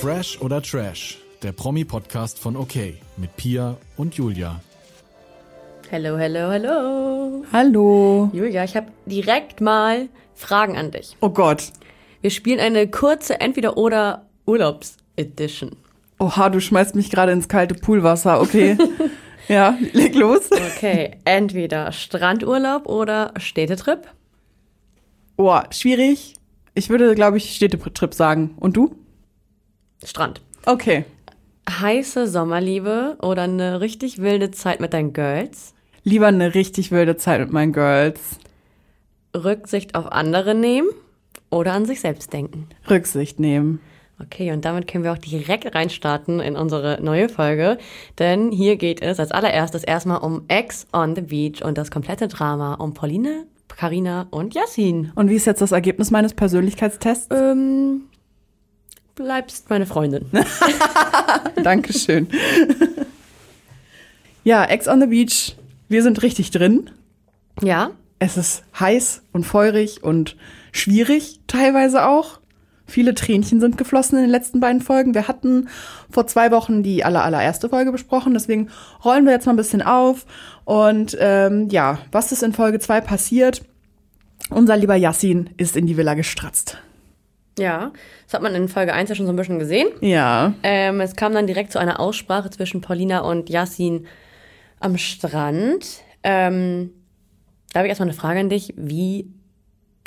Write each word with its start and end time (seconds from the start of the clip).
Fresh 0.00 0.40
oder 0.40 0.62
Trash, 0.62 1.18
der 1.42 1.50
Promi-Podcast 1.50 2.38
von 2.38 2.56
OK 2.56 2.76
mit 3.16 3.36
Pia 3.36 3.76
und 3.96 4.14
Julia. 4.14 4.60
Hallo, 5.90 6.16
hallo, 6.16 6.50
hallo. 6.50 7.44
Hallo. 7.52 8.30
Julia, 8.32 8.62
ich 8.62 8.76
habe 8.76 8.92
direkt 9.06 9.60
mal 9.60 10.08
Fragen 10.36 10.76
an 10.76 10.92
dich. 10.92 11.16
Oh 11.20 11.30
Gott. 11.30 11.72
Wir 12.20 12.30
spielen 12.30 12.60
eine 12.60 12.86
kurze 12.88 13.40
Entweder-oder-Urlaubs-Edition. 13.40 15.74
Oha, 16.20 16.48
du 16.48 16.60
schmeißt 16.60 16.94
mich 16.94 17.10
gerade 17.10 17.32
ins 17.32 17.48
kalte 17.48 17.74
Poolwasser. 17.74 18.40
Okay. 18.40 18.78
ja, 19.48 19.76
leg 19.92 20.14
los. 20.14 20.48
Okay, 20.52 21.16
entweder 21.24 21.90
Strandurlaub 21.90 22.86
oder 22.86 23.34
Städtetrip. 23.36 24.06
Oh, 25.36 25.58
schwierig. 25.72 26.36
Ich 26.74 26.88
würde, 26.88 27.16
glaube 27.16 27.38
ich, 27.38 27.56
Städtetrip 27.56 28.14
sagen. 28.14 28.54
Und 28.60 28.76
du? 28.76 28.94
Strand. 30.04 30.40
Okay. 30.66 31.04
Heiße 31.68 32.26
Sommerliebe 32.26 33.16
oder 33.20 33.42
eine 33.42 33.80
richtig 33.80 34.18
wilde 34.18 34.50
Zeit 34.50 34.80
mit 34.80 34.92
deinen 34.92 35.12
Girls. 35.12 35.74
Lieber 36.04 36.28
eine 36.28 36.54
richtig 36.54 36.90
wilde 36.90 37.16
Zeit 37.16 37.40
mit 37.40 37.52
meinen 37.52 37.72
Girls. 37.72 38.38
Rücksicht 39.36 39.94
auf 39.94 40.10
andere 40.10 40.54
nehmen 40.54 40.88
oder 41.50 41.72
an 41.72 41.84
sich 41.84 42.00
selbst 42.00 42.32
denken. 42.32 42.68
Rücksicht 42.88 43.40
nehmen. 43.40 43.80
Okay, 44.20 44.50
und 44.50 44.64
damit 44.64 44.88
können 44.88 45.04
wir 45.04 45.12
auch 45.12 45.18
direkt 45.18 45.74
reinstarten 45.74 46.40
in 46.40 46.56
unsere 46.56 46.98
neue 47.00 47.28
Folge. 47.28 47.78
Denn 48.18 48.50
hier 48.50 48.76
geht 48.76 49.00
es 49.00 49.20
als 49.20 49.30
allererstes 49.30 49.84
erstmal 49.84 50.18
um 50.18 50.42
Ex 50.48 50.88
on 50.92 51.14
the 51.14 51.22
Beach 51.22 51.62
und 51.62 51.78
das 51.78 51.90
komplette 51.90 52.26
Drama 52.26 52.74
um 52.74 52.94
Pauline, 52.94 53.46
Karina 53.68 54.26
und 54.30 54.54
Yassin. 54.54 55.12
Und 55.14 55.30
wie 55.30 55.36
ist 55.36 55.46
jetzt 55.46 55.60
das 55.60 55.70
Ergebnis 55.70 56.10
meines 56.10 56.34
Persönlichkeitstests? 56.34 57.28
Ähm, 57.30 58.07
bleibst 59.18 59.68
meine 59.68 59.84
Freundin. 59.86 60.26
Dankeschön. 61.62 62.28
ja, 64.44 64.64
Ex 64.64 64.86
on 64.88 65.00
the 65.00 65.06
Beach. 65.06 65.56
Wir 65.88 66.02
sind 66.02 66.22
richtig 66.22 66.50
drin. 66.50 66.90
Ja, 67.60 67.90
Es 68.20 68.36
ist 68.36 68.62
heiß 68.78 69.22
und 69.32 69.44
feurig 69.44 70.04
und 70.04 70.36
schwierig 70.72 71.40
teilweise 71.48 72.06
auch. 72.06 72.38
Viele 72.86 73.14
Tränchen 73.14 73.60
sind 73.60 73.76
geflossen 73.76 74.16
in 74.18 74.24
den 74.24 74.30
letzten 74.30 74.60
beiden 74.60 74.80
Folgen. 74.80 75.14
Wir 75.14 75.28
hatten 75.28 75.68
vor 76.10 76.26
zwei 76.26 76.50
Wochen 76.50 76.82
die 76.82 77.04
aller, 77.04 77.22
allererste 77.24 77.68
Folge 77.68 77.92
besprochen, 77.92 78.32
deswegen 78.34 78.70
rollen 79.04 79.24
wir 79.26 79.32
jetzt 79.32 79.46
mal 79.46 79.52
ein 79.52 79.56
bisschen 79.56 79.82
auf. 79.82 80.24
Und 80.64 81.16
ähm, 81.20 81.68
ja, 81.70 81.98
was 82.12 82.32
ist 82.32 82.42
in 82.42 82.52
Folge 82.52 82.78
zwei 82.78 83.00
passiert? 83.00 83.62
Unser 84.50 84.76
lieber 84.76 84.96
Yassin 84.96 85.50
ist 85.58 85.76
in 85.76 85.86
die 85.86 85.96
Villa 85.96 86.14
gestratzt. 86.14 86.78
Ja. 87.58 87.92
Das 88.24 88.34
hat 88.34 88.42
man 88.42 88.54
in 88.54 88.68
Folge 88.68 88.92
1 88.92 89.08
ja 89.08 89.14
schon 89.14 89.26
so 89.26 89.32
ein 89.32 89.36
bisschen 89.36 89.58
gesehen. 89.58 89.88
Ja. 90.00 90.54
Ähm, 90.62 91.00
es 91.00 91.16
kam 91.16 91.34
dann 91.34 91.46
direkt 91.46 91.72
zu 91.72 91.78
einer 91.78 92.00
Aussprache 92.00 92.50
zwischen 92.50 92.80
Paulina 92.80 93.20
und 93.20 93.50
Yassin 93.50 94.06
am 94.80 94.96
Strand. 94.96 96.02
Ähm, 96.22 96.90
da 97.72 97.80
habe 97.80 97.86
ich 97.86 97.90
erstmal 97.90 98.08
eine 98.08 98.16
Frage 98.16 98.40
an 98.40 98.48
dich. 98.48 98.72
Wie 98.76 99.30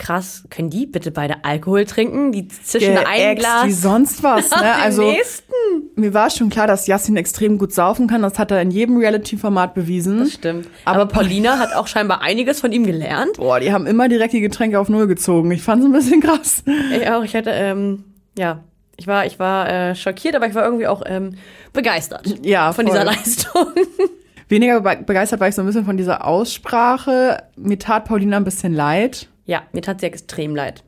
krass 0.01 0.43
können 0.49 0.69
die 0.69 0.85
bitte 0.85 1.11
beide 1.11 1.45
Alkohol 1.45 1.85
trinken? 1.85 2.31
Die 2.31 2.47
zischen 2.47 2.97
ein 2.97 3.35
Glas 3.35 3.65
wie 3.65 3.71
sonst 3.71 4.23
was. 4.23 4.49
Ne? 4.49 4.57
Also 4.81 5.03
nächsten. 5.03 5.53
mir 5.95 6.13
war 6.13 6.29
schon 6.29 6.49
klar, 6.49 6.65
dass 6.67 6.87
Yassin 6.87 7.15
extrem 7.17 7.57
gut 7.57 7.71
saufen 7.71 8.07
kann. 8.07 8.21
Das 8.23 8.39
hat 8.39 8.51
er 8.51 8.61
in 8.61 8.71
jedem 8.71 8.97
Reality-Format 8.97 9.73
bewiesen. 9.75 10.19
Das 10.19 10.33
stimmt. 10.33 10.67
Aber, 10.85 11.01
Aber 11.01 11.11
Paulina 11.11 11.59
hat 11.59 11.73
auch 11.75 11.87
scheinbar 11.87 12.21
einiges 12.21 12.59
von 12.59 12.71
ihm 12.71 12.85
gelernt. 12.85 13.37
Boah, 13.37 13.59
die 13.59 13.71
haben 13.71 13.85
immer 13.85 14.09
direkt 14.09 14.33
die 14.33 14.41
Getränke 14.41 14.79
auf 14.79 14.89
Null 14.89 15.07
gezogen. 15.07 15.51
Ich 15.51 15.61
fand's 15.61 15.85
ein 15.85 15.91
bisschen 15.91 16.19
krass. 16.21 16.63
Ich 16.91 17.09
auch. 17.09 17.23
Ich 17.23 17.35
hatte, 17.35 17.51
ähm, 17.51 18.03
ja, 18.37 18.63
ich 18.97 19.07
war, 19.07 19.25
ich 19.25 19.39
war 19.39 19.69
äh, 19.69 19.95
schockiert, 19.95 20.35
aber 20.35 20.47
ich 20.47 20.55
war 20.55 20.63
irgendwie 20.63 20.87
auch 20.87 21.03
ähm, 21.05 21.35
begeistert 21.73 22.45
Ja, 22.45 22.73
von 22.73 22.85
voll. 22.87 22.93
dieser 22.93 23.05
Leistung. 23.05 23.67
Weniger 24.49 24.81
be 24.81 24.97
begeistert 25.05 25.39
war 25.39 25.47
ich 25.47 25.55
so 25.55 25.61
ein 25.61 25.65
bisschen 25.65 25.85
von 25.85 25.95
dieser 25.97 26.25
Aussprache. 26.25 27.43
Mir 27.55 27.79
tat 27.79 28.05
Paulina 28.05 28.37
ein 28.37 28.43
bisschen 28.43 28.73
leid, 28.73 29.27
ja, 29.45 29.63
mir 29.73 29.81
tat 29.81 29.99
sie 29.99 30.05
extrem 30.07 30.55
leid. 30.55 30.83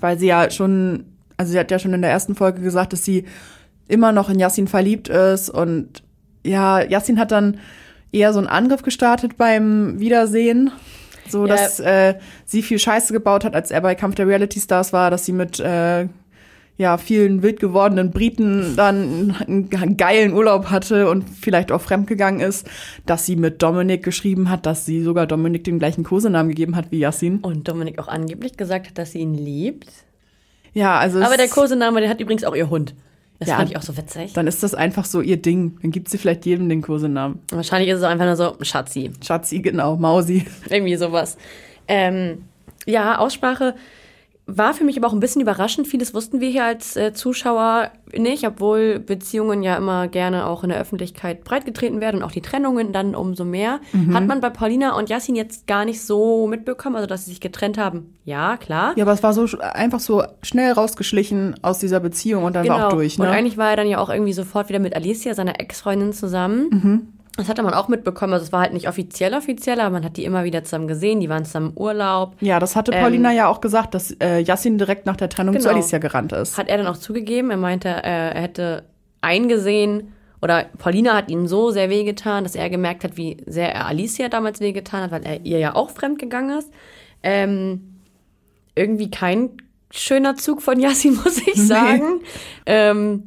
weil 0.00 0.18
sie 0.18 0.26
ja 0.26 0.50
schon, 0.50 1.04
also 1.36 1.52
sie 1.52 1.58
hat 1.58 1.70
ja 1.70 1.78
schon 1.78 1.92
in 1.92 2.02
der 2.02 2.10
ersten 2.10 2.34
Folge 2.34 2.60
gesagt, 2.60 2.92
dass 2.92 3.04
sie 3.04 3.24
immer 3.88 4.12
noch 4.12 4.30
in 4.30 4.38
Yassin 4.38 4.66
verliebt 4.68 5.08
ist 5.08 5.50
und 5.50 6.02
ja, 6.44 6.80
Yassin 6.82 7.18
hat 7.18 7.32
dann 7.32 7.58
eher 8.12 8.32
so 8.32 8.38
einen 8.38 8.48
Angriff 8.48 8.82
gestartet 8.82 9.36
beim 9.36 9.98
Wiedersehen. 9.98 10.70
So, 11.28 11.46
Ja. 11.46 11.54
dass 11.56 11.80
äh, 11.80 12.14
sie 12.44 12.62
viel 12.62 12.78
Scheiße 12.78 13.12
gebaut 13.12 13.44
hat, 13.44 13.54
als 13.54 13.70
er 13.70 13.80
bei 13.80 13.94
Kampf 13.94 14.14
der 14.16 14.26
Reality 14.28 14.60
Stars 14.60 14.92
war, 14.92 15.10
dass 15.10 15.24
sie 15.24 15.32
mit 15.32 15.58
äh, 15.58 16.06
ja, 16.76 16.98
vielen 16.98 17.42
wild 17.42 17.60
gewordenen 17.60 18.10
Briten 18.10 18.74
dann 18.76 19.36
einen 19.46 19.96
geilen 19.96 20.32
Urlaub 20.32 20.70
hatte 20.70 21.08
und 21.08 21.24
vielleicht 21.28 21.70
auch 21.70 21.80
fremdgegangen 21.80 22.40
ist, 22.40 22.68
dass 23.06 23.26
sie 23.26 23.36
mit 23.36 23.62
Dominik 23.62 24.02
geschrieben 24.02 24.50
hat, 24.50 24.66
dass 24.66 24.84
sie 24.84 25.02
sogar 25.02 25.26
Dominik 25.26 25.62
den 25.64 25.78
gleichen 25.78 26.02
Kosenamen 26.02 26.48
gegeben 26.48 26.74
hat 26.74 26.90
wie 26.90 26.98
Yassin. 26.98 27.38
Und 27.40 27.68
Dominik 27.68 27.98
auch 28.00 28.08
angeblich 28.08 28.56
gesagt 28.56 28.88
hat, 28.88 28.98
dass 28.98 29.12
sie 29.12 29.20
ihn 29.20 29.34
liebt. 29.34 29.88
Ja, 30.72 30.98
also 30.98 31.22
Aber 31.22 31.36
der 31.36 31.48
Kosename, 31.48 32.00
der 32.00 32.10
hat 32.10 32.20
übrigens 32.20 32.42
auch 32.42 32.56
ihr 32.56 32.68
Hund. 32.70 32.94
Das 33.38 33.48
Ja. 33.48 33.56
fand 33.56 33.70
ich 33.70 33.76
auch 33.76 33.82
so 33.82 33.96
witzig. 33.96 34.32
dann 34.32 34.46
ist 34.46 34.62
das 34.62 34.74
einfach 34.74 35.04
so 35.04 35.20
ihr 35.20 35.36
Ding. 35.36 35.78
Dann 35.82 35.90
gibt 35.92 36.08
sie 36.08 36.18
vielleicht 36.18 36.44
jedem 36.46 36.68
den 36.68 36.82
Kosenamen. 36.82 37.40
Wahrscheinlich 37.50 37.90
ist 37.90 37.98
es 37.98 38.02
auch 38.04 38.08
einfach 38.08 38.26
nur 38.26 38.36
so, 38.36 38.56
Schatzi. 38.62 39.10
Schatzi, 39.24 39.60
genau, 39.60 39.96
Mausi. 39.96 40.44
Irgendwie 40.70 40.96
sowas. 40.96 41.36
Ähm, 41.86 42.44
ja, 42.86 43.18
Aussprache 43.18 43.74
war 44.46 44.74
für 44.74 44.84
mich 44.84 44.98
aber 44.98 45.08
auch 45.08 45.12
ein 45.12 45.20
bisschen 45.20 45.40
überraschend. 45.40 45.88
Vieles 45.88 46.12
wussten 46.12 46.40
wir 46.40 46.50
hier 46.50 46.64
als 46.64 46.96
äh, 46.96 47.14
Zuschauer 47.14 47.90
nicht, 48.14 48.46
obwohl 48.46 48.98
Beziehungen 48.98 49.62
ja 49.62 49.76
immer 49.76 50.06
gerne 50.08 50.46
auch 50.46 50.62
in 50.62 50.68
der 50.68 50.78
Öffentlichkeit 50.78 51.44
breitgetreten 51.44 52.00
werden 52.00 52.18
und 52.18 52.22
auch 52.22 52.30
die 52.30 52.42
Trennungen 52.42 52.92
dann 52.92 53.14
umso 53.14 53.44
mehr. 53.44 53.80
Hat 54.12 54.26
man 54.26 54.40
bei 54.40 54.50
Paulina 54.50 54.96
und 54.96 55.08
Yassin 55.08 55.34
jetzt 55.34 55.66
gar 55.66 55.84
nicht 55.84 56.02
so 56.02 56.46
mitbekommen, 56.46 56.96
also 56.96 57.06
dass 57.06 57.24
sie 57.24 57.30
sich 57.30 57.40
getrennt 57.40 57.78
haben. 57.78 58.14
Ja, 58.24 58.56
klar. 58.56 58.92
Ja, 58.96 59.04
aber 59.04 59.12
es 59.12 59.22
war 59.22 59.32
so 59.32 59.46
einfach 59.58 60.00
so 60.00 60.22
schnell 60.42 60.72
rausgeschlichen 60.72 61.56
aus 61.62 61.78
dieser 61.78 62.00
Beziehung 62.00 62.44
und 62.44 62.54
dann 62.54 62.68
war 62.68 62.86
auch 62.86 62.92
durch, 62.92 63.18
ne? 63.18 63.24
Genau. 63.24 63.32
Und 63.32 63.38
eigentlich 63.38 63.56
war 63.56 63.70
er 63.70 63.76
dann 63.76 63.88
ja 63.88 63.98
auch 63.98 64.10
irgendwie 64.10 64.32
sofort 64.32 64.68
wieder 64.68 64.78
mit 64.78 64.94
Alicia, 64.94 65.34
seiner 65.34 65.58
Ex-Freundin, 65.60 66.12
zusammen. 66.12 66.68
Mhm. 66.70 67.08
Das 67.36 67.48
hatte 67.48 67.62
man 67.62 67.74
auch 67.74 67.88
mitbekommen. 67.88 68.32
Also 68.32 68.44
es 68.46 68.52
war 68.52 68.60
halt 68.60 68.72
nicht 68.72 68.88
offiziell 68.88 69.34
offiziell, 69.34 69.80
aber 69.80 69.90
man 69.90 70.04
hat 70.04 70.16
die 70.16 70.24
immer 70.24 70.44
wieder 70.44 70.62
zusammen 70.62 70.86
gesehen. 70.86 71.18
Die 71.20 71.28
waren 71.28 71.44
zusammen 71.44 71.70
im 71.70 71.76
Urlaub. 71.76 72.36
ja, 72.40 72.60
das 72.60 72.76
hatte 72.76 72.92
Paulina 72.92 73.32
ja 73.32 73.48
auch 73.48 73.60
gesagt, 73.60 73.94
dass 73.94 74.12
äh, 74.20 74.38
Yassin 74.38 74.78
direkt 74.78 75.04
nach 75.06 75.16
der 75.16 75.28
Trennung 75.28 75.54
zu 75.54 75.58
Ähm. 75.58 75.64
Genau. 75.64 75.74
Alicia 75.76 75.98
gerannt 75.98 76.32
ist. 76.32 76.56
Hat 76.56 76.68
er 76.68 76.76
dann 76.76 76.86
auch 76.86 76.96
zugegeben. 76.96 77.50
Er 77.50 77.56
meinte, 77.56 77.88
äh, 77.88 78.34
er 78.34 78.40
hätte 78.40 78.84
eingesehen 79.20 80.12
oder 80.44 80.66
Paulina 80.76 81.14
hat 81.14 81.30
ihm 81.30 81.46
so 81.46 81.70
sehr 81.70 81.88
wehgetan, 81.88 82.44
dass 82.44 82.54
er 82.54 82.68
gemerkt 82.68 83.02
hat, 83.02 83.16
wie 83.16 83.38
sehr 83.46 83.74
er 83.74 83.86
Alicia 83.86 84.28
damals 84.28 84.60
wehgetan 84.60 85.04
hat, 85.04 85.10
weil 85.10 85.24
er 85.24 85.40
ihr 85.44 85.58
ja 85.58 85.74
auch 85.74 85.88
fremdgegangen 85.88 86.58
ist. 86.58 86.70
Ähm, 87.22 87.94
irgendwie 88.74 89.10
kein 89.10 89.50
schöner 89.90 90.36
Zug 90.36 90.60
von 90.60 90.78
Yassin, 90.78 91.14
muss 91.24 91.38
ich 91.38 91.54
sagen. 91.54 92.20
Ähm, 92.66 93.26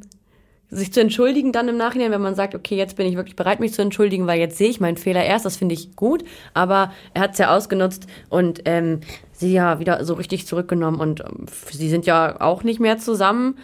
sich 0.70 0.92
zu 0.92 1.00
entschuldigen 1.00 1.52
dann 1.52 1.68
im 1.68 1.76
Nachhinein, 1.76 2.10
wenn 2.10 2.20
man 2.20 2.34
sagt, 2.34 2.54
okay, 2.54 2.76
jetzt 2.76 2.96
bin 2.96 3.06
ich 3.06 3.16
wirklich 3.16 3.36
bereit, 3.36 3.58
mich 3.60 3.72
zu 3.72 3.82
entschuldigen, 3.82 4.26
weil 4.26 4.38
jetzt 4.38 4.58
sehe 4.58 4.68
ich 4.68 4.80
meinen 4.80 4.98
Fehler 4.98 5.24
erst, 5.24 5.46
das 5.46 5.56
finde 5.56 5.74
ich 5.74 5.96
gut. 5.96 6.24
Aber 6.52 6.92
er 7.14 7.22
hat 7.22 7.32
es 7.32 7.38
ja 7.38 7.56
ausgenutzt 7.56 8.06
und 8.28 8.62
ähm, 8.66 9.00
sie 9.32 9.52
ja 9.52 9.78
wieder 9.78 10.04
so 10.04 10.14
richtig 10.14 10.46
zurückgenommen 10.46 11.00
und 11.00 11.20
ähm, 11.20 11.46
sie 11.70 11.88
sind 11.88 12.04
ja 12.06 12.40
auch 12.40 12.64
nicht 12.64 12.80
mehr 12.80 12.98
zusammen. 12.98 13.56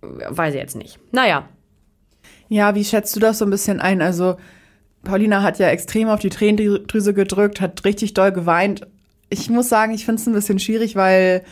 Weiß 0.00 0.54
ich 0.54 0.60
jetzt 0.60 0.74
nicht. 0.76 0.98
Naja, 1.12 1.48
Ja, 2.48 2.74
wie 2.74 2.84
schätzt 2.84 3.14
du 3.14 3.20
das 3.20 3.38
so 3.38 3.44
ein 3.44 3.50
bisschen 3.50 3.80
ein? 3.80 4.02
Also, 4.02 4.36
Paulina 5.04 5.42
hat 5.42 5.58
ja 5.58 5.68
extrem 5.68 6.08
auf 6.08 6.20
die 6.20 6.28
Tränendrüse 6.28 7.14
gedrückt, 7.14 7.60
hat 7.60 7.84
richtig 7.84 8.14
doll 8.14 8.32
geweint. 8.32 8.86
Ich 9.30 9.48
muss 9.48 9.68
sagen, 9.68 9.94
ich 9.94 10.04
finde 10.04 10.20
es 10.20 10.26
ein 10.26 10.34
bisschen 10.34 10.58
schwierig, 10.58 10.96
weil 10.96 11.44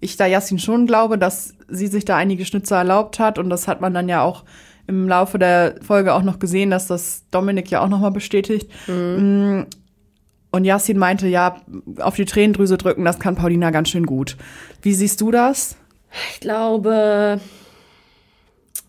ich 0.00 0.16
da 0.16 0.26
Yassin 0.26 0.58
schon 0.58 0.86
glaube, 0.86 1.18
dass 1.18 1.54
sie 1.68 1.86
sich 1.88 2.04
da 2.04 2.16
einige 2.16 2.44
Schnitzer 2.44 2.76
erlaubt 2.76 3.18
hat. 3.18 3.38
Und 3.38 3.50
das 3.50 3.66
hat 3.68 3.80
man 3.80 3.94
dann 3.94 4.08
ja 4.08 4.22
auch 4.22 4.44
im 4.86 5.08
Laufe 5.08 5.38
der 5.38 5.74
Folge 5.82 6.14
auch 6.14 6.22
noch 6.22 6.38
gesehen, 6.38 6.70
dass 6.70 6.86
das 6.86 7.24
Dominik 7.30 7.70
ja 7.70 7.80
auch 7.82 7.88
nochmal 7.88 8.10
bestätigt. 8.10 8.70
Mm, 8.86 9.62
Und 10.50 10.64
Yassin 10.64 10.96
meinte, 10.98 11.28
ja, 11.28 11.56
auf 12.00 12.16
die 12.16 12.24
Tränendrüse 12.24 12.78
drücken, 12.78 13.04
das 13.04 13.18
kann 13.18 13.36
Paulina 13.36 13.70
ganz 13.70 13.90
schön 13.90 14.06
gut. 14.06 14.36
Wie 14.82 14.94
siehst 14.94 15.20
du 15.20 15.30
das? 15.30 15.76
ich 16.32 16.40
glaube. 16.40 17.38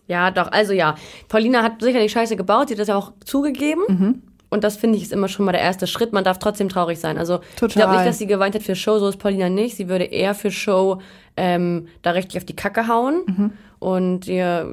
Ja, 0.06 0.30
doch, 0.30 0.50
also 0.50 0.72
ja. 0.72 0.96
Paulina 1.28 1.62
hat 1.62 1.82
sicherlich 1.82 2.10
Scheiße 2.12 2.34
gebaut, 2.36 2.68
sie 2.68 2.74
hat 2.74 2.80
das 2.80 2.88
ja 2.88 2.96
auch 2.96 3.12
zugegeben. 3.24 4.22
Und 4.50 4.64
das 4.64 4.76
finde 4.76 4.96
ich 4.96 5.04
ist 5.04 5.12
immer 5.12 5.28
schon 5.28 5.46
mal 5.46 5.52
der 5.52 5.60
erste 5.60 5.86
Schritt. 5.86 6.12
Man 6.12 6.24
darf 6.24 6.38
trotzdem 6.38 6.68
traurig 6.68 6.98
sein. 6.98 7.18
Also 7.18 7.40
ich 7.50 7.56
glaube 7.56 7.72
Total. 7.74 7.96
nicht, 7.96 8.06
dass 8.06 8.18
sie 8.18 8.26
geweint 8.26 8.54
hat 8.56 8.62
für 8.64 8.74
Show, 8.74 8.98
so 8.98 9.08
ist 9.08 9.18
Paulina 9.18 9.48
nicht. 9.48 9.76
Sie 9.76 9.88
würde 9.88 10.04
eher 10.04 10.34
für 10.34 10.50
Show 10.50 11.00
ähm, 11.36 11.86
da 12.02 12.10
richtig 12.10 12.36
auf 12.38 12.44
die 12.44 12.56
Kacke 12.56 12.88
hauen 12.88 13.52
und 13.78 14.26
ihr 14.26 14.68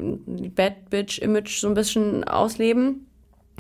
Bad 0.56 0.90
Bitch-Image 0.90 1.60
so 1.62 1.68
ein 1.68 1.76
bisschen 1.76 2.24
ausleben. 2.24 3.08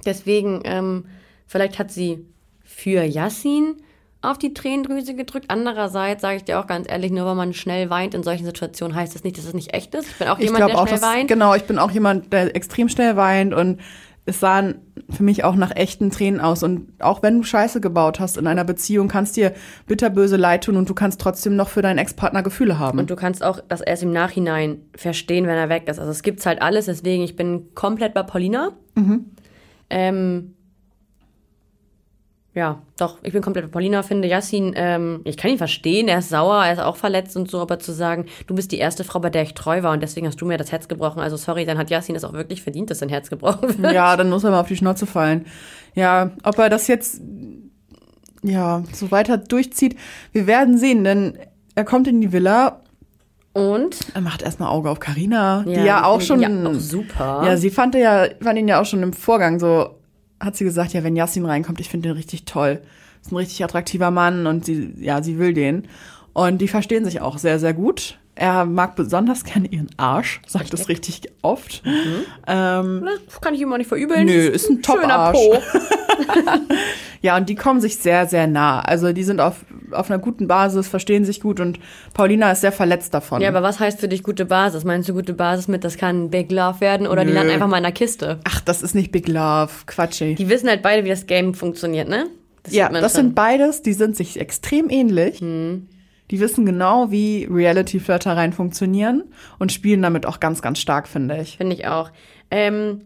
Deswegen, 0.06 0.62
ähm, 0.66 1.06
vielleicht 1.46 1.78
hat 1.80 1.92
sie 1.92 2.25
für 2.64 3.04
Yassin 3.04 3.75
auf 4.22 4.38
die 4.40 4.54
Tränendrüse 4.54 5.14
gedrückt. 5.14 5.46
Andererseits 5.50 6.22
sage 6.24 6.38
ich 6.38 6.44
dir 6.44 6.60
auch 6.60 6.68
ganz 6.68 6.90
ehrlich, 6.90 7.12
nur 7.12 7.25
weil 7.28 7.36
man 7.36 7.54
schnell 7.54 7.90
weint 7.90 8.14
in 8.16 8.24
solchen 8.24 8.46
Situationen, 8.46 8.96
heißt 8.96 9.14
das 9.14 9.24
nicht, 9.24 9.38
dass 9.38 9.46
es 9.46 9.54
nicht 9.54 9.74
echt 9.74 9.94
ist. 9.96 10.08
Ich 10.10 10.18
bin 10.18 10.28
auch 10.28 10.40
Ich 10.40 10.46
jemand, 10.46 10.68
der 10.68 10.78
auch, 10.78 10.88
schnell 10.88 11.00
dass, 11.00 11.10
weint. 11.10 11.28
genau, 11.28 11.54
ich 11.54 11.64
bin 11.64 11.78
auch 11.78 11.92
jemand, 11.92 12.34
der 12.34 12.56
extrem 12.56 12.90
schnell 12.90 13.16
weint 13.16 13.54
und 13.54 13.80
es 14.27 14.41
sahen 14.41 14.75
für 15.09 15.24
mich 15.24 15.45
auch 15.45 15.56
nach 15.56 15.74
echten 15.75 16.12
Tränen 16.12 16.41
aus. 16.41 16.62
Und 16.62 16.89
auch 17.00 17.24
wenn 17.24 17.38
du 17.38 17.44
Scheiße 17.44 17.79
gebaut 17.79 18.19
hast 18.19 18.38
in 18.38 18.45
einer 18.45 18.65
Beziehung, 18.65 19.07
kannst 19.07 19.38
dir 19.38 19.53
bitterböse 19.88 20.35
leid 20.35 20.65
tun 20.65 20.75
und 20.75 20.89
du 20.89 20.94
kannst 20.94 21.21
trotzdem 21.21 21.56
noch 21.56 21.69
für 21.69 21.81
deinen 21.81 21.97
Ex-Partner 21.97 22.44
Gefühle 22.44 22.77
haben. 22.77 23.00
Und 23.00 23.09
du 23.09 23.15
kannst 23.15 23.41
auch 23.41 23.62
das 23.68 23.79
erst 23.79 24.03
im 24.03 24.12
Nachhinein 24.12 24.81
verstehen, 24.95 25.47
wenn 25.47 25.57
er 25.57 25.69
weg 25.69 25.88
ist. 25.88 25.97
Also 25.97 26.12
es 26.12 26.24
gibt's 26.24 26.45
halt 26.45 26.62
alles, 26.62 26.85
deswegen 26.85 27.24
ich 27.24 27.38
bin 27.38 27.74
komplett 27.74 28.13
bei 28.13 28.24
Paulina. 28.24 28.74
Ähm, 29.89 30.56
ja, 32.57 32.81
doch, 32.98 33.19
ich 33.21 33.33
bin 33.33 33.44
komplett 33.44 33.65
bei 33.65 33.71
Paulina, 33.71 34.01
finde 34.01 34.27
Yassin, 34.27 34.74
ähm, 34.75 35.21
ich 35.25 35.38
kann 35.38 35.51
ihn 35.51 35.59
verstehen, 35.59 36.07
er 36.07 36.18
ist 36.18 36.30
sauer, 36.30 36.65
er 36.65 36.74
ist 36.74 36.80
auch 36.80 36.95
verletzt 36.95 37.38
und 37.38 37.51
so, 37.51 37.59
aber 37.59 37.77
zu 37.77 37.92
sagen, 37.92 38.25
du 38.48 38.56
bist 38.56 38.71
die 38.71 38.80
erste 38.80 39.04
Frau, 39.04 39.19
bei 39.19 39.30
der 39.30 39.44
ich 39.44 39.54
treu 39.54 39.83
war 39.83 39.94
und 39.94 40.01
deswegen 40.01 40.25
hast 40.25 40.42
du 40.42 40.45
mir 40.48 40.57
das 40.57 40.71
Herz 40.71 40.88
gebrochen, 40.88 41.19
also 41.19 41.38
sorry, 41.38 41.65
dann 41.65 41.77
hat 41.77 41.92
Yassin 41.92 42.15
es 42.15 42.24
auch 42.24 42.33
wirklich 42.33 42.63
verdient, 42.63 42.89
dass 42.89 42.98
sein 42.98 43.09
Herz 43.09 43.30
gebrochen 43.30 43.77
wird. 43.77 43.94
ja, 43.94 44.18
dann 44.18 44.31
muss 44.31 44.44
er 44.44 44.50
mal 44.50 44.62
auf 44.62 44.68
die 44.68 44.75
Schnauze 44.75 45.06
fallen. 45.06 45.45
Ja, 45.94 46.31
ob 46.44 46.57
er 46.57 46.69
das 46.69 46.88
jetzt 46.88 47.21
ja 48.42 48.81
so 48.92 49.12
weiter 49.12 49.38
durchzieht, 49.38 49.95
wir 50.31 50.48
werden 50.48 50.80
sehen, 50.80 51.04
denn 51.04 51.38
er 51.75 51.86
kommt 51.86 52.07
in 52.07 52.21
die 52.21 52.31
Villa. 52.31 52.81
Und? 53.54 54.00
Er 54.15 54.21
macht 54.21 54.42
erstmal 54.42 54.69
Auge 54.69 54.89
auf 54.89 55.00
Karina, 55.00 55.63
die 55.63 55.74
Ja, 55.74 55.86
ja 55.86 56.06
auch 56.06 56.21
schon. 56.21 56.42
ja 56.42 56.50
auch 56.50 56.74
super. 56.74 57.44
Ja, 57.45 57.56
sie 57.56 57.69
fand 57.69 57.94
ja, 57.94 58.25
fand 58.42 58.57
ihn 58.57 58.68
ja 58.68 58.81
auch 58.81 58.86
schon 58.86 59.04
im 59.04 59.13
Vorgang 59.13 59.59
so, 59.59 59.96
hat 60.39 60.56
sie 60.56 60.63
gesagt, 60.63 60.94
ja, 60.94 61.04
wenn 61.04 61.16
Yassin 61.16 61.45
reinkommt, 61.45 61.80
ich 61.80 61.89
finde 61.89 62.10
den 62.10 62.18
richtig 62.18 62.45
toll. 62.45 62.81
Ist 63.22 63.31
ein 63.31 63.38
richtig 63.38 63.63
attraktiver 63.63 64.12
Mann 64.12 64.48
und 64.48 64.66
sie, 64.66 64.94
ja, 65.00 65.22
sie 65.24 65.39
will 65.39 65.54
den. 65.54 65.88
Und 66.34 66.60
die 66.60 66.68
verstehen 66.68 67.06
sich 67.06 67.22
auch 67.22 67.38
sehr, 67.38 67.60
sehr 67.60 67.74
gut. 67.74 68.19
Er 68.39 68.66
mag 68.66 68.95
besonders 68.95 69.44
gerne 69.44 69.68
ihren 69.68 69.89
Arsch, 69.98 70.42
sagt 70.48 70.74
es 70.74 70.89
richtig 70.89 71.22
oft. 71.42 71.81
Ähm, 72.45 73.07
Das 73.25 73.42
kann 73.42 73.56
ich 73.56 73.62
ihm 73.62 73.74
auch 73.74 73.78
nicht 73.78 73.88
verübeln. 73.88 74.25
Nö, 74.28 74.31
ist 74.48 74.69
ein 74.69 74.81
Top-Arsch. 74.81 75.38
Ja, 77.24 77.36
und 77.36 77.50
die 77.50 77.56
kommen 77.56 77.81
sich 77.81 77.98
sehr, 77.98 78.28
sehr 78.28 78.45
nah. 78.45 78.80
Also 78.81 79.12
die 79.12 79.24
sind 79.24 79.42
auf, 79.42 79.66
auf 79.92 80.10
einer 80.12 80.19
guten 80.19 80.48
Basis, 80.48 80.88
verstehen 80.88 81.25
sich 81.25 81.42
gut 81.42 81.60
und 81.60 81.80
Paulina 82.13 82.51
ist 82.51 82.62
sehr 82.62 82.72
verletzt 82.72 83.12
davon. 83.13 83.42
Ja, 83.42 83.50
aber 83.50 83.63
was 83.63 83.80
heißt 83.80 84.00
für 84.00 84.07
dich 84.07 84.22
gute 84.22 84.45
Basis? 84.45 84.83
Meinst 84.83 85.10
du 85.10 85.13
gute 85.13 85.33
Basis 85.33 85.68
mit, 85.68 85.83
das 85.83 85.98
kann 85.98 86.30
Big 86.30 86.51
Love 86.51 86.80
werden 86.80 87.07
oder 87.07 87.24
die 87.25 87.31
Nö. 87.31 87.38
landen 87.38 87.51
einfach 87.54 87.68
mal 87.68 87.78
in 87.78 87.83
der 87.83 87.92
Kiste? 87.92 88.40
Ach, 88.44 88.62
das 88.62 88.83
ist 88.83 88.94
nicht 88.94 89.12
Big 89.12 89.28
Love, 89.28 89.72
Quatsch. 89.88 90.22
ey. 90.22 90.36
Die 90.36 90.48
wissen 90.48 90.69
halt 90.69 90.83
beide, 90.83 91.04
wie 91.06 91.10
das 91.10 91.25
Game 91.25 91.56
funktioniert, 91.56 92.07
ne? 92.07 92.28
Das 92.63 92.74
Ja, 92.74 92.88
das 92.90 93.13
schon. 93.13 93.22
sind 93.24 93.36
beides, 93.36 93.81
die 93.81 93.94
sind 93.94 94.16
sich 94.16 94.40
extrem 94.40 94.90
ähnlich. 94.92 95.42
Die 96.31 96.39
wissen 96.39 96.65
genau, 96.65 97.09
wie 97.12 97.47
Reality-Flirtereien 97.50 98.53
funktionieren 98.53 99.24
und 99.59 99.71
spielen 99.71 100.01
damit 100.01 100.25
auch 100.25 100.39
ganz, 100.39 100.62
ganz 100.62 100.79
stark, 100.79 101.07
finde 101.07 101.38
ich. 101.41 101.57
Finde 101.57 101.75
ich 101.75 101.88
auch. 101.88 102.12
Ähm, 102.51 103.01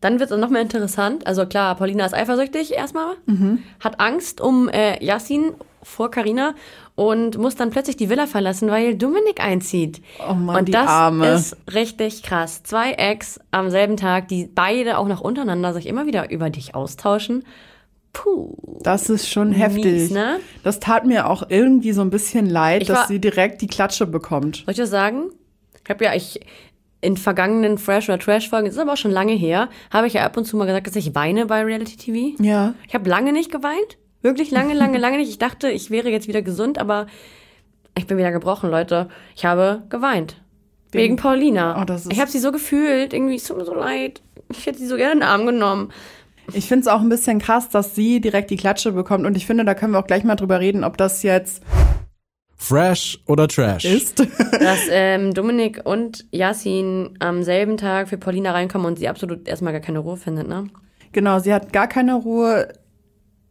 dann 0.00 0.20
wird 0.20 0.30
es 0.30 0.38
noch 0.38 0.50
mehr 0.50 0.62
interessant. 0.62 1.26
Also 1.26 1.46
klar, 1.46 1.74
Paulina 1.76 2.04
ist 2.04 2.14
eifersüchtig 2.14 2.74
erstmal, 2.74 3.14
Mhm. 3.26 3.60
hat 3.80 3.98
Angst 4.00 4.40
um 4.40 4.68
äh, 4.68 5.02
Yassin 5.04 5.52
vor 5.82 6.10
Karina 6.10 6.54
und 6.96 7.38
muss 7.38 7.54
dann 7.54 7.70
plötzlich 7.70 7.96
die 7.96 8.10
Villa 8.10 8.26
verlassen, 8.26 8.68
weil 8.70 8.96
Dominik 8.96 9.40
einzieht. 9.40 10.02
Oh 10.28 10.34
Mann, 10.34 10.56
und 10.56 10.68
die 10.68 10.72
das 10.72 10.88
Arme. 10.88 11.28
ist 11.28 11.56
richtig 11.72 12.22
krass. 12.24 12.62
Zwei 12.64 12.92
Ex 12.92 13.38
am 13.52 13.70
selben 13.70 13.96
Tag, 13.96 14.26
die 14.28 14.50
beide 14.52 14.98
auch 14.98 15.06
noch 15.06 15.20
untereinander 15.20 15.72
sich 15.72 15.86
immer 15.86 16.06
wieder 16.06 16.30
über 16.30 16.50
dich 16.50 16.74
austauschen. 16.74 17.44
Puh. 18.12 18.54
Das 18.82 19.10
ist 19.10 19.28
schon 19.28 19.52
heftig. 19.52 19.84
Mies, 19.84 20.10
ne? 20.10 20.40
Das 20.62 20.80
tat 20.80 21.04
mir 21.06 21.28
auch 21.28 21.44
irgendwie 21.50 21.92
so 21.92 22.00
ein 22.02 22.10
bisschen 22.10 22.46
leid, 22.48 22.82
Ich 22.82 22.88
dass 22.88 23.08
sie 23.08 23.20
direkt 23.20 23.60
die 23.62 23.66
Klatsche 23.66 24.06
bekommt. 24.06 24.56
Soll 24.64 24.72
ich 24.72 24.76
das 24.78 24.90
sagen? 24.90 25.24
Ich 25.84 25.90
habe 25.90 26.04
ja, 26.04 26.14
ich 26.14 26.40
in 27.02 27.16
vergangenen 27.16 27.78
Fresh 27.78 28.08
oder 28.08 28.18
Trash 28.18 28.48
Folgen, 28.48 28.66
das 28.66 28.74
ist 28.74 28.80
aber 28.80 28.94
auch 28.94 28.96
schon 28.96 29.10
lange 29.10 29.34
her, 29.34 29.68
habe 29.92 30.06
ich 30.06 30.14
ja 30.14 30.24
ab 30.24 30.36
und 30.36 30.44
zu 30.46 30.56
mal 30.56 30.64
gesagt, 30.64 30.86
dass 30.86 30.96
ich 30.96 31.14
weine 31.14 31.46
bei 31.46 31.62
Reality 31.62 31.96
TV. 31.96 32.42
Ja. 32.42 32.74
Ich 32.88 32.94
habe 32.94 33.08
lange 33.08 33.32
nicht 33.32 33.52
geweint. 33.52 33.98
Wirklich 34.22 34.50
lange, 34.50 34.74
lange, 34.74 34.98
lange 34.98 35.18
nicht. 35.18 35.28
Ich 35.28 35.38
dachte, 35.38 35.68
ich 35.70 35.90
wäre 35.90 36.08
jetzt 36.08 36.26
wieder 36.26 36.42
gesund, 36.42 36.78
aber 36.78 37.06
ich 37.96 38.06
bin 38.06 38.16
wieder 38.18 38.32
gebrochen, 38.32 38.70
Leute. 38.70 39.08
Ich 39.36 39.44
habe 39.44 39.82
geweint. 39.90 40.36
Wegen, 40.90 41.02
Wegen- 41.04 41.16
Paulina. 41.16 41.80
Oh, 41.80 41.84
das 41.84 42.06
ist- 42.06 42.12
ich 42.12 42.20
habe 42.20 42.30
sie 42.30 42.38
so 42.38 42.50
gefühlt. 42.50 43.12
Irgendwie, 43.12 43.36
es 43.36 43.44
tut 43.44 43.58
mir 43.58 43.64
so 43.66 43.74
leid. 43.74 44.22
Ich 44.50 44.64
hätte 44.66 44.78
sie 44.78 44.86
so 44.86 44.96
gerne 44.96 45.12
in 45.12 45.18
den 45.20 45.28
Arm 45.28 45.44
genommen. 45.46 45.90
Ich 46.52 46.66
finde 46.66 46.82
es 46.82 46.88
auch 46.88 47.00
ein 47.00 47.08
bisschen 47.08 47.38
krass, 47.38 47.68
dass 47.68 47.94
sie 47.94 48.20
direkt 48.20 48.50
die 48.50 48.56
Klatsche 48.56 48.92
bekommt. 48.92 49.26
Und 49.26 49.36
ich 49.36 49.46
finde, 49.46 49.64
da 49.64 49.74
können 49.74 49.92
wir 49.92 49.98
auch 49.98 50.06
gleich 50.06 50.24
mal 50.24 50.36
drüber 50.36 50.60
reden, 50.60 50.84
ob 50.84 50.96
das 50.96 51.22
jetzt 51.22 51.62
Fresh 52.56 53.18
oder 53.26 53.48
Trash? 53.48 53.84
ist. 53.84 54.20
Dass 54.20 54.80
ähm, 54.90 55.34
Dominik 55.34 55.82
und 55.84 56.24
Yassin 56.32 57.16
am 57.18 57.42
selben 57.42 57.76
Tag 57.76 58.08
für 58.08 58.18
Paulina 58.18 58.52
reinkommen 58.52 58.86
und 58.86 58.98
sie 58.98 59.08
absolut 59.08 59.46
erstmal 59.46 59.72
gar 59.72 59.82
keine 59.82 59.98
Ruhe 59.98 60.16
findet, 60.16 60.48
ne? 60.48 60.68
genau, 61.16 61.38
sie 61.38 61.52
hat 61.52 61.72
gar 61.72 61.88
keine 61.88 62.14
Ruhe. 62.14 62.68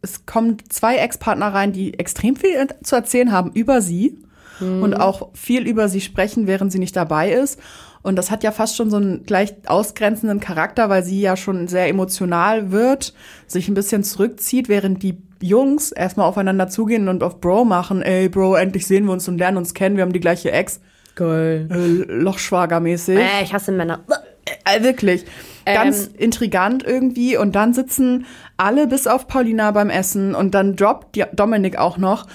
Es 0.01 0.25
kommen 0.25 0.57
zwei 0.69 0.97
Ex-Partner 0.97 1.47
rein, 1.47 1.73
die 1.73 1.97
extrem 1.99 2.35
viel 2.35 2.67
zu 2.83 2.95
erzählen 2.95 3.31
haben 3.31 3.51
über 3.53 3.81
sie 3.81 4.19
und 4.59 4.93
auch 4.93 5.29
viel 5.33 5.67
über 5.67 5.89
sie 5.89 5.99
sprechen, 5.99 6.47
während 6.47 6.71
sie 6.71 6.79
nicht 6.79 6.95
dabei 6.95 7.31
ist. 7.31 7.59
Und 8.05 8.15
das 8.17 8.29
hat 8.29 8.43
ja 8.43 8.51
fast 8.51 8.75
schon 8.75 8.89
so 8.91 8.97
einen 8.97 9.23
gleich 9.23 9.53
ausgrenzenden 9.65 10.39
Charakter, 10.39 10.89
weil 10.89 11.03
sie 11.03 11.19
ja 11.19 11.35
schon 11.35 11.67
sehr 11.67 11.87
emotional 11.89 12.71
wird, 12.71 13.13
sich 13.47 13.67
ein 13.67 13.73
bisschen 13.73 14.03
zurückzieht, 14.03 14.69
während 14.69 15.01
die 15.01 15.17
Jungs 15.41 15.91
erstmal 15.91 16.27
aufeinander 16.27 16.67
zugehen 16.67 17.07
und 17.09 17.23
auf 17.23 17.41
Bro 17.41 17.65
machen. 17.65 18.01
Ey, 18.01 18.29
Bro, 18.29 18.55
endlich 18.55 18.85
sehen 18.85 19.05
wir 19.05 19.11
uns 19.11 19.27
und 19.27 19.37
lernen 19.39 19.57
uns 19.57 19.73
kennen. 19.73 19.97
Wir 19.97 20.03
haben 20.03 20.13
die 20.13 20.19
gleiche 20.19 20.51
Ex. 20.51 20.79
Geil. 21.15 21.67
Äh, 21.71 22.11
Lochschwager-mäßig. 22.13 23.17
Äh, 23.17 23.43
ich 23.43 23.53
hasse 23.53 23.71
Männer. 23.71 24.01
Äh, 24.65 24.83
wirklich. 24.83 25.25
Ganz 25.65 26.07
Ähm. 26.07 26.13
intrigant 26.17 26.83
irgendwie. 26.83 27.37
Und 27.37 27.55
dann 27.55 27.73
sitzen 27.73 28.25
alle 28.57 28.87
bis 28.87 29.07
auf 29.07 29.27
Paulina 29.27 29.71
beim 29.71 29.89
Essen 29.89 30.35
und 30.35 30.53
dann 30.53 30.75
droppt 30.75 31.17
Dominik 31.33 31.77
auch 31.77 31.97
noch, 31.97 32.27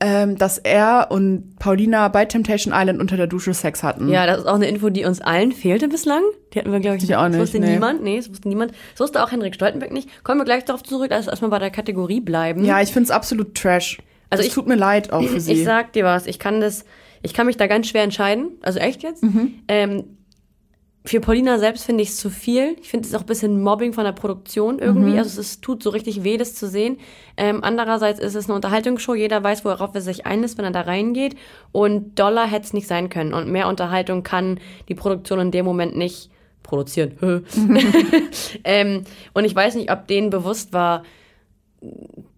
ähm, 0.00 0.36
dass 0.38 0.56
er 0.58 1.08
und 1.10 1.56
Paulina 1.58 2.08
bei 2.08 2.24
Temptation 2.24 2.72
Island 2.74 3.00
unter 3.00 3.16
der 3.16 3.26
Dusche 3.26 3.52
Sex 3.54 3.82
hatten. 3.82 4.08
Ja, 4.08 4.26
das 4.26 4.38
ist 4.38 4.46
auch 4.46 4.54
eine 4.54 4.66
Info, 4.66 4.88
die 4.90 5.04
uns 5.04 5.20
allen 5.20 5.52
fehlte 5.52 5.88
bislang. 5.88 6.22
Die 6.54 6.58
hatten 6.58 6.72
wir, 6.72 6.80
glaube 6.80 6.96
ich, 6.96 7.04
Ich 7.04 7.14
auch 7.16 7.22
Das 7.24 7.30
nicht, 7.32 7.40
wusste 7.40 7.60
nee. 7.60 7.70
niemand. 7.72 8.02
Nee, 8.02 8.16
das 8.16 8.30
wusste 8.30 8.48
niemand. 8.48 8.72
Das 8.92 9.00
wusste 9.00 9.22
auch 9.22 9.30
Henrik 9.30 9.54
Stoltenberg 9.54 9.92
nicht. 9.92 10.08
Kommen 10.24 10.40
wir 10.40 10.44
gleich 10.46 10.64
darauf 10.64 10.82
zurück, 10.82 11.08
lass 11.10 11.26
erstmal 11.28 11.50
bei 11.50 11.58
der 11.58 11.70
Kategorie 11.70 12.20
bleiben. 12.20 12.64
Ja, 12.64 12.80
ich 12.80 12.90
find's 12.92 13.10
absolut 13.10 13.54
trash. 13.54 13.98
Also 14.30 14.40
es 14.42 14.48
ich- 14.48 14.54
tut 14.54 14.66
mir 14.68 14.76
leid 14.76 15.12
auch 15.12 15.22
für 15.22 15.40
sie. 15.40 15.52
Ich 15.52 15.64
sag 15.64 15.92
dir 15.92 16.04
was, 16.04 16.26
ich 16.26 16.38
kann 16.38 16.60
das, 16.60 16.84
ich 17.22 17.34
kann 17.34 17.46
mich 17.46 17.56
da 17.58 17.66
ganz 17.66 17.86
schwer 17.88 18.02
entscheiden. 18.02 18.52
Also 18.62 18.78
echt 18.78 19.02
jetzt. 19.02 19.22
Mhm. 19.22 19.54
Ähm, 19.68 20.04
für 21.04 21.20
Paulina 21.20 21.58
selbst 21.58 21.84
finde 21.84 22.02
ich 22.02 22.10
es 22.10 22.16
zu 22.18 22.28
viel. 22.28 22.76
Ich 22.80 22.90
finde 22.90 23.08
es 23.08 23.14
auch 23.14 23.20
ein 23.20 23.26
bisschen 23.26 23.62
Mobbing 23.62 23.94
von 23.94 24.04
der 24.04 24.12
Produktion 24.12 24.78
irgendwie. 24.78 25.12
Mhm. 25.12 25.18
Also 25.18 25.40
es 25.40 25.48
ist, 25.52 25.62
tut 25.62 25.82
so 25.82 25.90
richtig 25.90 26.24
weh, 26.24 26.36
das 26.36 26.54
zu 26.54 26.68
sehen. 26.68 26.98
Ähm, 27.38 27.64
andererseits 27.64 28.20
ist 28.20 28.34
es 28.34 28.46
eine 28.46 28.54
Unterhaltungsshow. 28.54 29.14
Jeder 29.14 29.42
weiß, 29.42 29.64
worauf 29.64 29.94
er 29.94 30.02
sich 30.02 30.26
einlässt, 30.26 30.58
wenn 30.58 30.66
er 30.66 30.72
da 30.72 30.82
reingeht. 30.82 31.36
Und 31.72 32.18
Dollar 32.18 32.46
hätte 32.46 32.66
es 32.66 32.72
nicht 32.74 32.86
sein 32.86 33.08
können. 33.08 33.32
Und 33.32 33.50
mehr 33.50 33.66
Unterhaltung 33.68 34.22
kann 34.22 34.60
die 34.88 34.94
Produktion 34.94 35.40
in 35.40 35.50
dem 35.50 35.64
Moment 35.64 35.96
nicht 35.96 36.30
produzieren. 36.62 37.16
ähm, 38.64 39.04
und 39.32 39.44
ich 39.46 39.54
weiß 39.54 39.76
nicht, 39.76 39.90
ob 39.90 40.06
denen 40.06 40.28
bewusst 40.28 40.74
war, 40.74 41.04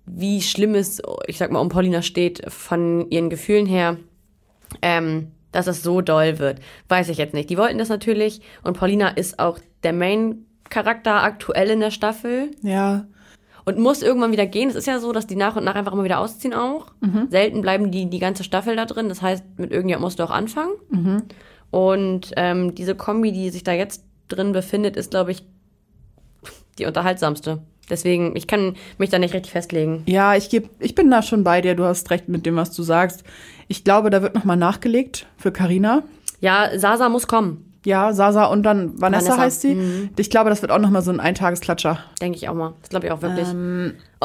wie 0.06 0.40
schlimm 0.40 0.76
es, 0.76 1.02
ich 1.26 1.38
sag 1.38 1.50
mal, 1.50 1.58
um 1.58 1.68
Paulina 1.68 2.00
steht, 2.00 2.42
von 2.48 3.10
ihren 3.10 3.28
Gefühlen 3.28 3.66
her, 3.66 3.96
ähm, 4.82 5.32
dass 5.52 5.66
es 5.66 5.82
so 5.82 6.00
doll 6.00 6.38
wird. 6.38 6.60
Weiß 6.88 7.08
ich 7.08 7.18
jetzt 7.18 7.34
nicht. 7.34 7.50
Die 7.50 7.58
wollten 7.58 7.78
das 7.78 7.88
natürlich 7.88 8.40
und 8.64 8.76
Paulina 8.76 9.08
ist 9.08 9.38
auch 9.38 9.58
der 9.82 9.92
Main-Charakter 9.92 11.22
aktuell 11.22 11.70
in 11.70 11.80
der 11.80 11.90
Staffel 11.90 12.50
ja. 12.62 13.06
und 13.64 13.78
muss 13.78 14.02
irgendwann 14.02 14.32
wieder 14.32 14.46
gehen. 14.46 14.70
Es 14.70 14.76
ist 14.76 14.86
ja 14.86 14.98
so, 14.98 15.12
dass 15.12 15.26
die 15.26 15.36
nach 15.36 15.56
und 15.56 15.64
nach 15.64 15.74
einfach 15.74 15.92
immer 15.92 16.04
wieder 16.04 16.18
ausziehen 16.18 16.54
auch. 16.54 16.86
Selten 17.30 17.60
bleiben 17.60 17.90
die 17.90 18.08
die 18.08 18.18
ganze 18.18 18.44
Staffel 18.44 18.76
da 18.76 18.86
drin. 18.86 19.08
Das 19.08 19.22
heißt, 19.22 19.44
mit 19.58 19.70
irgendjemand 19.70 20.02
musst 20.02 20.18
du 20.18 20.24
auch 20.24 20.30
anfangen. 20.30 20.72
Und 21.70 22.32
ähm, 22.36 22.74
diese 22.74 22.94
Kombi, 22.94 23.32
die 23.32 23.50
sich 23.50 23.64
da 23.64 23.72
jetzt 23.72 24.04
drin 24.28 24.52
befindet, 24.52 24.96
ist, 24.96 25.10
glaube 25.10 25.32
ich, 25.32 25.42
die 26.78 26.86
unterhaltsamste. 26.86 27.62
Deswegen, 27.90 28.36
ich 28.36 28.46
kann 28.46 28.76
mich 28.98 29.10
da 29.10 29.18
nicht 29.18 29.34
richtig 29.34 29.52
festlegen. 29.52 30.04
Ja, 30.06 30.34
ich 30.34 30.48
geb, 30.48 30.70
ich 30.78 30.94
bin 30.94 31.10
da 31.10 31.22
schon 31.22 31.44
bei 31.44 31.60
dir. 31.60 31.74
Du 31.74 31.84
hast 31.84 32.10
recht 32.10 32.28
mit 32.28 32.46
dem, 32.46 32.56
was 32.56 32.74
du 32.74 32.82
sagst. 32.82 33.24
Ich 33.72 33.84
glaube, 33.84 34.10
da 34.10 34.20
wird 34.20 34.34
noch 34.34 34.44
mal 34.44 34.54
nachgelegt 34.56 35.24
für 35.38 35.50
Karina. 35.50 36.02
Ja, 36.40 36.68
Sasa 36.78 37.08
muss 37.08 37.26
kommen, 37.26 37.64
Ja, 37.86 38.12
Sasa 38.12 38.44
und 38.44 38.64
dann 38.64 39.00
Vanessa, 39.00 39.28
Vanessa, 39.30 39.38
heißt 39.42 39.60
sie. 39.62 40.10
Ich 40.18 40.28
glaube, 40.28 40.50
das 40.50 40.60
wird 40.60 40.70
auch 40.70 40.78
noch 40.78 40.90
mal 40.90 41.00
so 41.00 41.10
ein 41.10 41.20
Eintagesklatscher. 41.20 41.98
denke 42.20 42.36
ich 42.36 42.50
auch 42.50 42.54
mal. 42.54 42.74
Das 42.82 42.90
glaube 42.90 43.06
ich 43.06 43.12
auch 43.12 43.22
wirklich. 43.22 43.48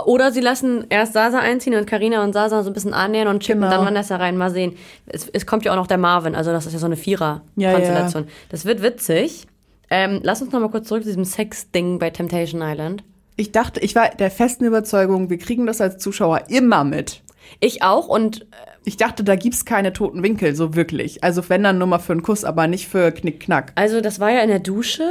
Oder 0.05 0.33
sie 0.33 0.41
lassen 0.41 0.85
erst 0.89 1.13
Sasa 1.13 1.39
einziehen 1.39 1.75
und 1.75 1.87
Karina 1.87 2.25
und 2.25 2.33
Sasa 2.33 2.61
so 2.61 2.69
ein 2.69 2.73
bisschen 2.73 2.93
annähern 2.93 3.29
und 3.29 3.39
chippen 3.41 3.61
Genau. 3.61 3.71
dann 3.77 3.85
Vanessa 3.85 4.17
rein. 4.17 4.35
Mal 4.35 4.51
sehen. 4.51 4.73
Es, 5.05 5.29
es 5.29 5.45
kommt 5.45 5.63
ja 5.63 5.71
auch 5.71 5.77
noch 5.77 5.87
der 5.87 5.97
Marvin, 5.97 6.35
also 6.35 6.51
das 6.51 6.65
ist 6.65 6.73
ja 6.73 6.79
so 6.79 6.85
eine 6.87 6.97
Vierer-Konstellation. 6.97 8.27
Das 8.49 8.65
wird 8.65 8.83
witzig. 8.83 9.47
Ähm, 9.89 10.19
lass 10.23 10.41
uns 10.41 10.51
noch 10.51 10.59
mal 10.59 10.69
kurz 10.69 10.89
zurück 10.89 11.03
zu 11.03 11.07
diesem 11.09 11.23
Sex-Ding 11.23 11.99
bei 11.99 12.09
Temptation 12.09 12.61
Island. 12.61 13.01
Ich 13.37 13.53
dachte, 13.53 13.79
ich 13.79 13.95
war 13.95 14.09
der 14.09 14.29
festen 14.29 14.65
Überzeugung, 14.65 15.29
wir 15.29 15.37
kriegen 15.37 15.65
das 15.65 15.79
als 15.79 15.99
Zuschauer 15.99 16.41
immer 16.49 16.83
mit. 16.83 17.21
Ich 17.59 17.83
auch 17.83 18.07
und 18.07 18.45
Ich 18.85 18.97
dachte, 18.97 19.23
da 19.23 19.35
gibt's 19.35 19.65
keine 19.65 19.93
toten 19.93 20.23
Winkel, 20.23 20.55
so 20.55 20.75
wirklich. 20.75 21.23
Also 21.23 21.47
wenn 21.49 21.63
dann 21.63 21.77
nur 21.77 21.87
mal 21.87 21.99
für 21.99 22.13
einen 22.13 22.23
Kuss, 22.23 22.43
aber 22.45 22.67
nicht 22.67 22.87
für 22.87 23.11
Knickknack. 23.11 23.73
also 23.75 24.01
das 24.01 24.19
war 24.19 24.31
ja 24.31 24.41
in 24.41 24.49
der 24.49 24.59
Dusche 24.59 25.09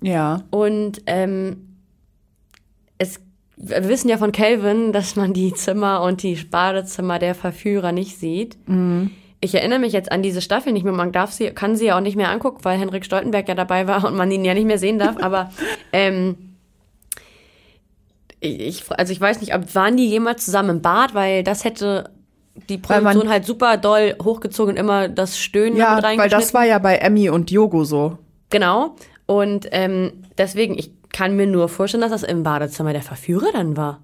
Ja. 0.00 0.42
und 0.50 1.02
ähm, 1.06 1.76
es 2.98 3.20
wir 3.60 3.88
wissen 3.88 4.08
ja 4.08 4.18
von 4.18 4.30
Calvin, 4.30 4.92
dass 4.92 5.16
man 5.16 5.32
die 5.32 5.52
Zimmer 5.52 6.02
und 6.02 6.22
die 6.22 6.36
Badezimmer 6.36 7.18
der 7.18 7.34
Verführer 7.34 7.90
nicht 7.90 8.16
sieht. 8.16 8.56
Ich 9.40 9.52
erinnere 9.52 9.80
mich 9.80 9.92
jetzt 9.92 10.12
an 10.12 10.22
diese 10.22 10.40
Staffel 10.42 10.72
nicht 10.72 10.84
mehr. 10.84 10.92
Man 10.92 11.10
darf 11.10 11.32
sie, 11.32 11.50
kann 11.50 11.74
sie 11.74 11.86
ja 11.86 11.96
auch 11.96 12.00
nicht 12.00 12.16
mehr 12.16 12.30
angucken, 12.30 12.60
weil 12.62 12.78
Henrik 12.78 13.04
Stoltenberg 13.04 13.48
ja 13.48 13.56
dabei 13.56 13.88
war 13.88 14.04
und 14.06 14.14
man 14.16 14.30
ihn 14.30 14.44
ja 14.44 14.54
nicht 14.54 14.66
mehr 14.66 14.78
sehen 14.78 15.00
darf. 15.00 15.16
Aber 15.20 15.50
ähm, 15.92 16.36
ich, 18.40 18.84
also 18.90 19.12
ich 19.12 19.20
weiß 19.20 19.40
nicht, 19.40 19.54
ob 19.54 19.74
waren 19.74 19.96
die 19.96 20.06
jemals 20.08 20.44
zusammen 20.44 20.70
im 20.70 20.82
Bad, 20.82 21.14
weil 21.14 21.42
das 21.42 21.64
hätte 21.64 22.10
die 22.68 22.80
Weil 22.88 23.00
Produktion 23.00 23.28
halt 23.30 23.44
super 23.44 23.76
doll 23.76 24.14
hochgezogen 24.22 24.74
und 24.74 24.80
immer 24.80 25.08
das 25.08 25.38
Stöhnen 25.38 25.76
Ja, 25.76 25.94
mit 25.94 26.04
weil 26.04 26.10
reingeschnitten. 26.10 26.40
das 26.40 26.54
war 26.54 26.64
ja 26.64 26.78
bei 26.78 26.96
Emmy 26.96 27.30
und 27.30 27.50
Diogo 27.50 27.84
so. 27.84 28.18
Genau. 28.50 28.96
Und 29.26 29.68
ähm, 29.72 30.12
deswegen, 30.38 30.76
ich 30.78 30.90
kann 31.12 31.36
mir 31.36 31.46
nur 31.46 31.68
vorstellen, 31.68 32.00
dass 32.00 32.10
das 32.10 32.22
im 32.22 32.42
Badezimmer 32.42 32.92
der 32.92 33.02
Verführer 33.02 33.48
dann 33.52 33.76
war. 33.76 34.00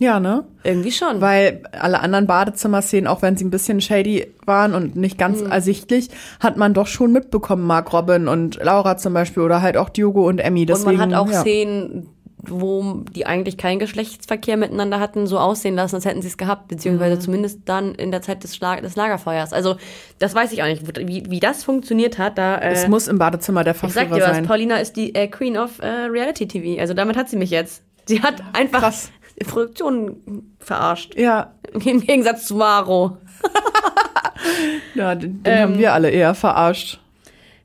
Ja, 0.00 0.20
ne? 0.20 0.44
Irgendwie 0.62 0.92
schon. 0.92 1.20
Weil 1.20 1.62
alle 1.72 1.98
anderen 2.00 2.28
Badezimmerszenen, 2.28 3.08
auch 3.08 3.20
wenn 3.20 3.36
sie 3.36 3.44
ein 3.44 3.50
bisschen 3.50 3.80
shady 3.80 4.28
waren 4.46 4.72
und 4.74 4.94
nicht 4.94 5.18
ganz 5.18 5.40
Mhm. 5.42 5.50
ersichtlich, 5.50 6.08
hat 6.38 6.56
man 6.56 6.72
doch 6.72 6.86
schon 6.86 7.12
mitbekommen, 7.12 7.64
Mark 7.66 7.92
Robin 7.92 8.28
und 8.28 8.62
Laura 8.62 8.96
zum 8.96 9.12
Beispiel 9.12 9.42
oder 9.42 9.60
halt 9.60 9.76
auch 9.76 9.88
Diogo 9.88 10.28
und 10.28 10.38
Emmy. 10.38 10.60
und 10.60 10.68
Deswegen, 10.70 10.98
man 10.98 11.12
hat 11.14 11.20
auch 11.20 11.30
ja. 11.32 11.40
Szenen, 11.40 12.08
wo 12.40 13.02
die 13.14 13.26
eigentlich 13.26 13.56
keinen 13.58 13.78
Geschlechtsverkehr 13.80 14.56
miteinander 14.56 15.00
hatten, 15.00 15.26
so 15.26 15.38
aussehen 15.38 15.74
lassen, 15.74 15.96
als 15.96 16.04
hätten 16.04 16.22
sie 16.22 16.28
es 16.28 16.36
gehabt, 16.36 16.68
beziehungsweise 16.68 17.16
Mhm. 17.16 17.20
zumindest 17.20 17.60
dann 17.64 17.94
in 17.96 18.10
der 18.12 18.22
Zeit 18.22 18.44
des, 18.44 18.54
Schlag 18.54 18.80
des 18.82 18.94
Lagerfeuers. 18.96 19.52
Also 19.52 19.76
das 20.20 20.34
weiß 20.34 20.52
ich 20.52 20.62
auch 20.62 20.66
nicht, 20.66 20.82
wie, 21.08 21.24
wie 21.28 21.40
das 21.40 21.64
funktioniert 21.64 22.18
hat. 22.18 22.38
Da, 22.38 22.56
äh, 22.56 22.70
Es 22.72 22.86
muss 22.86 23.08
im 23.08 23.18
Badezimmer 23.18 23.64
der 23.64 23.74
ich 23.74 23.92
sag 23.92 24.08
dir 24.08 24.20
was, 24.20 24.24
sein. 24.36 24.46
Paulina 24.46 24.76
ist 24.76 24.96
die 24.96 25.14
äh, 25.14 25.26
Queen 25.28 25.56
of 25.58 25.80
äh, 25.80 25.86
Reality 25.86 26.46
TV. 26.46 26.80
Also 26.80 26.94
damit 26.94 27.16
hat 27.16 27.28
sie 27.28 27.36
mich 27.36 27.50
jetzt. 27.50 27.82
Sie 28.06 28.22
hat 28.22 28.42
einfach 28.52 28.80
Krass. 28.80 29.10
die 29.40 29.44
Produktion 29.44 30.16
verarscht. 30.60 31.16
Ja, 31.18 31.52
Im 31.84 32.00
Gegensatz 32.00 32.46
zu 32.46 32.54
Maro. 32.54 33.18
ja 34.94 35.14
den, 35.14 35.42
den 35.42 35.52
Ähm. 35.52 35.60
haben 35.62 35.78
wir 35.78 35.92
alle 35.92 36.10
eher 36.10 36.34
verarscht. 36.34 37.00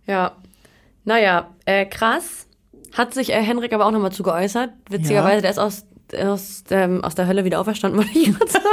Ja. 0.08 0.34
Naja, 1.06 1.48
äh, 1.66 1.86
krass. 1.86 2.48
Hat 2.94 3.14
sich 3.14 3.32
äh, 3.32 3.42
Henrik 3.42 3.74
aber 3.74 3.86
auch 3.86 3.92
nochmal 3.92 4.12
zu 4.12 4.24
geäußert. 4.24 4.72
Witzigerweise, 4.90 5.36
Ja. 5.36 5.42
der 5.42 5.50
ist 5.52 5.60
aus, 5.60 5.86
aus, 6.18 6.64
ähm, 6.70 7.04
aus 7.04 7.16
der 7.16 7.28
Hölle 7.28 7.44
wieder 7.46 7.60
auferstanden, 7.60 8.00
wollte 8.04 8.18
ich 8.18 8.32
gerade 8.38 8.52
sagen. 8.52 8.66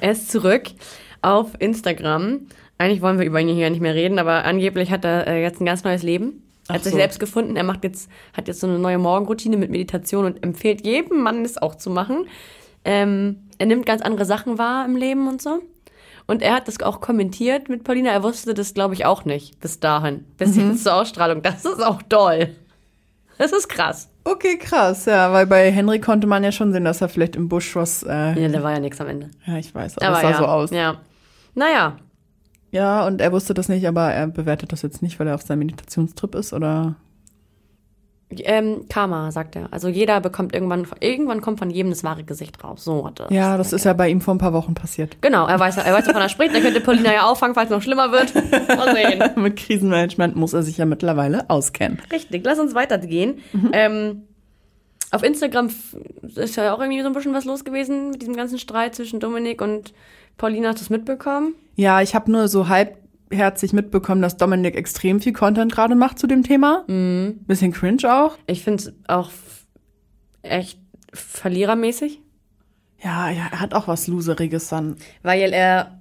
er 0.00 0.12
ist 0.12 0.30
zurück 0.30 0.64
auf 1.22 1.50
Instagram. 1.58 2.46
Eigentlich 2.78 3.02
wollen 3.02 3.18
wir 3.18 3.26
über 3.26 3.40
ihn 3.40 3.48
hier 3.48 3.68
nicht 3.70 3.80
mehr 3.82 3.94
reden, 3.94 4.18
aber 4.18 4.44
angeblich 4.44 4.90
hat 4.90 5.04
er 5.04 5.26
äh, 5.26 5.42
jetzt 5.42 5.60
ein 5.60 5.66
ganz 5.66 5.84
neues 5.84 6.02
Leben. 6.02 6.42
Er 6.68 6.74
hat 6.74 6.80
Ach 6.80 6.84
sich 6.84 6.92
so. 6.92 6.98
selbst 6.98 7.20
gefunden. 7.20 7.56
Er 7.56 7.64
macht 7.64 7.84
jetzt, 7.84 8.08
hat 8.32 8.48
jetzt 8.48 8.60
so 8.60 8.66
eine 8.66 8.78
neue 8.78 8.98
Morgenroutine 8.98 9.56
mit 9.56 9.70
Meditation 9.70 10.24
und 10.24 10.42
empfiehlt 10.42 10.86
jedem 10.86 11.22
Mann, 11.22 11.44
es 11.44 11.58
auch 11.58 11.74
zu 11.74 11.90
machen. 11.90 12.26
Ähm, 12.84 13.40
er 13.58 13.66
nimmt 13.66 13.84
ganz 13.84 14.00
andere 14.00 14.24
Sachen 14.24 14.56
wahr 14.56 14.86
im 14.86 14.96
Leben 14.96 15.28
und 15.28 15.42
so. 15.42 15.60
Und 16.30 16.42
er 16.42 16.54
hat 16.54 16.68
das 16.68 16.80
auch 16.80 17.00
kommentiert 17.00 17.68
mit 17.68 17.82
Paulina. 17.84 18.10
Er 18.10 18.22
wusste 18.22 18.54
das, 18.54 18.72
glaube 18.72 18.94
ich, 18.94 19.04
auch 19.04 19.24
nicht 19.24 19.58
bis 19.60 19.80
dahin. 19.80 20.24
Bis 20.38 20.54
Mhm. 20.54 20.70
jetzt 20.70 20.84
zur 20.84 20.94
Ausstrahlung. 20.94 21.42
Das 21.42 21.64
ist 21.64 21.84
auch 21.84 22.02
toll. 22.08 22.50
Das 23.38 23.52
ist 23.52 23.68
krass. 23.68 24.08
Okay, 24.24 24.58
krass, 24.58 25.06
ja, 25.06 25.32
weil 25.32 25.46
bei 25.46 25.72
Henry 25.72 25.98
konnte 25.98 26.26
man 26.26 26.44
ja 26.44 26.52
schon 26.52 26.72
sehen, 26.72 26.84
dass 26.84 27.00
er 27.00 27.08
vielleicht 27.08 27.36
im 27.36 27.48
Busch 27.48 27.74
was, 27.74 28.02
äh, 28.02 28.38
Ja, 28.40 28.48
da 28.48 28.62
war 28.62 28.72
ja 28.72 28.78
nichts 28.80 29.00
am 29.00 29.08
Ende. 29.08 29.30
ja, 29.46 29.56
ich 29.56 29.74
weiß, 29.74 29.96
aber, 29.98 30.06
Aber 30.08 30.16
es 30.16 30.22
sah 30.22 30.30
ja, 30.30 30.36
so 30.38 30.44
aus. 30.46 30.70
Ja. 30.70 30.96
Naja, 31.54 31.96
Ja, 32.70 33.04
und 33.06 33.20
er 33.20 33.32
wusste 33.32 33.52
das 33.54 33.68
nicht, 33.68 33.88
aber 33.88 34.12
er 34.12 34.28
bewertet 34.28 34.70
das 34.72 34.82
jetzt 34.82 35.02
nicht, 35.02 35.18
weil 35.18 35.26
er 35.26 35.34
auf 35.34 35.42
seinem 35.42 35.60
Meditationstrip 35.60 36.34
ist, 36.36 36.52
oder? 36.52 36.94
Ähm, 38.38 38.86
Karma, 38.88 39.32
sagt 39.32 39.56
er. 39.56 39.68
Also 39.72 39.88
jeder 39.88 40.20
bekommt 40.20 40.54
irgendwann, 40.54 40.86
irgendwann 41.00 41.40
kommt 41.40 41.58
von 41.58 41.70
jedem 41.70 41.90
das 41.90 42.04
wahre 42.04 42.22
Gesicht 42.24 42.62
raus. 42.62 42.84
So 42.84 43.06
hat 43.06 43.20
er 43.20 43.32
Ja, 43.32 43.56
das 43.56 43.72
ist 43.72 43.84
ja 43.84 43.92
bei 43.92 44.08
ihm 44.08 44.20
vor 44.20 44.34
ein 44.34 44.38
paar 44.38 44.52
Wochen 44.52 44.74
passiert. 44.74 45.20
Genau, 45.20 45.46
er 45.46 45.58
weiß, 45.58 45.78
er 45.78 45.92
weiß, 45.92 46.06
wovon 46.06 46.22
er 46.22 46.28
spricht. 46.28 46.54
Er 46.54 46.60
könnte 46.60 46.80
Paulina 46.80 47.12
ja 47.12 47.26
auffangen, 47.26 47.54
falls 47.54 47.70
es 47.70 47.76
noch 47.76 47.82
schlimmer 47.82 48.12
wird. 48.12 48.34
Mal 48.68 48.94
sehen. 48.94 49.22
Mit 49.42 49.56
Krisenmanagement 49.56 50.36
muss 50.36 50.52
er 50.52 50.62
sich 50.62 50.78
ja 50.78 50.86
mittlerweile 50.86 51.50
auskennen. 51.50 52.00
Richtig, 52.12 52.44
lass 52.44 52.58
uns 52.58 52.74
weitergehen. 52.74 53.40
Ähm, 53.72 54.22
auf 55.10 55.22
Instagram 55.24 55.70
ist 56.36 56.56
ja 56.56 56.72
auch 56.72 56.78
irgendwie 56.78 57.00
so 57.00 57.08
ein 57.08 57.12
bisschen 57.12 57.34
was 57.34 57.44
los 57.44 57.64
gewesen 57.64 58.10
mit 58.10 58.22
diesem 58.22 58.36
ganzen 58.36 58.58
Streit 58.58 58.94
zwischen 58.94 59.18
Dominik 59.18 59.60
und 59.60 59.92
Paulina. 60.36 60.68
Hast 60.68 60.78
du 60.78 60.84
es 60.84 60.90
mitbekommen? 60.90 61.54
Ja, 61.74 62.00
ich 62.00 62.14
habe 62.14 62.30
nur 62.30 62.46
so 62.48 62.68
halbherzig 63.30 63.72
mitbekommen, 63.72 64.22
dass 64.22 64.36
Dominik 64.36 64.76
extrem 64.76 65.20
viel 65.20 65.32
Content 65.32 65.72
gerade 65.72 65.94
macht 65.94 66.18
zu 66.18 66.26
dem 66.26 66.42
Thema. 66.42 66.84
Mhm. 66.86 67.40
Bisschen 67.46 67.72
cringe 67.72 68.02
auch. 68.12 68.36
Ich 68.46 68.62
finde 68.64 68.82
es 68.82 68.92
auch 69.08 69.30
echt 70.42 70.78
verlierermäßig, 71.12 72.20
Ja, 73.02 73.30
ja, 73.30 73.48
er 73.50 73.60
hat 73.60 73.74
auch 73.74 73.88
was 73.88 74.06
Loseriges 74.06 74.68
dann. 74.68 74.96
weil 75.22 75.52
er, 75.52 76.00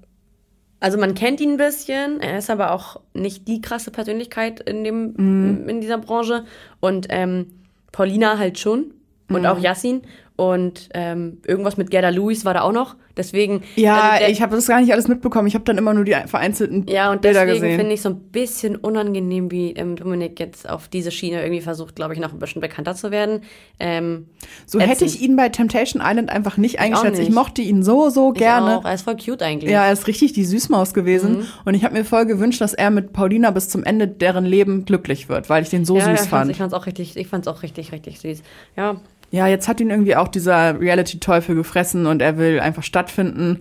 also 0.80 0.98
man 0.98 1.14
kennt 1.16 1.42
ihn 1.42 1.52
ein 1.52 1.58
bisschen, 1.58 2.22
er 2.22 2.38
ist 2.38 2.50
aber 2.50 2.72
auch 2.72 3.02
nicht 3.14 3.48
die 3.48 3.60
krasse 3.62 3.92
Persönlichkeit 3.92 4.60
in, 4.62 4.84
dem, 4.84 5.68
in 5.68 5.82
dieser 5.82 5.98
Branche 5.98 6.46
und 6.80 7.08
ähm, 7.10 7.48
Paulina 7.92 8.38
halt 8.38 8.60
schon 8.60 8.94
und 9.30 9.46
auch 9.46 9.60
Yassin 9.60 10.02
und 10.40 10.88
ähm, 10.94 11.40
irgendwas 11.46 11.76
mit 11.76 11.92
Gerda 11.92 12.08
Lewis 12.10 12.46
war 12.46 12.54
da 12.54 12.62
auch 12.62 12.72
noch, 12.72 12.96
deswegen 13.18 13.62
Ja, 13.76 14.00
also 14.12 14.20
der- 14.20 14.30
ich 14.30 14.42
habe 14.42 14.56
das 14.56 14.68
gar 14.68 14.80
nicht 14.80 14.94
alles 14.94 15.10
mitbekommen. 15.10 15.50
Ich 15.50 15.54
habe 15.54 15.66
dann 15.66 15.78
immer 15.78 15.94
nur 15.94 16.06
die 16.06 16.16
vereinzelten 16.28 16.86
Ja, 16.88 17.12
und 17.12 17.22
Bilder 17.22 17.46
deswegen 17.46 17.62
gesehen. 17.64 17.80
finde 17.80 17.94
ich 17.94 18.02
so 18.02 18.10
ein 18.10 18.20
bisschen 18.32 18.78
unangenehm, 18.78 19.52
wie 19.52 19.72
ähm, 19.74 19.98
Dominik 19.98 20.40
jetzt 20.40 20.70
auf 20.70 20.88
diese 20.88 21.12
Schiene 21.12 21.42
irgendwie 21.42 21.60
versucht, 21.62 21.98
glaube 21.98 22.14
ich, 22.14 22.22
noch 22.22 22.32
ein 22.32 22.40
bisschen 22.40 22.62
bekannter 22.62 22.96
zu 22.96 23.12
werden. 23.12 23.42
Ähm, 23.82 24.28
so 24.66 24.80
hätte 24.80 25.04
ich 25.04 25.22
ihn 25.22 25.36
bei 25.36 25.50
Temptation 25.50 26.02
Island 26.06 26.30
einfach 26.30 26.56
nicht 26.56 26.80
eingeschätzt. 26.80 27.20
Ich 27.20 27.28
nicht. 27.28 27.36
mochte 27.36 27.62
ihn 27.62 27.84
so, 27.84 28.10
so 28.10 28.32
ich 28.32 28.40
gerne. 28.40 28.78
Auch. 28.78 28.86
Er 28.86 28.94
ist 28.94 29.02
voll 29.02 29.18
cute 29.18 29.42
eigentlich. 29.44 29.72
Ja, 29.72 29.88
er 29.88 29.92
ist 29.92 30.08
richtig 30.08 30.32
die 30.32 30.46
Süßmaus 30.46 30.94
gewesen. 30.94 31.40
Mhm. 31.40 31.46
Und 31.66 31.74
ich 31.74 31.84
habe 31.84 31.96
mir 31.96 32.06
voll 32.06 32.26
gewünscht, 32.26 32.62
dass 32.62 32.74
er 32.74 32.92
mit 32.92 33.12
Paulina 33.12 33.52
bis 33.52 33.68
zum 33.68 33.84
Ende 33.84 34.08
deren 34.08 34.46
Leben 34.46 34.86
glücklich 34.86 35.28
wird, 35.28 35.50
weil 35.50 35.64
ich 35.64 35.70
den 35.70 35.84
so 35.84 35.98
ja, 35.98 36.06
süß 36.06 36.12
ich 36.14 36.18
fand's- 36.20 36.30
fand. 36.30 36.52
Ich 36.52 36.58
fand's 36.58 36.74
auch 36.74 36.86
richtig, 36.86 37.18
ich 37.18 37.28
fand's 37.28 37.48
auch 37.50 37.62
richtig, 37.62 37.92
richtig 37.92 38.20
süß. 38.22 38.42
Ja, 38.78 39.02
Ja, 39.32 39.48
jetzt 39.48 39.68
hat 39.68 39.80
ihn 39.80 39.90
irgendwie 39.90 40.16
auch 40.16 40.28
dieser 40.28 40.80
Reality-Teufel 40.80 41.56
gefressen 41.56 42.06
und 42.06 42.22
er 42.22 42.38
will 42.38 42.60
einfach 42.60 42.84
stattfinden. 42.84 43.60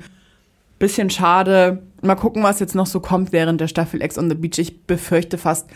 Bisschen 0.79 1.11
schade. 1.11 1.83
Mal 2.03 2.15
gucken, 2.15 2.43
was 2.43 2.61
jetzt 2.61 2.75
noch 2.75 2.87
so 2.87 3.01
kommt 3.01 3.33
während 3.33 3.61
der 3.61 3.69
Staffel 3.69 4.01
Ex 4.01 4.17
on 4.17 4.31
the 4.31 4.37
Beach. 4.37 4.59
Ich 4.59 4.87
befürchte 4.87 5.37
fast, 5.37 5.69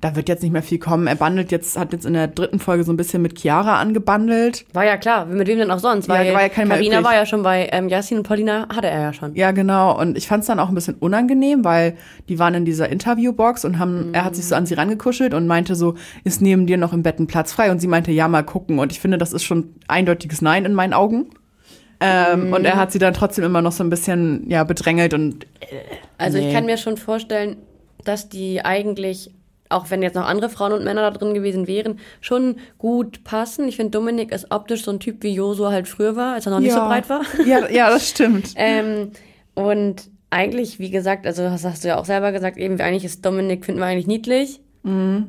da 0.00 0.14
wird 0.14 0.28
jetzt 0.28 0.42
nicht 0.44 0.52
mehr 0.52 0.62
viel 0.62 0.78
kommen. 0.78 1.08
Er 1.08 1.16
bandelt 1.16 1.50
jetzt, 1.50 1.76
hat 1.76 1.92
jetzt 1.92 2.06
in 2.06 2.12
der 2.12 2.28
dritten 2.28 2.60
Folge 2.60 2.84
so 2.84 2.92
ein 2.92 2.96
bisschen 2.96 3.20
mit 3.20 3.36
Chiara 3.38 3.80
angebandelt. 3.80 4.64
war 4.72 4.84
ja 4.84 4.96
klar. 4.96 5.26
Mit 5.26 5.48
wem 5.48 5.58
denn 5.58 5.70
auch 5.72 5.80
sonst? 5.80 6.06
Ja, 6.06 6.14
Weil 6.14 6.28
da 6.28 6.34
war 6.34 6.42
ja 6.42 6.48
mehr 6.64 6.76
Carina 6.76 7.02
war 7.02 7.14
ja 7.14 7.26
schon 7.26 7.42
bei 7.42 7.68
ähm, 7.72 7.88
Yassin 7.88 8.18
und 8.18 8.22
Paulina 8.22 8.68
hatte 8.72 8.86
er 8.86 9.00
ja 9.00 9.12
schon. 9.12 9.34
Ja, 9.34 9.50
genau. 9.50 9.98
Und 9.98 10.16
ich 10.16 10.28
fand 10.28 10.42
es 10.42 10.46
dann 10.46 10.60
auch 10.60 10.68
ein 10.68 10.74
bisschen 10.76 10.94
unangenehm, 10.94 11.64
weil 11.64 11.96
die 12.28 12.38
waren 12.38 12.54
in 12.54 12.64
dieser 12.64 12.88
Interviewbox 12.88 13.64
und 13.64 13.80
haben, 13.80 14.14
er 14.14 14.24
hat 14.24 14.36
sich 14.36 14.46
so 14.46 14.54
an 14.54 14.66
sie 14.66 14.74
rangekuschelt 14.74 15.34
und 15.34 15.48
meinte 15.48 15.74
so, 15.74 15.94
ist 16.22 16.40
neben 16.42 16.66
dir 16.68 16.76
noch 16.76 16.92
im 16.92 17.02
Bett 17.02 17.18
ein 17.18 17.26
Platz 17.26 17.52
frei? 17.52 17.72
Und 17.72 17.80
sie 17.80 17.88
meinte, 17.88 18.12
ja, 18.12 18.28
mal 18.28 18.42
gucken. 18.44 18.78
Und 18.78 18.92
ich 18.92 19.00
finde, 19.00 19.18
das 19.18 19.32
ist 19.32 19.42
schon 19.42 19.74
eindeutiges 19.88 20.42
Nein 20.42 20.64
in 20.64 20.74
meinen 20.74 20.92
Augen. 20.92 21.30
Ähm, 22.00 22.52
Und 22.52 22.64
er 22.64 22.76
hat 22.76 22.92
sie 22.92 23.00
dann 23.00 23.14
trotzdem 23.14 23.44
immer 23.44 23.60
noch 23.62 23.72
so 23.72 23.82
ein 23.82 23.90
bisschen, 23.90 24.48
ja, 24.48 24.62
bedrängelt 24.62 25.14
und 25.14 25.46
Also 26.18 26.38
Nee. 26.38 26.46
ich 26.46 26.54
kann 26.54 26.66
mir 26.66 26.76
schon 26.76 26.96
vorstellen, 26.96 27.56
dass 28.04 28.28
die 28.28 28.64
eigentlich, 28.64 29.32
auch 29.68 29.90
wenn 29.90 30.02
jetzt 30.02 30.14
noch 30.14 30.26
andere 30.26 30.50
Frauen 30.50 30.72
und 30.72 30.84
Männer 30.84 31.02
da 31.02 31.10
drin 31.10 31.34
gewesen 31.34 31.66
wären, 31.66 31.98
schon 32.20 32.56
gut 32.78 33.24
passen. 33.24 33.68
Ich 33.68 33.76
finde, 33.76 33.90
Dominik 33.92 34.32
ist 34.32 34.50
optisch 34.50 34.84
so 34.84 34.90
ein 34.90 35.00
Typ, 35.00 35.22
wie 35.22 35.32
Josu 35.34 35.66
halt 35.66 35.88
früher 35.88 36.16
war, 36.16 36.34
als 36.34 36.46
er 36.46 36.52
noch 36.52 36.60
nicht 36.60 36.72
so 36.72 36.78
ja. 36.78 36.88
breit 36.88 37.08
war. 37.08 37.22
Ja, 37.46 37.68
ja, 37.68 37.90
das 37.90 38.08
stimmt. 38.08 38.52
Ähm, 38.56 39.12
und 39.54 40.10
eigentlich, 40.30 40.78
wie 40.78 40.90
gesagt, 40.90 41.26
also 41.26 41.42
das 41.42 41.64
hast 41.64 41.84
du 41.84 41.88
ja 41.88 41.98
auch 41.98 42.04
selber 42.04 42.32
gesagt, 42.32 42.58
eben 42.58 42.80
eigentlich 42.80 43.04
ist 43.04 43.24
Dominik, 43.24 43.64
finden 43.64 43.80
wir 43.80 43.86
eigentlich 43.86 44.06
niedlich. 44.06 44.60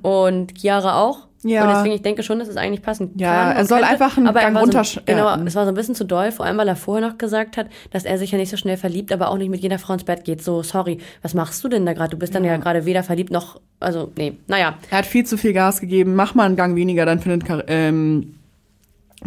Und 0.01 0.57
Chiara 0.57 1.01
auch. 1.01 1.28
Ja. 1.43 1.63
Und 1.67 1.75
deswegen, 1.75 1.95
ich 1.95 2.01
denke 2.01 2.21
schon, 2.23 2.39
dass 2.39 2.47
es 2.47 2.57
eigentlich 2.57 2.81
passen 2.81 3.11
Ja, 3.15 3.31
kann. 3.45 3.55
er 3.55 3.59
und 3.61 3.67
soll 3.67 3.83
einfach 3.83 4.17
einen 4.17 4.27
aber 4.27 4.41
er 4.41 4.51
Gang 4.51 4.73
war 4.73 4.83
so, 4.83 4.99
Genau, 5.05 5.25
ja. 5.25 5.41
es 5.45 5.55
war 5.55 5.63
so 5.65 5.69
ein 5.71 5.75
bisschen 5.75 5.95
zu 5.95 6.03
doll, 6.03 6.31
vor 6.31 6.45
allem, 6.45 6.57
weil 6.57 6.67
er 6.67 6.75
vorher 6.75 7.07
noch 7.07 7.17
gesagt 7.17 7.55
hat, 7.57 7.67
dass 7.91 8.03
er 8.05 8.17
sich 8.17 8.31
ja 8.31 8.37
nicht 8.37 8.49
so 8.49 8.57
schnell 8.57 8.77
verliebt, 8.77 9.11
aber 9.11 9.29
auch 9.29 9.37
nicht 9.37 9.49
mit 9.49 9.61
jeder 9.61 9.79
Frau 9.79 9.93
ins 9.93 10.03
Bett 10.03 10.25
geht. 10.25 10.43
So, 10.43 10.63
sorry, 10.63 10.97
was 11.21 11.33
machst 11.33 11.63
du 11.63 11.69
denn 11.69 11.85
da 11.85 11.93
gerade? 11.93 12.09
Du 12.11 12.17
bist 12.17 12.35
dann 12.35 12.43
ja 12.43 12.57
gerade 12.57 12.85
weder 12.85 13.03
verliebt 13.03 13.31
noch, 13.31 13.59
also, 13.79 14.11
nee, 14.17 14.33
naja. 14.47 14.75
Er 14.91 14.97
hat 14.97 15.05
viel 15.05 15.25
zu 15.25 15.37
viel 15.37 15.53
Gas 15.53 15.79
gegeben. 15.79 16.15
Mach 16.15 16.35
mal 16.35 16.45
einen 16.45 16.55
Gang 16.57 16.75
weniger, 16.75 17.05
dann 17.05 17.19
findet 17.19 17.49
ähm, 17.67 18.35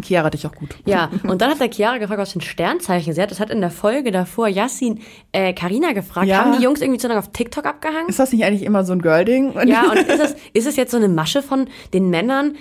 Chiara 0.01 0.29
dich 0.29 0.47
auch 0.47 0.55
gut. 0.55 0.75
Ja, 0.85 1.09
und 1.27 1.41
dann 1.41 1.51
hat 1.51 1.59
der 1.59 1.71
Chiara 1.71 1.97
gefragt, 1.97 2.19
was 2.19 2.31
für 2.31 2.39
ein 2.39 2.41
Sternzeichen 2.41 3.13
sie 3.13 3.21
hat. 3.21 3.31
Das 3.31 3.39
hat 3.39 3.49
in 3.49 3.61
der 3.61 3.69
Folge 3.69 4.11
davor 4.11 4.47
Yassin 4.47 4.99
äh, 5.31 5.53
Carina 5.53 5.93
gefragt. 5.93 6.27
Ja. 6.27 6.39
Haben 6.39 6.57
die 6.57 6.63
Jungs 6.63 6.81
irgendwie 6.81 6.99
zu 6.99 7.07
lange 7.07 7.19
auf 7.19 7.31
TikTok 7.31 7.65
abgehangen? 7.65 8.09
Ist 8.09 8.19
das 8.19 8.31
nicht 8.31 8.43
eigentlich 8.43 8.63
immer 8.63 8.83
so 8.83 8.93
ein 8.93 9.01
Girl-Ding? 9.01 9.53
Ja, 9.67 9.91
und 9.91 9.97
ist 9.97 10.19
es, 10.19 10.35
ist 10.53 10.67
es 10.67 10.75
jetzt 10.75 10.91
so 10.91 10.97
eine 10.97 11.09
Masche 11.09 11.41
von 11.43 11.67
den 11.93 12.09
Männern, 12.09 12.55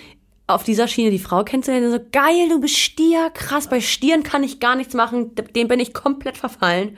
auf 0.46 0.64
dieser 0.64 0.88
Schiene 0.88 1.10
die 1.10 1.18
Frau 1.18 1.44
kennenzulernen, 1.44 1.90
so 1.90 2.00
geil, 2.12 2.48
du 2.50 2.60
bist 2.60 2.76
Stier, 2.76 3.30
krass, 3.32 3.68
bei 3.68 3.80
Stieren 3.80 4.22
kann 4.22 4.42
ich 4.42 4.60
gar 4.60 4.76
nichts 4.76 4.94
machen, 4.94 5.34
dem 5.34 5.68
bin 5.68 5.80
ich 5.80 5.94
komplett 5.94 6.36
verfallen. 6.36 6.96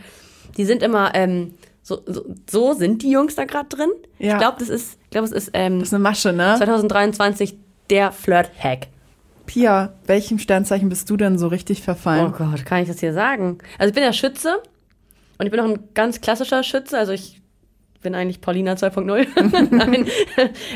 Die 0.57 0.65
sind 0.65 0.83
immer, 0.83 1.15
ähm, 1.15 1.55
so, 1.83 2.01
so, 2.07 2.25
so 2.51 2.73
sind 2.73 3.03
die 3.03 3.11
Jungs 3.11 3.35
da 3.35 3.45
gerade 3.45 3.69
drin. 3.69 3.91
Ja. 4.19 4.33
Ich 4.33 4.39
glaube, 4.39 4.57
das 4.59 4.69
ist, 4.69 4.99
ich 5.05 5.11
glaube, 5.11 5.27
es 5.27 5.33
ist, 5.33 5.51
ähm, 5.53 5.81
Das 5.81 5.89
ist 5.89 5.95
eine 5.95 6.03
Masche, 6.03 6.33
ne? 6.33 6.55
2023 6.57 7.57
der 7.91 8.11
Flirt-Hack. 8.11 8.89
Pia, 9.47 9.93
welchem 10.07 10.39
Sternzeichen 10.39 10.89
bist 10.89 11.09
du 11.11 11.17
denn 11.17 11.39
so 11.39 11.49
richtig 11.49 11.81
Oh 11.81 11.85
verfallen? 11.85 12.33
Gott, 12.33 12.65
kann 12.65 12.83
ich 12.83 12.89
das 12.89 13.01
hier 13.01 13.13
sagen? 13.13 13.59
Also 13.79 13.91
ich 13.91 13.95
bin 13.95 14.03
ja 14.03 14.13
Schütze 14.13 14.63
und 15.39 15.47
ich 15.47 15.51
bin 15.51 15.61
auch 15.61 15.65
ein 15.69 15.79
ganz 15.95 16.21
klassischer 16.21 16.63
Schütze, 16.63 16.99
also 16.99 17.13
ich 17.13 17.41
bin 18.03 18.15
eigentlich 18.15 18.41
Paulina 18.41 18.75
2.0. 18.75 19.71
Nein. 19.71 20.07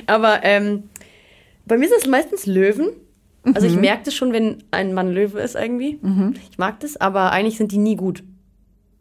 Aber 0.07 0.41
ähm, 0.45 0.85
bei 1.67 1.77
mir 1.77 1.89
sind 1.89 1.99
es 2.01 2.07
meistens 2.07 2.47
Löwen. 2.47 2.89
Also 3.55 3.67
ich 3.67 3.77
merke 3.77 4.05
das 4.05 4.15
schon, 4.15 4.33
wenn 4.33 4.65
ein 4.71 4.93
Mann 4.93 5.13
Löwe 5.13 5.41
ist 5.41 5.55
irgendwie. 5.55 5.99
Ich 6.51 6.59
mag 6.59 6.81
das, 6.81 6.97
aber 6.97 7.33
eigentlich 7.33 7.57
sind 7.57 7.73
die 7.73 7.79
nie 7.79 7.97
gut. 7.97 8.23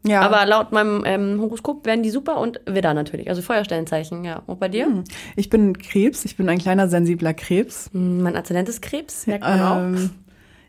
Ja. 0.06 0.22
Aber 0.22 0.46
laut 0.46 0.72
meinem 0.72 1.02
ähm, 1.04 1.40
Horoskop 1.40 1.84
werden 1.84 2.02
die 2.02 2.10
super 2.10 2.38
und 2.38 2.60
Widder 2.66 2.94
natürlich. 2.94 3.28
Also 3.28 3.42
Feuersternzeichen, 3.42 4.24
ja. 4.24 4.42
Und 4.46 4.60
bei 4.60 4.68
dir? 4.68 5.04
ich 5.36 5.50
bin 5.50 5.76
Krebs, 5.76 6.24
ich 6.24 6.36
bin 6.36 6.48
ein 6.48 6.58
kleiner 6.58 6.88
sensibler 6.88 7.34
Krebs. 7.34 7.90
Hm, 7.92 8.22
Mein 8.22 8.36
Aszendent 8.36 8.68
ist 8.68 8.80
Krebs, 8.80 9.26
merkt 9.26 9.44
man 9.44 9.60
auch. 9.60 9.76
Ähm, 9.76 10.10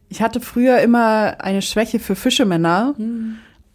ich 0.09 0.21
hatte 0.21 0.41
früher 0.41 0.79
immer 0.79 1.37
eine 1.39 1.61
Schwäche 1.61 1.99
für 1.99 2.15
Fischemänner, 2.15 2.95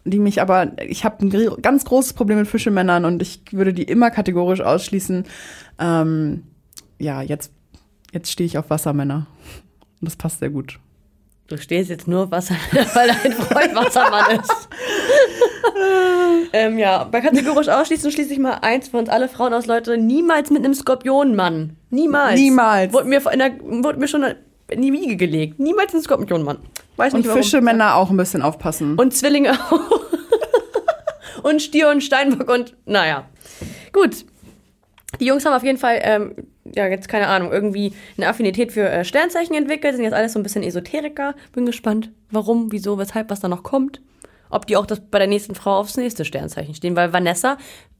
die 0.03 0.19
mich 0.19 0.41
aber, 0.41 0.73
ich 0.81 1.05
habe 1.05 1.25
ein 1.25 1.61
ganz 1.61 1.85
großes 1.85 2.13
Problem 2.13 2.39
mit 2.39 2.47
Fischemännern 2.47 3.05
und 3.05 3.21
ich 3.21 3.41
würde 3.51 3.73
die 3.73 3.83
immer 3.83 4.11
kategorisch 4.11 4.59
ausschließen. 4.59 5.23
Ähm, 5.79 6.43
ja, 6.99 7.21
jetzt, 7.21 7.53
jetzt 8.11 8.31
stehe 8.31 8.45
ich 8.45 8.57
auf 8.57 8.69
Wassermänner. 8.69 9.27
Und 10.01 10.05
das 10.05 10.17
passt 10.17 10.39
sehr 10.39 10.49
gut. 10.49 10.79
Du 11.47 11.57
stehst 11.57 11.89
jetzt 11.89 12.07
nur 12.07 12.23
auf 12.23 12.31
Wasser, 12.31 12.55
weil 12.93 13.07
dein 13.07 13.31
Freund 13.31 13.75
Wassermann 13.75 14.39
ist. 14.39 14.69
ähm, 16.53 16.77
ja, 16.77 17.03
bei 17.03 17.21
kategorisch 17.21 17.69
ausschließen 17.69 18.11
schließe 18.11 18.33
ich 18.33 18.39
mal 18.39 18.59
eins 18.61 18.89
für 18.89 18.97
uns 18.97 19.09
alle 19.09 19.27
Frauen 19.27 19.53
aus, 19.53 19.65
Leute. 19.65 19.97
Niemals 19.97 20.49
mit 20.49 20.63
einem 20.63 20.73
Skorpionmann. 20.73 21.77
Niemals. 21.89 22.39
Niemals. 22.39 22.93
Wurde 22.93 23.07
mir, 23.07 23.19
der, 23.19 23.51
wurde 23.61 23.99
mir 23.99 24.07
schon 24.07 24.25
in 24.69 24.81
die 24.81 24.93
Wiege 24.93 25.15
gelegt. 25.15 25.59
Niemals 25.59 25.93
ein 25.93 26.01
Skorpionmann. 26.01 26.57
Weiß 26.97 27.13
Und 27.13 27.19
nicht 27.19 27.27
warum. 27.27 27.41
Fischemänner 27.41 27.95
auch 27.95 28.09
ein 28.09 28.17
bisschen 28.17 28.41
aufpassen. 28.41 28.95
Und 28.97 29.13
Zwillinge 29.13 29.53
auch. 29.53 30.01
und 31.43 31.61
Stier 31.61 31.89
und 31.89 32.01
Steinbock 32.01 32.49
und 32.49 32.75
naja. 32.85 33.27
Gut. 33.91 34.25
Die 35.19 35.25
Jungs 35.25 35.45
haben 35.45 35.53
auf 35.53 35.63
jeden 35.63 35.77
Fall, 35.77 35.99
ähm, 36.01 36.35
ja, 36.75 36.87
jetzt 36.87 37.07
keine 37.07 37.27
Ahnung, 37.27 37.51
irgendwie 37.51 37.93
eine 38.17 38.27
Affinität 38.27 38.73
für 38.73 38.89
äh, 38.89 39.05
Sternzeichen 39.05 39.55
entwickelt, 39.55 39.95
sind 39.95 40.03
jetzt 40.03 40.13
alles 40.13 40.33
so 40.33 40.39
ein 40.39 40.43
bisschen 40.43 40.63
Esoteriker. 40.63 41.35
Bin 41.53 41.65
gespannt, 41.65 42.11
warum, 42.31 42.71
wieso, 42.71 42.97
weshalb, 42.97 43.29
was 43.29 43.39
da 43.39 43.47
noch 43.47 43.63
kommt. 43.63 44.01
Ob 44.55 44.67
die 44.67 44.77
auch 44.77 44.85
das 44.85 45.01
bei 45.01 45.19
der 45.19 45.27
nächsten 45.27 45.53
Frau 45.53 45.79
aufs 45.79 45.97
nächste 45.97 46.23
Sternzeichen 46.23 46.73
stehen, 46.73 46.95
weil 46.95 47.11
Vanessa, 47.11 47.57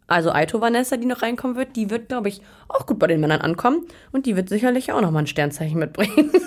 also 0.07 0.31
Aito 0.31 0.61
Vanessa, 0.61 0.95
die 0.95 1.05
noch 1.05 1.21
reinkommen 1.21 1.57
wird, 1.57 1.75
die 1.75 1.89
wird, 1.89 2.07
glaube 2.07 2.29
ich, 2.29 2.41
auch 2.69 2.85
gut 2.85 2.97
bei 2.97 3.07
den 3.07 3.19
Männern 3.19 3.41
ankommen 3.41 3.85
und 4.13 4.25
die 4.25 4.37
wird 4.37 4.47
sicherlich 4.47 4.93
auch 4.93 5.01
nochmal 5.01 5.23
ein 5.23 5.27
Sternzeichen 5.27 5.77
mitbringen. 5.77 6.31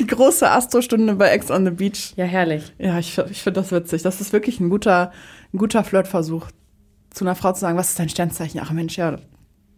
Die 0.00 0.06
große 0.06 0.50
Astrostunde 0.50 1.14
bei 1.14 1.28
Ex 1.28 1.50
on 1.50 1.66
the 1.66 1.70
Beach. 1.70 2.14
ja, 2.16 2.24
herrlich. 2.24 2.72
Ja, 2.78 2.98
ich, 2.98 3.18
ich 3.18 3.42
finde 3.42 3.60
das 3.60 3.70
witzig. 3.70 4.00
Das 4.02 4.22
ist 4.22 4.32
wirklich 4.32 4.58
ein 4.58 4.70
guter, 4.70 5.12
ein 5.52 5.58
guter 5.58 5.84
Flirtversuch, 5.84 6.46
zu 7.10 7.24
einer 7.24 7.34
Frau 7.34 7.52
zu 7.52 7.60
sagen, 7.60 7.76
was 7.76 7.90
ist 7.90 7.98
dein 7.98 8.08
Sternzeichen? 8.08 8.58
Ach 8.64 8.70
Mensch, 8.70 8.96
ja, 8.96 9.18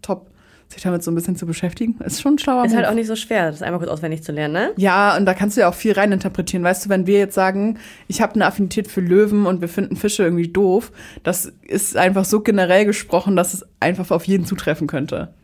top. 0.03 0.31
Sich 0.69 0.83
damit 0.83 1.05
so 1.05 1.11
ein 1.11 1.15
bisschen 1.15 1.37
zu 1.37 1.47
beschäftigen, 1.47 1.97
ist 2.05 2.21
schon 2.21 2.35
ein 2.35 2.39
schlauer 2.39 2.65
Ist 2.65 2.73
halt 2.73 2.83
Move. 2.83 2.91
auch 2.91 2.95
nicht 2.95 3.07
so 3.07 3.17
schwer, 3.17 3.51
das 3.51 3.63
einmal 3.63 3.79
kurz 3.79 3.91
auswendig 3.91 4.23
zu 4.23 4.33
lernen, 4.33 4.55
ne? 4.55 4.71
Ja, 4.77 5.17
und 5.17 5.27
da 5.27 5.35
kannst 5.35 5.57
du 5.57 5.61
ja 5.61 5.69
auch 5.69 5.75
viel 5.75 5.93
reininterpretieren. 5.93 6.65
Weißt 6.65 6.85
du, 6.85 6.89
wenn 6.89 7.07
wir 7.07 7.19
jetzt 7.19 7.35
sagen, 7.35 7.79
ich 8.09 8.21
habe 8.21 8.35
eine 8.35 8.47
Affinität 8.47 8.89
für 8.89 9.01
Löwen 9.01 9.47
und 9.47 9.61
wir 9.61 9.69
finden 9.69 9.97
Fische 9.97 10.25
irgendwie 10.25 10.49
doof, 10.49 10.91
das 11.23 11.53
ist 11.63 11.97
einfach 11.97 12.25
so 12.25 12.41
generell 12.41 12.87
gesprochen, 12.87 13.37
dass 13.37 13.55
es 13.55 13.65
einfach 13.79 14.11
auf 14.11 14.27
jeden 14.27 14.47
zutreffen 14.47 14.87
könnte. 14.87 15.35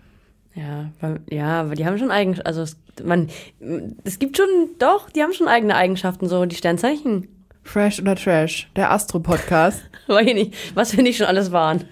Ja, 0.55 0.91
weil, 1.01 1.21
ja, 1.31 1.61
aber 1.61 1.75
die 1.75 1.87
haben 1.87 1.99
schon 1.99 2.11
Eigenschaften. 2.11 2.47
Also 2.49 2.63
es, 2.63 2.77
man, 3.05 3.29
es 4.05 4.19
gibt 4.19 4.37
schon, 4.37 4.49
doch, 4.79 5.11
die 5.11 5.23
haben 5.23 5.33
schon 5.33 5.49
eigene 5.49 5.77
Eigenschaften, 5.77 6.29
so 6.29 6.45
die 6.47 6.57
Sternzeichen. 6.57 7.29
Fresh 7.73 8.01
oder 8.01 8.17
Trash, 8.17 8.69
der 8.75 8.91
Astro-Podcast. 8.91 9.83
Weiß 10.09 10.27
ich 10.27 10.35
nicht, 10.35 10.55
was 10.75 10.97
wir 10.97 11.05
nicht 11.05 11.19
schon 11.19 11.27
alles 11.27 11.53
waren. 11.53 11.85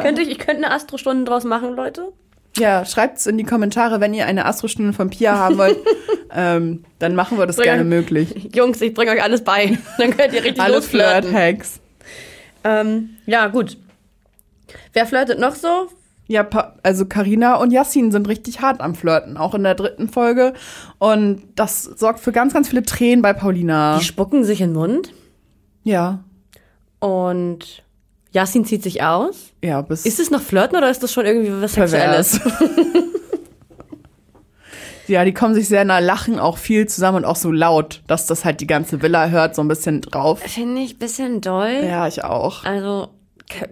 Könnte 0.00 0.22
ich, 0.22 0.30
ich 0.30 0.38
könnte 0.38 0.64
eine 0.64 0.70
Astrostunde 0.70 1.24
draus 1.24 1.42
machen, 1.42 1.74
Leute. 1.74 2.12
ja, 2.56 2.84
schreibt's 2.84 3.26
in 3.26 3.38
die 3.38 3.44
Kommentare, 3.44 4.00
wenn 4.00 4.14
ihr 4.14 4.26
eine 4.26 4.46
Astrostunde 4.46 4.92
von 4.92 5.10
Pia 5.10 5.36
haben 5.36 5.58
wollt. 5.58 5.78
ähm, 6.32 6.84
dann 7.00 7.16
machen 7.16 7.38
wir 7.38 7.46
das 7.46 7.56
Bring- 7.56 7.64
gerne 7.64 7.82
möglich. 7.84 8.50
Jungs, 8.54 8.80
ich 8.80 8.94
bringe 8.94 9.10
euch 9.10 9.22
alles 9.22 9.42
bei. 9.42 9.78
Dann 9.98 10.16
könnt 10.16 10.32
ihr 10.32 10.44
richtig 10.44 10.60
Alle 10.60 10.76
losflirten. 10.76 11.30
Flirt-Hacks. 11.30 11.80
Ähm, 12.62 13.16
ja, 13.26 13.48
gut. 13.48 13.76
Wer 14.92 15.06
flirtet 15.06 15.40
noch 15.40 15.56
so? 15.56 15.88
Ja, 16.28 16.42
Pa- 16.44 16.76
also 16.82 17.04
Karina 17.04 17.56
und 17.56 17.72
Yassin 17.72 18.10
sind 18.12 18.28
richtig 18.28 18.60
hart 18.60 18.80
am 18.80 18.94
Flirten, 18.94 19.36
auch 19.36 19.54
in 19.54 19.64
der 19.64 19.74
dritten 19.74 20.08
Folge. 20.08 20.54
Und 20.98 21.42
das 21.56 21.82
sorgt 21.82 22.20
für 22.20 22.32
ganz, 22.32 22.54
ganz 22.54 22.68
viele 22.68 22.82
Tränen 22.84 23.22
bei 23.22 23.32
Paulina. 23.32 23.98
Die 23.98 24.04
spucken 24.04 24.44
sich 24.44 24.60
in 24.60 24.70
den 24.70 24.74
Mund 24.76 25.12
Ja, 25.82 26.22
und 27.00 27.82
Yassin 28.30 28.64
zieht 28.64 28.82
sich 28.82 29.02
aus. 29.02 29.50
ja, 29.62 29.82
bis 29.82 30.06
Ist 30.06 30.20
es 30.20 30.30
noch 30.30 30.40
Flirten 30.40 30.76
oder 30.78 30.88
ist 30.90 31.02
das 31.02 31.12
schon 31.12 31.26
irgendwie 31.26 31.52
was. 31.60 31.74
Sexuelles? 31.74 32.40
ja, 35.08 35.24
die 35.24 35.34
kommen 35.34 35.54
sich 35.54 35.68
sehr 35.68 35.84
nah, 35.84 35.98
lachen 35.98 36.38
auch 36.38 36.56
viel 36.56 36.86
zusammen 36.86 37.18
und 37.18 37.24
auch 37.24 37.36
so 37.36 37.50
laut, 37.50 38.02
dass 38.06 38.26
das 38.26 38.44
halt 38.44 38.60
die 38.60 38.66
ganze 38.66 39.02
Villa 39.02 39.28
hört, 39.28 39.54
so 39.54 39.62
ein 39.62 39.68
bisschen 39.68 40.00
drauf. 40.00 40.38
Finde 40.40 40.80
ich 40.80 40.94
ein 40.94 40.98
bisschen 40.98 41.40
doll. 41.40 41.80
Ja, 41.84 42.06
ich 42.06 42.24
auch. 42.24 42.64
Also 42.64 43.08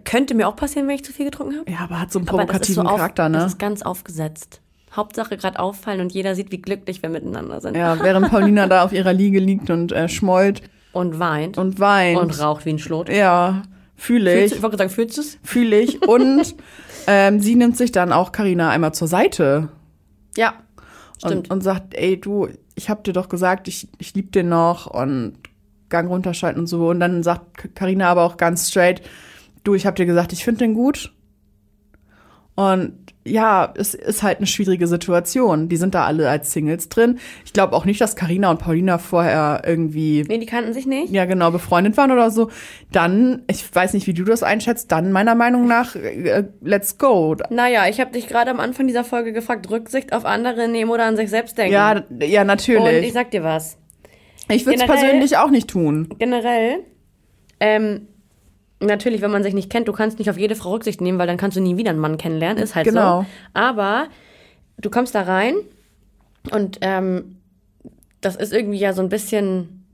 könnte 0.04 0.34
mir 0.34 0.48
auch 0.48 0.56
passieren, 0.56 0.86
wenn 0.88 0.94
ich 0.96 1.04
zu 1.04 1.12
viel 1.12 1.24
getrunken 1.26 1.58
habe. 1.58 1.70
Ja, 1.70 1.78
aber 1.80 2.00
hat 2.00 2.12
so 2.12 2.18
einen 2.18 2.26
das 2.26 2.34
provokativen 2.34 2.74
so 2.84 2.90
auf, 2.90 2.96
Charakter, 2.96 3.28
Das 3.28 3.40
ne? 3.42 3.46
ist 3.46 3.58
ganz 3.58 3.82
aufgesetzt. 3.82 4.60
Hauptsache 4.94 5.36
gerade 5.36 5.58
auffallen 5.60 6.00
und 6.00 6.12
jeder 6.12 6.34
sieht, 6.34 6.50
wie 6.50 6.60
glücklich 6.60 7.00
wir 7.02 7.08
miteinander 7.10 7.60
sind. 7.60 7.76
Ja, 7.76 8.02
während 8.02 8.28
Paulina 8.30 8.66
da 8.66 8.82
auf 8.84 8.92
ihrer 8.92 9.12
Liege 9.12 9.38
liegt 9.38 9.70
und 9.70 9.92
äh, 9.92 10.08
schmollt 10.08 10.62
Und 10.92 11.18
weint. 11.20 11.58
und 11.58 11.78
weint. 11.78 12.18
Und 12.18 12.40
raucht 12.40 12.66
wie 12.66 12.70
ein 12.70 12.78
Schlot. 12.80 13.08
ja, 13.08 13.62
fühle 13.96 14.32
Fühlst 14.32 14.40
du, 14.40 14.46
ich. 14.46 14.56
ich 14.58 14.62
wollte 14.62 14.76
gerade 14.76 14.88
sagen, 14.90 14.94
fühlst 14.96 15.16
du 15.16 15.20
es? 15.20 15.38
Fühle 15.44 15.78
ich. 15.80 16.02
Und 16.08 16.56
ähm, 17.06 17.40
sie 17.40 17.54
nimmt 17.54 17.76
sich 17.76 17.92
dann 17.92 18.12
auch 18.12 18.32
Karina 18.32 18.70
einmal 18.70 18.92
zur 18.94 19.08
Seite. 19.08 19.68
Ja, 20.36 20.54
stimmt. 21.18 21.48
und, 21.48 21.50
und 21.50 21.60
sagt, 21.62 21.94
ey, 21.94 22.18
du, 22.20 22.48
ich 22.74 22.88
hab 22.90 23.04
dir 23.04 23.12
doch 23.12 23.28
gesagt, 23.28 23.68
ich, 23.68 23.88
ich 23.98 24.14
lieb 24.14 24.32
den 24.32 24.48
noch 24.48 24.86
und 24.86 25.34
Gang 25.88 26.08
runterschalten 26.08 26.60
und 26.62 26.66
so. 26.66 26.88
Und 26.88 27.00
dann 27.00 27.22
sagt 27.22 27.74
Karina 27.76 28.08
aber 28.08 28.22
auch 28.24 28.36
ganz 28.36 28.68
straight, 28.70 29.02
du, 29.64 29.74
ich 29.74 29.86
hab 29.86 29.96
dir 29.96 30.06
gesagt, 30.06 30.32
ich 30.32 30.44
finde 30.44 30.58
den 30.58 30.74
gut. 30.74 31.12
Und 32.54 32.92
ja, 33.24 33.72
es 33.76 33.94
ist 33.94 34.22
halt 34.22 34.38
eine 34.38 34.46
schwierige 34.46 34.86
Situation. 34.86 35.68
Die 35.68 35.76
sind 35.76 35.94
da 35.94 36.04
alle 36.04 36.28
als 36.28 36.52
Singles 36.52 36.88
drin. 36.88 37.18
Ich 37.44 37.52
glaube 37.52 37.74
auch 37.74 37.84
nicht, 37.84 38.00
dass 38.00 38.16
Karina 38.16 38.50
und 38.50 38.58
Paulina 38.58 38.98
vorher 38.98 39.62
irgendwie 39.64 40.24
nee, 40.26 40.38
die 40.38 40.46
kannten 40.46 40.72
sich 40.72 40.86
nicht. 40.86 41.12
ja 41.12 41.26
genau 41.26 41.50
befreundet 41.50 41.96
waren 41.96 42.10
oder 42.10 42.30
so. 42.30 42.50
Dann, 42.92 43.42
ich 43.48 43.74
weiß 43.74 43.92
nicht, 43.94 44.06
wie 44.06 44.14
du 44.14 44.24
das 44.24 44.42
einschätzt, 44.42 44.90
dann 44.90 45.12
meiner 45.12 45.34
Meinung 45.34 45.66
nach, 45.66 45.96
äh, 45.96 46.44
let's 46.62 46.98
go. 46.98 47.36
Naja, 47.50 47.88
ich 47.88 48.00
habe 48.00 48.12
dich 48.12 48.26
gerade 48.26 48.50
am 48.50 48.60
Anfang 48.60 48.86
dieser 48.86 49.04
Folge 49.04 49.32
gefragt, 49.32 49.70
Rücksicht 49.70 50.12
auf 50.12 50.24
andere 50.24 50.68
nehmen 50.68 50.90
oder 50.90 51.04
an 51.04 51.16
sich 51.16 51.30
selbst 51.30 51.56
denken. 51.58 51.72
Ja, 51.72 52.02
ja, 52.20 52.40
und 52.42 52.46
natürlich. 52.46 53.06
ich 53.06 53.12
sag 53.12 53.30
dir 53.30 53.44
was. 53.44 53.78
Ich 54.48 54.66
würde 54.66 54.80
es 54.80 54.86
persönlich 54.86 55.36
auch 55.36 55.50
nicht 55.50 55.68
tun. 55.68 56.08
Generell, 56.18 56.80
ähm, 57.60 58.08
natürlich, 58.80 59.20
wenn 59.20 59.30
man 59.30 59.42
sich 59.42 59.54
nicht 59.54 59.70
kennt, 59.70 59.88
du 59.88 59.92
kannst 59.92 60.18
nicht 60.18 60.30
auf 60.30 60.38
jede 60.38 60.54
Frau 60.56 60.72
Rücksicht 60.72 61.00
nehmen, 61.00 61.18
weil 61.18 61.26
dann 61.26 61.36
kannst 61.36 61.56
du 61.56 61.60
nie 61.60 61.76
wieder 61.76 61.90
einen 61.90 61.98
Mann 62.00 62.16
kennenlernen, 62.18 62.62
ist 62.62 62.74
halt 62.74 62.86
Genau. 62.86 63.22
so. 63.22 63.26
Aber 63.54 64.08
du 64.78 64.90
kommst 64.90 65.14
da 65.14 65.22
rein 65.22 65.54
und 66.50 66.78
ähm, 66.80 67.36
das 68.20 68.36
ist 68.36 68.52
irgendwie 68.52 68.78
ja 68.78 68.92
so 68.92 69.02
ein 69.02 69.08
bisschen, 69.08 69.84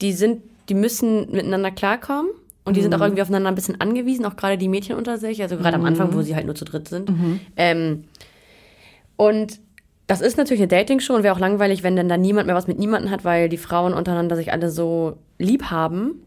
die 0.00 0.12
sind, 0.12 0.42
die 0.68 0.74
müssen 0.74 1.30
miteinander 1.30 1.70
klarkommen. 1.70 2.30
Und 2.64 2.76
die 2.76 2.82
sind 2.82 2.94
auch 2.94 3.00
irgendwie 3.00 3.22
aufeinander 3.22 3.48
ein 3.48 3.54
bisschen 3.54 3.80
angewiesen, 3.80 4.26
auch 4.26 4.36
gerade 4.36 4.58
die 4.58 4.68
Mädchen 4.68 4.94
unter 4.96 5.16
sich, 5.16 5.40
also 5.40 5.56
gerade 5.56 5.76
am 5.76 5.86
Anfang, 5.86 6.12
wo 6.12 6.20
sie 6.20 6.34
halt 6.36 6.44
nur 6.44 6.54
zu 6.54 6.66
dritt 6.66 6.86
sind. 6.86 7.10
Ähm, 7.56 8.04
und 9.16 9.58
das 10.06 10.20
ist 10.20 10.36
natürlich 10.36 10.60
eine 10.60 10.68
Dating-Show 10.68 11.14
und 11.14 11.22
wäre 11.22 11.34
auch 11.34 11.38
langweilig, 11.40 11.82
wenn 11.82 11.96
dann 11.96 12.10
da 12.10 12.18
niemand 12.18 12.46
mehr 12.46 12.54
was 12.54 12.66
mit 12.66 12.78
niemandem 12.78 13.10
hat, 13.10 13.24
weil 13.24 13.48
die 13.48 13.56
Frauen 13.56 13.94
untereinander 13.94 14.36
sich 14.36 14.52
alle 14.52 14.68
so 14.70 15.16
lieb 15.38 15.64
haben. 15.70 16.22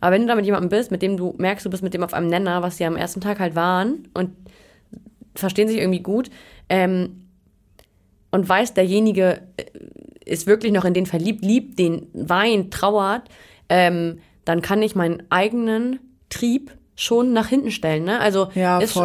Aber 0.00 0.12
wenn 0.12 0.22
du 0.22 0.28
da 0.28 0.34
mit 0.34 0.44
jemandem 0.44 0.68
bist, 0.68 0.90
mit 0.90 1.02
dem 1.02 1.16
du 1.16 1.34
merkst, 1.38 1.66
du 1.66 1.70
bist 1.70 1.82
mit 1.82 1.94
dem 1.94 2.02
auf 2.02 2.14
einem 2.14 2.28
Nenner, 2.28 2.62
was 2.62 2.76
sie 2.76 2.84
am 2.84 2.96
ersten 2.96 3.20
Tag 3.20 3.40
halt 3.40 3.54
waren 3.54 4.08
und 4.14 4.30
verstehen 5.34 5.68
sich 5.68 5.78
irgendwie 5.78 6.02
gut 6.02 6.30
ähm, 6.68 7.24
und 8.30 8.48
weißt, 8.48 8.76
derjenige 8.76 9.40
äh, 9.56 9.64
ist 10.24 10.46
wirklich 10.46 10.72
noch 10.72 10.84
in 10.84 10.94
den 10.94 11.06
verliebt, 11.06 11.44
liebt 11.44 11.78
den, 11.78 12.06
weint, 12.12 12.72
trauert, 12.72 13.22
ähm, 13.68 14.18
dann 14.44 14.62
kann 14.62 14.82
ich 14.82 14.94
meinen 14.94 15.22
eigenen 15.30 16.00
Trieb 16.28 16.72
schon 16.94 17.32
nach 17.32 17.46
hinten 17.46 17.70
stellen, 17.70 18.04
ne? 18.04 18.20
Also 18.20 18.48
Ja, 18.54 18.80
ist, 18.80 18.96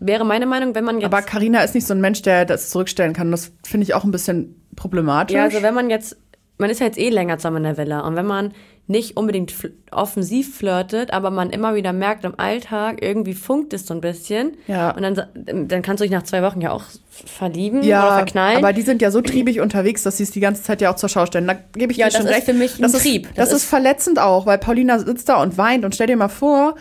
wäre 0.00 0.24
meine 0.24 0.44
Meinung, 0.44 0.74
wenn 0.74 0.84
man 0.84 0.96
jetzt 0.96 1.06
Aber 1.06 1.22
Karina 1.22 1.62
ist 1.62 1.74
nicht 1.74 1.86
so 1.86 1.94
ein 1.94 2.00
Mensch, 2.00 2.20
der 2.22 2.44
das 2.44 2.70
zurückstellen 2.70 3.12
kann. 3.12 3.30
Das 3.30 3.52
finde 3.64 3.84
ich 3.84 3.94
auch 3.94 4.02
ein 4.02 4.10
bisschen 4.10 4.60
problematisch. 4.74 5.36
Ja, 5.36 5.44
also 5.44 5.62
wenn 5.62 5.74
man 5.74 5.88
jetzt, 5.88 6.16
man 6.58 6.68
ist 6.68 6.80
ja 6.80 6.86
jetzt 6.86 6.98
eh 6.98 7.10
länger 7.10 7.38
zusammen 7.38 7.58
in 7.58 7.62
der 7.62 7.76
Villa 7.76 8.00
und 8.00 8.16
wenn 8.16 8.26
man 8.26 8.52
nicht 8.90 9.16
unbedingt 9.18 9.54
offensiv 9.90 10.56
flirtet, 10.56 11.12
aber 11.12 11.30
man 11.30 11.50
immer 11.50 11.74
wieder 11.74 11.92
merkt 11.92 12.24
im 12.24 12.38
Alltag, 12.40 13.02
irgendwie 13.02 13.34
funkt 13.34 13.72
es 13.74 13.86
so 13.86 13.92
ein 13.94 14.00
bisschen. 14.00 14.56
Ja. 14.66 14.90
Und 14.92 15.02
dann, 15.02 15.68
dann 15.68 15.82
kannst 15.82 16.00
du 16.00 16.04
dich 16.04 16.10
nach 16.10 16.22
zwei 16.22 16.42
Wochen 16.42 16.60
ja 16.62 16.72
auch 16.72 16.84
verlieben 17.10 17.80
oder 17.80 17.86
ja, 17.88 18.16
verknallen. 18.16 18.56
aber 18.56 18.72
die 18.72 18.80
sind 18.82 19.02
ja 19.02 19.10
so 19.10 19.20
triebig 19.20 19.60
unterwegs, 19.60 20.02
dass 20.04 20.16
sie 20.16 20.22
es 20.22 20.30
die 20.30 20.40
ganze 20.40 20.62
Zeit 20.62 20.80
ja 20.80 20.90
auch 20.90 20.96
zur 20.96 21.08
Schau 21.10 21.26
stellen. 21.26 21.46
Da 21.46 21.54
gebe 21.74 21.92
ich 21.92 21.98
Ja, 21.98 22.06
dir 22.06 22.12
schon 22.12 22.22
das 22.22 22.30
ist 22.30 22.36
recht. 22.38 22.46
für 22.46 22.54
mich 22.54 22.78
ein 22.78 22.82
das 22.82 22.94
ist, 22.94 23.02
Trieb. 23.02 23.28
Das, 23.28 23.34
Das 23.36 23.48
ist 23.50 23.62
ist- 23.64 23.68
verletzend 23.68 24.18
auch, 24.18 24.46
weil 24.46 24.56
Paulina 24.58 24.98
sitzt 24.98 25.28
da 25.28 25.42
und 25.42 25.58
weint 25.58 25.84
und 25.84 25.94
stell 25.94 26.06
dir 26.06 26.16
mal 26.16 26.28
vor, 26.28 26.74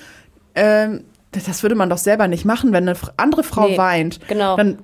ähm, 0.56 1.04
das 1.34 1.62
würde 1.62 1.76
man 1.76 1.90
doch 1.90 1.98
selber 1.98 2.28
nicht 2.30 2.46
machen, 2.46 2.72
wenn 2.72 2.88
eine 2.88 2.98
andere 3.18 3.44
Frau 3.44 3.68
Nee, 3.68 3.78
weint. 3.78 4.20
genau. 4.28 4.56
Dann, 4.56 4.78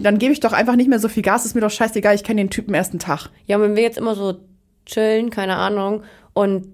dann 0.00 0.18
gebe 0.18 0.32
ich 0.32 0.40
doch 0.40 0.52
einfach 0.52 0.76
nicht 0.76 0.88
mehr 0.88 1.00
so 1.00 1.08
viel 1.08 1.22
Gas. 1.22 1.44
Ist 1.44 1.54
mir 1.54 1.60
doch 1.60 1.70
scheißegal. 1.70 2.14
Ich 2.14 2.22
kenne 2.24 2.40
den 2.40 2.48
Typen 2.48 2.72
ersten 2.74 2.98
Tag. 3.00 3.28
ja, 3.46 3.56
und 3.56 3.62
wenn 3.62 3.76
wir 3.76 3.82
jetzt 3.82 3.98
immer 3.98 4.14
so 4.14 4.36
chillen, 4.86 5.30
keine 5.30 5.56
Ahnung, 5.56 6.02
und 6.34 6.66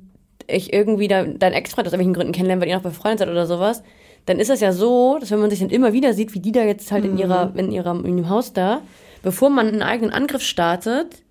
ich 0.48 0.72
irgendwie 0.72 1.08
da, 1.08 1.24
dein 1.24 1.52
Ex-Freund 1.52 1.86
aus 1.86 1.92
irgendwelchen 1.92 2.14
Gründen 2.14 2.32
kennenlernen, 2.32 2.62
weil 2.62 2.68
ihr 2.68 2.76
noch 2.76 2.82
befreundet 2.82 3.20
seid 3.20 3.28
oder 3.28 3.46
sowas, 3.46 3.82
dann 4.26 4.38
ist 4.38 4.50
das 4.50 4.60
ja 4.60 4.72
so, 4.72 5.18
dass 5.20 5.30
wenn 5.30 5.40
man 5.40 5.50
sich 5.50 5.60
dann 5.60 5.70
immer 5.70 5.92
wieder 5.92 6.12
sieht, 6.14 6.34
wie 6.34 6.40
die 6.40 6.52
da 6.52 6.62
jetzt 6.62 6.90
halt 6.92 7.04
Mhm. 7.04 7.10
in 7.12 7.18
ihrer, 7.18 7.52
in 7.56 7.70
ihrem, 7.72 8.04
in 8.04 8.16
dem 8.16 8.28
Haus 8.28 8.52
da, 8.52 8.80
bevor 9.22 9.50
man 9.50 9.66
einen 9.68 9.82
eigenen 9.82 10.12
Angriff 10.12 10.42
startet, 10.42 11.22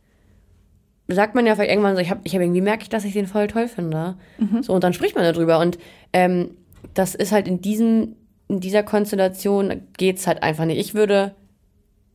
sagt 1.08 1.36
man 1.36 1.46
ja 1.46 1.56
vielleicht 1.56 1.72
irgendwann 1.72 1.96
so, 1.96 2.02
ich 2.02 2.10
habe 2.10 2.22
ich 2.24 2.34
hab 2.36 2.42
irgendwie 2.42 2.62
merke 2.62 2.84
ich, 2.84 2.90
dass 2.90 3.06
ich 3.06 3.14
den 3.14 3.28
voll 3.28 3.48
toll 3.48 3.68
finde. 3.68 4.16
Mhm. 4.38 4.64
So, 4.64 4.74
und 4.74 4.84
dann 4.84 4.94
spricht 4.94 5.16
man 5.16 5.24
darüber. 5.24 5.60
Und 5.60 5.78
ähm, 6.14 6.52
das 6.94 7.16
ist 7.16 7.32
halt 7.32 7.48
in 7.48 7.62
diesem, 7.62 8.16
in 8.48 8.60
dieser 8.60 8.84
Konstellation 8.84 9.82
geht's 9.98 10.26
halt 10.28 10.42
einfach 10.44 10.66
nicht. 10.66 10.80
Ich 10.80 10.94
würde 10.96 11.36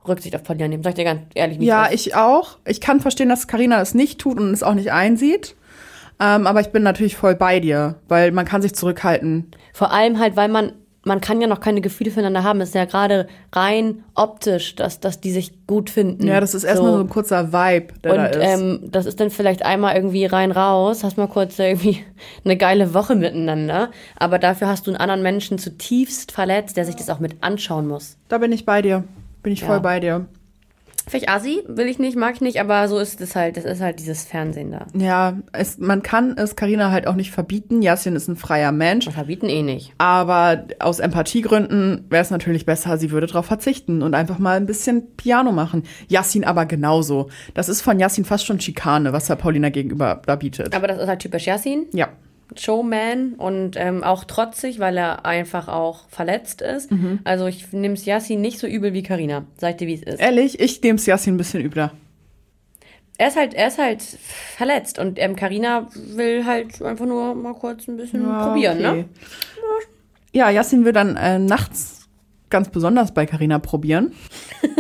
Rücksicht 0.09 0.35
auf 0.35 0.42
Paulina 0.42 0.66
nehmen, 0.66 0.83
sag 0.83 0.90
ich 0.90 0.96
dir 0.96 1.05
ganz 1.05 1.20
ehrlich. 1.35 1.59
Ja, 1.61 1.87
es 1.87 1.92
ist. 1.94 2.07
ich 2.09 2.14
auch. 2.16 2.59
Ich 2.66 2.81
kann 2.81 3.01
verstehen, 3.01 3.29
dass 3.29 3.46
Karina 3.46 3.79
das 3.79 3.94
nicht 3.94 4.18
tut 4.18 4.38
und 4.38 4.51
es 4.53 4.62
auch 4.62 4.75
nicht 4.75 4.92
einsieht. 4.92 5.55
Ähm, 6.20 6.46
aber 6.46 6.61
ich 6.61 6.68
bin 6.68 6.83
natürlich 6.83 7.16
voll 7.16 7.35
bei 7.35 7.61
dir, 7.61 7.96
weil 8.09 8.30
man 8.33 8.44
kann 8.44 8.62
sich 8.62 8.74
zurückhalten. 8.74 9.50
Vor 9.72 9.90
allem 9.92 10.18
halt, 10.18 10.37
weil 10.37 10.48
man, 10.48 10.72
man 11.02 11.22
kann 11.22 11.40
ja 11.40 11.46
noch 11.46 11.61
keine 11.61 11.80
Gefühle 11.80 12.11
füreinander 12.11 12.44
haben. 12.44 12.61
Es 12.61 12.68
ist 12.70 12.74
ja 12.74 12.85
gerade 12.85 13.26
rein 13.54 14.04
optisch, 14.14 14.74
dass, 14.74 15.00
dass 15.00 15.20
die 15.22 15.30
sich 15.33 15.66
gut 15.66 15.88
finden. 15.88 16.26
Ja, 16.26 16.38
das 16.40 16.54
ist 16.54 16.64
erstmal 16.64 16.92
so. 16.92 17.00
ein 17.00 17.09
kurzer 17.09 17.52
Vibe, 17.54 17.94
der 18.04 18.14
da 18.14 18.24
Und 18.26 18.37
ist. 18.37 18.61
ähm, 18.61 18.80
das 18.90 19.06
ist 19.06 19.18
dann 19.18 19.30
vielleicht 19.30 19.64
einmal 19.64 19.96
irgendwie 19.96 20.26
rein 20.26 20.52
raus, 20.52 21.02
hast 21.04 21.16
mal 21.16 21.26
kurz 21.26 21.59
irgendwie 21.59 22.04
eine 22.44 22.59
geile 22.59 22.92
Woche 22.92 23.16
miteinander, 23.16 23.90
aber 24.18 24.38
dafür 24.38 24.68
hast 24.68 24.87
du 24.87 24.90
einen 24.90 25.00
anderen 25.00 25.22
Menschen 25.22 25.59
zutiefst 25.59 26.33
verletzt, 26.33 26.76
der 26.76 26.85
sich 26.85 26.96
das 26.96 27.09
auch 27.09 27.18
mit 27.20 27.42
anschauen 27.42 27.88
muss. 27.88 28.18
da 28.28 28.37
bin 28.37 28.52
ich 28.52 28.66
bei 28.66 28.83
dir. 28.83 29.04
Bin 29.42 29.54
ich 29.54 29.61
Ja. 29.62 29.68
voll 29.68 29.80
bei 29.80 30.00
dir. 30.00 30.26
Vielleicht 31.11 31.29
Assi, 31.29 31.64
will 31.66 31.88
ich 31.88 31.99
nicht, 31.99 32.16
mag 32.16 32.37
ich 32.37 32.40
nicht, 32.40 32.61
aber 32.61 32.87
so 32.87 33.01
ist 33.01 33.20
es 33.20 33.35
halt, 33.35 33.57
das 33.57 33.64
ist 33.64 33.81
halt 33.81 33.99
dieses 33.99 34.23
Fernsehen 34.23 34.70
da. 34.70 34.87
Ja, 34.94 35.37
es, 35.53 35.79
man 35.79 36.05
kann 36.05 36.37
es 36.38 36.55
Karina 36.55 36.92
halt 36.92 37.09
auch 37.09 37.16
nicht 37.16 37.33
verbieten. 37.33 37.83
Jasin 37.83 38.14
ist 38.14 38.29
ein 38.29 38.37
freier 38.37 38.70
Mensch. 38.70 39.07
Wir 39.07 39.12
verbieten 39.12 39.49
eh 39.49 39.62
nicht. 39.62 39.92
Aber 39.99 40.66
aus 40.79 41.01
Empathiegründen 41.01 42.05
wäre 42.11 42.23
es 42.23 42.31
natürlich 42.31 42.64
besser, 42.64 42.96
sie 42.96 43.11
würde 43.11 43.27
darauf 43.27 43.46
verzichten 43.46 44.03
und 44.03 44.14
einfach 44.14 44.38
mal 44.38 44.57
ein 44.57 44.66
bisschen 44.66 45.16
Piano 45.16 45.51
machen. 45.51 45.83
Yassin 46.07 46.44
aber 46.44 46.64
genauso. 46.64 47.29
Das 47.55 47.68
ist 47.68 47.81
von 47.81 47.99
Yassin 47.99 48.25
fast 48.25 48.46
schon 48.46 48.61
Schikane, 48.61 49.12
was 49.12 49.29
er 49.29 49.35
Paulina 49.35 49.70
gegenüber 49.70 50.23
da 50.25 50.37
bietet. 50.37 50.77
Aber 50.77 50.87
das 50.87 50.99
ist 51.01 51.09
halt 51.09 51.18
typisch 51.18 51.46
Yassin. 51.46 51.87
Ja. 51.92 52.11
Showman 52.56 53.34
und 53.34 53.76
ähm, 53.76 54.02
auch 54.02 54.24
trotzig, 54.24 54.78
weil 54.78 54.96
er 54.96 55.24
einfach 55.26 55.68
auch 55.68 56.08
verletzt 56.08 56.62
ist. 56.62 56.90
Mhm. 56.90 57.20
Also 57.24 57.46
ich 57.46 57.72
nehme 57.72 57.94
es 57.94 58.04
Yassin 58.04 58.40
nicht 58.40 58.58
so 58.58 58.66
übel 58.66 58.92
wie 58.92 59.02
Karina. 59.02 59.44
Sag 59.56 59.78
dir, 59.78 59.86
wie 59.88 59.94
es 59.94 60.02
ist. 60.02 60.20
Ehrlich, 60.20 60.60
ich 60.60 60.82
nehme 60.82 60.96
es 60.96 61.06
Yassin 61.06 61.34
ein 61.34 61.38
bisschen 61.38 61.62
übler. 61.64 61.92
Er 63.18 63.28
ist 63.28 63.36
halt, 63.36 63.52
er 63.54 63.68
ist 63.68 63.78
halt 63.78 64.02
verletzt 64.02 64.98
und 64.98 65.18
ähm, 65.18 65.36
Karina 65.36 65.88
will 65.94 66.46
halt 66.46 66.80
einfach 66.80 67.04
nur 67.06 67.34
mal 67.34 67.52
kurz 67.54 67.86
ein 67.86 67.96
bisschen 67.98 68.22
Ja, 68.22 68.46
probieren, 68.46 68.78
okay. 68.78 68.92
ne? 68.96 69.04
Ja, 70.32 70.48
Yassin 70.48 70.84
will 70.84 70.92
dann 70.92 71.16
äh, 71.16 71.38
nachts 71.38 72.08
ganz 72.48 72.68
besonders 72.70 73.12
bei 73.12 73.26
Karina 73.26 73.58
probieren. 73.58 74.12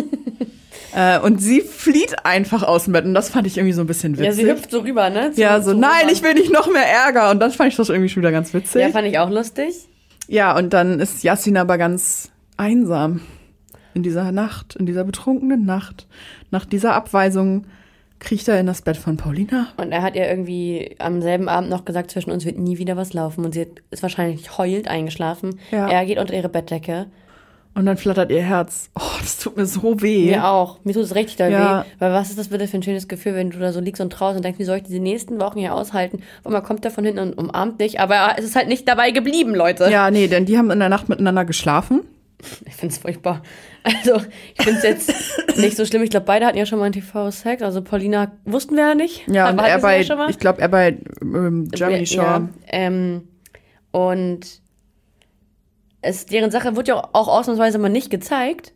äh, 0.94 1.18
und 1.20 1.40
sie 1.40 1.60
flieht 1.60 2.24
einfach 2.24 2.62
aus 2.62 2.84
dem 2.84 2.92
Bett 2.92 3.04
und 3.04 3.14
das 3.14 3.28
fand 3.30 3.46
ich 3.46 3.56
irgendwie 3.56 3.72
so 3.74 3.80
ein 3.82 3.86
bisschen 3.86 4.12
witzig. 4.18 4.26
Ja, 4.26 4.32
sie 4.32 4.46
hüpft 4.50 4.70
so 4.70 4.80
rüber, 4.80 5.10
ne? 5.10 5.32
Zu- 5.32 5.40
Ja, 5.40 5.60
so, 5.60 5.72
nein, 5.72 5.90
rüber. 6.02 6.12
ich 6.12 6.22
will 6.22 6.34
nicht 6.34 6.52
noch 6.52 6.70
mehr 6.70 6.86
Ärger. 6.86 7.30
Und 7.30 7.40
dann 7.40 7.50
fand 7.50 7.70
ich 7.70 7.76
das 7.76 7.88
irgendwie 7.88 8.08
schon 8.08 8.22
wieder 8.22 8.32
ganz 8.32 8.52
witzig. 8.54 8.80
Ja, 8.80 8.86
Ja, 8.88 8.92
fand 8.92 9.06
ich 9.08 9.18
auch 9.18 9.30
lustig. 9.30 9.74
und 10.56 10.72
dann 10.72 11.00
ist 11.00 11.22
Yassin 11.24 11.56
aber 11.56 11.76
ganz 11.78 12.30
einsam 12.56 13.20
in 13.94 14.02
dieser 14.02 14.30
Nacht, 14.32 14.76
in 14.76 14.86
dieser 14.86 15.04
betrunkenen 15.04 15.64
Nacht. 15.66 16.06
Nach 16.50 16.64
dieser 16.64 16.94
Abweisung 16.94 17.66
kriecht 18.20 18.46
er 18.48 18.60
in 18.60 18.66
das 18.66 18.82
Bett 18.82 18.96
von 18.98 19.16
Paulina. 19.16 19.68
Und 19.78 19.92
er 19.92 20.02
hat 20.02 20.14
ihr 20.14 20.28
irgendwie 20.28 20.94
am 20.98 21.22
selben 21.22 21.48
Abend 21.48 21.70
noch 21.70 21.84
gesagt, 21.86 22.10
zwischen 22.10 22.30
uns 22.30 22.44
wird 22.44 22.58
nie 22.58 22.78
wieder 22.78 22.96
was 22.96 23.12
laufen. 23.14 23.44
Und 23.44 23.54
sie 23.54 23.66
ist 23.90 24.02
wahrscheinlich 24.02 24.58
heulend 24.58 24.88
eingeschlafen. 24.88 25.58
Ja. 25.70 25.88
Er 25.88 26.04
geht 26.04 26.18
unter 26.18 26.34
ihre 26.34 26.48
Bettdecke. 26.50 27.06
Und 27.72 27.86
dann 27.86 27.96
flattert 27.96 28.30
ihr 28.32 28.42
Herz. 28.42 28.90
Oh, 28.98 29.00
das 29.20 29.38
tut 29.38 29.56
mir 29.56 29.64
so 29.64 30.02
weh. 30.02 30.26
Mir 30.26 30.44
auch. 30.46 30.78
Mir 30.84 30.92
tut 30.92 31.04
es 31.04 31.14
richtig 31.14 31.36
doll 31.36 31.50
Ja. 31.50 31.82
weh. 31.82 31.88
Weil 32.00 32.12
was 32.12 32.30
ist 32.30 32.38
das 32.38 32.48
bitte 32.48 32.66
für 32.66 32.76
ein 32.76 32.82
schönes 32.82 33.06
Gefühl, 33.08 33.34
wenn 33.34 33.50
du 33.50 33.58
da 33.58 33.72
so 33.72 33.80
liegst 33.80 34.00
und 34.02 34.12
traust 34.12 34.36
und 34.36 34.44
denkst, 34.44 34.58
wie 34.58 34.64
soll 34.64 34.78
ich 34.78 34.82
diese 34.82 34.98
nächsten 34.98 35.40
Wochen 35.40 35.58
hier 35.60 35.74
aushalten? 35.74 36.20
Und 36.42 36.52
man 36.52 36.62
kommt 36.64 36.84
da 36.84 36.90
von 36.90 37.04
hinten 37.04 37.20
und 37.20 37.34
umarmt 37.38 37.80
dich. 37.80 38.00
Aber 38.00 38.34
es 38.36 38.44
ist 38.44 38.56
halt 38.56 38.68
nicht 38.68 38.88
dabei 38.88 39.12
geblieben, 39.12 39.54
Leute. 39.54 39.88
Ja, 39.90 40.10
nee, 40.10 40.26
denn 40.26 40.46
die 40.46 40.58
haben 40.58 40.70
in 40.70 40.80
der 40.80 40.88
Nacht 40.88 41.08
miteinander 41.08 41.44
geschlafen. 41.44 42.02
Ich 42.66 42.74
find's 42.74 42.98
furchtbar. 42.98 43.42
Also, 43.82 44.20
ich 44.58 44.64
find's 44.64 44.82
jetzt 44.82 45.12
nicht 45.58 45.76
so 45.76 45.84
schlimm. 45.84 46.02
Ich 46.02 46.10
glaube, 46.10 46.26
beide 46.26 46.46
hatten 46.46 46.58
ja 46.58 46.66
schon 46.66 46.78
mal 46.78 46.86
einen 46.86 46.94
TV-Sex. 46.94 47.62
Also, 47.62 47.82
Paulina 47.82 48.32
wussten 48.46 48.76
wir 48.76 48.88
ja 48.88 48.94
nicht. 48.94 49.28
Ja, 49.28 49.48
und 49.48 49.58
Aber 49.58 49.68
er 49.68 49.74
hatten 49.74 49.80
sie 49.82 49.86
bei, 49.86 50.00
ja 50.24 50.28
ich 50.28 50.38
glaube, 50.38 50.60
er 50.60 50.68
bei 50.68 50.98
ähm, 51.22 51.68
Germany 51.70 52.06
Shore. 52.06 52.26
Ja, 52.26 52.48
ähm, 52.68 53.28
und 53.90 54.60
es, 56.02 56.26
deren 56.26 56.50
Sache 56.50 56.76
wird 56.76 56.88
ja 56.88 56.96
auch 57.12 57.28
ausnahmsweise 57.28 57.78
mal 57.78 57.88
nicht 57.88 58.10
gezeigt. 58.10 58.72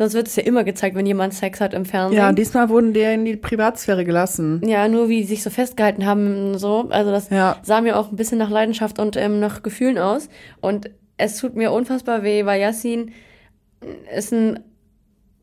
Sonst 0.00 0.14
wird 0.14 0.28
es 0.28 0.36
ja 0.36 0.44
immer 0.44 0.62
gezeigt, 0.62 0.94
wenn 0.94 1.06
jemand 1.06 1.34
Sex 1.34 1.60
hat 1.60 1.74
im 1.74 1.84
Fernsehen. 1.84 2.18
Ja, 2.18 2.30
diesmal 2.32 2.68
wurden 2.68 2.92
die 2.92 3.00
in 3.00 3.24
die 3.24 3.36
Privatsphäre 3.36 4.04
gelassen. 4.04 4.62
Ja, 4.64 4.86
nur 4.86 5.08
wie 5.08 5.22
die 5.22 5.26
sich 5.26 5.42
so 5.42 5.50
festgehalten 5.50 6.06
haben 6.06 6.56
so. 6.56 6.86
Also 6.90 7.10
das 7.10 7.30
Ja. 7.30 7.56
sah 7.62 7.80
mir 7.80 7.98
auch 7.98 8.10
ein 8.12 8.16
bisschen 8.16 8.38
nach 8.38 8.48
Leidenschaft 8.50 9.00
und 9.00 9.16
ähm, 9.16 9.40
nach 9.40 9.64
Gefühlen 9.64 9.98
aus. 9.98 10.28
Und 10.60 10.88
es 11.16 11.36
tut 11.38 11.56
mir 11.56 11.72
unfassbar 11.72 12.22
weh, 12.22 12.46
weil 12.46 12.60
Yassin 12.60 13.10
ist 14.16 14.32
ein 14.32 14.60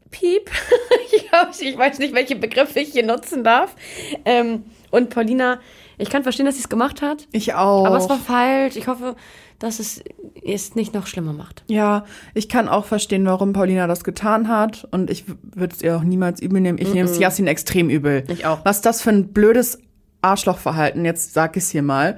Piep. 0.09 0.49
ich, 1.13 1.27
glaub, 1.29 1.49
ich 1.59 1.77
weiß 1.77 1.99
nicht, 1.99 2.13
welche 2.15 2.37
Begriffe 2.37 2.79
ich 2.79 2.93
hier 2.93 3.05
nutzen 3.05 3.43
darf. 3.43 3.75
Ähm, 4.23 4.63
und 4.89 5.09
Paulina, 5.09 5.59
ich 5.97 6.09
kann 6.09 6.23
verstehen, 6.23 6.45
dass 6.45 6.55
sie 6.55 6.61
es 6.61 6.69
gemacht 6.69 7.01
hat. 7.01 7.27
Ich 7.33 7.53
auch. 7.55 7.85
Aber 7.85 7.97
es 7.97 8.07
war 8.07 8.17
falsch. 8.19 8.77
Ich 8.77 8.87
hoffe, 8.87 9.17
dass 9.59 9.79
es 9.79 10.03
es 10.43 10.75
nicht 10.75 10.93
noch 10.93 11.07
schlimmer 11.07 11.33
macht. 11.33 11.63
Ja, 11.67 12.05
ich 12.33 12.49
kann 12.49 12.67
auch 12.67 12.85
verstehen, 12.85 13.25
warum 13.25 13.53
Paulina 13.53 13.87
das 13.87 14.03
getan 14.03 14.47
hat. 14.47 14.87
Und 14.91 15.09
ich 15.09 15.25
würde 15.27 15.73
es 15.75 15.81
ihr 15.81 15.97
auch 15.97 16.03
niemals 16.03 16.41
übel 16.41 16.61
nehmen. 16.61 16.77
Ich 16.77 16.93
nehme 16.93 17.09
es 17.09 17.17
Yassin 17.17 17.47
extrem 17.47 17.89
übel. 17.89 18.23
Ich 18.27 18.45
auch. 18.45 18.63
Was 18.63 18.81
das 18.81 19.01
für 19.01 19.09
ein 19.09 19.33
blödes 19.33 19.79
Arschlochverhalten, 20.21 21.05
jetzt 21.05 21.33
sag 21.33 21.57
ich 21.57 21.63
es 21.63 21.69
hier 21.69 21.83
mal. 21.83 22.17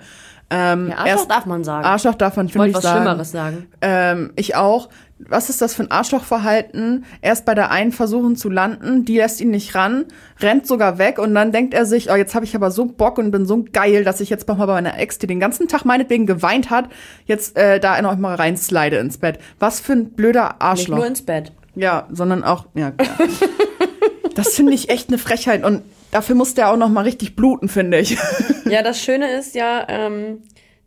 Ähm, 0.50 0.88
Ja, 0.90 0.96
Arschloch 0.98 1.08
erst- 1.08 1.32
darf 1.32 1.46
man 1.46 1.64
sagen. 1.64 1.86
Arschloch 1.86 2.16
darf 2.16 2.38
man, 2.38 2.46
ich 2.46 2.54
finde 2.54 2.70
ich, 2.70 2.76
was 2.76 2.84
sagen. 2.84 3.04
Schlimmeres 3.04 3.32
sagen. 3.32 3.68
Ähm, 3.82 4.32
ich 4.36 4.56
auch. 4.56 4.90
Was 5.20 5.50
ist 5.50 5.62
das 5.64 5.74
für 5.74 5.82
ein 5.82 5.90
Arschlochverhalten? 5.90 7.04
Erst 7.24 7.46
bei 7.46 7.56
der 7.56 7.72
einen 7.72 7.92
versuchen 7.92 8.36
zu 8.36 8.50
landen, 8.50 9.04
die 9.04 9.18
lässt 9.18 9.42
ihn 9.42 9.50
nicht 9.50 9.74
ran, 9.74 10.06
rennt 10.40 10.68
sogar 10.68 11.00
weg 11.00 11.18
und 11.18 11.34
dann 11.34 11.52
denkt 11.52 11.74
er 11.74 11.88
sich, 11.88 12.12
oh, 12.12 12.16
jetzt 12.16 12.36
habe 12.36 12.46
ich 12.46 12.56
aber 12.56 12.70
so 12.70 12.86
Bock 12.86 13.18
und 13.18 13.32
bin 13.32 13.48
so 13.48 13.66
geil, 13.74 14.04
dass 14.04 14.22
ich 14.22 14.30
jetzt 14.30 14.48
mal 14.48 14.54
bei 14.54 14.68
meiner 14.68 15.00
Ex, 15.00 15.18
die 15.18 15.26
den 15.26 15.40
ganzen 15.40 15.68
Tag 15.68 15.86
meinetwegen 15.86 16.28
geweint 16.28 16.70
hat, 16.70 16.86
jetzt 17.26 17.58
äh, 17.58 17.80
da 17.80 18.00
noch 18.04 18.16
mal 18.18 18.36
reinslide 18.36 18.98
ins 18.98 19.18
Bett. 19.18 19.40
Was 19.58 19.80
für 19.80 19.94
ein 19.94 20.12
blöder 20.12 20.44
Nicht 20.50 20.56
Arschloch. 20.62 20.98
nur 20.98 21.08
ins 21.08 21.24
Bett. 21.24 21.52
Ja, 21.74 22.06
sondern 22.12 22.44
auch, 22.44 22.66
ja. 22.76 22.92
ja. 23.02 23.26
das 24.36 24.50
finde 24.50 24.74
ich 24.74 24.90
echt 24.90 25.10
eine 25.10 25.18
Frechheit 25.18 25.64
und 25.64 25.82
dafür 26.12 26.36
muss 26.36 26.54
der 26.54 26.72
auch 26.72 26.78
noch 26.78 26.90
mal 26.90 27.02
richtig 27.04 27.36
bluten, 27.36 27.68
finde 27.70 28.00
ich. 28.00 28.18
Ja, 28.70 28.82
das 28.84 29.00
Schöne 29.02 29.32
ist 29.32 29.56
ja, 29.56 29.86
ähm, 29.88 30.42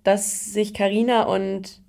dass 0.05 0.53
sich 0.53 0.75
Karina 0.75 1.23
und 1.23 1.81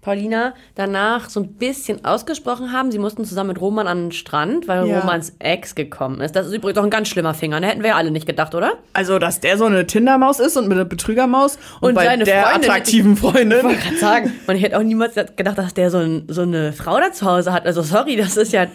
Paulina 0.00 0.54
danach 0.76 1.28
so 1.28 1.40
ein 1.40 1.54
bisschen 1.54 2.04
ausgesprochen 2.06 2.72
haben. 2.72 2.92
Sie 2.92 2.98
mussten 3.00 3.24
zusammen 3.24 3.48
mit 3.48 3.60
Roman 3.60 3.86
an 3.88 4.04
den 4.06 4.12
Strand, 4.12 4.66
weil 4.68 4.86
Ja. 4.86 5.00
Romans 5.00 5.34
Ex 5.40 5.74
gekommen 5.74 6.20
ist. 6.20 6.34
Das 6.36 6.46
ist 6.46 6.54
übrigens 6.54 6.78
auch 6.78 6.84
ein 6.84 6.90
ganz 6.90 7.08
schlimmer 7.08 7.34
Finger. 7.34 7.60
Da 7.60 7.66
hätten 7.66 7.82
wir 7.82 7.90
ja 7.90 7.96
alle 7.96 8.10
nicht 8.12 8.26
gedacht, 8.26 8.54
oder? 8.54 8.74
Also, 8.92 9.18
dass 9.18 9.40
der 9.40 9.58
so 9.58 9.64
eine 9.66 9.86
Tindermaus 9.88 10.38
ist 10.40 10.56
und 10.56 10.70
eine 10.72 10.84
Betrügermaus 10.86 11.58
und, 11.80 11.88
Und 11.90 11.94
bei 11.96 12.04
seine 12.04 12.22
der 12.24 12.44
Freundin- 12.44 12.70
attraktiven 12.70 13.16
Freundin. 13.16 13.58
Ich 13.58 13.64
wollte 13.64 13.80
gerade 13.82 13.96
sagen, 13.98 14.32
man 14.46 14.56
hätte 14.56 14.78
auch 14.78 14.82
niemals 14.84 15.14
gedacht, 15.36 15.58
dass 15.58 15.74
der 15.74 15.90
so, 15.90 15.98
ein, 15.98 16.24
so 16.28 16.42
eine 16.42 16.72
Frau 16.72 16.98
da 17.00 17.12
zu 17.12 17.26
Hause 17.26 17.52
hat. 17.52 17.66
Also 17.66 17.82
sorry, 17.82 18.14
das 18.16 18.36
ist 18.38 18.52
ja, 18.52 18.68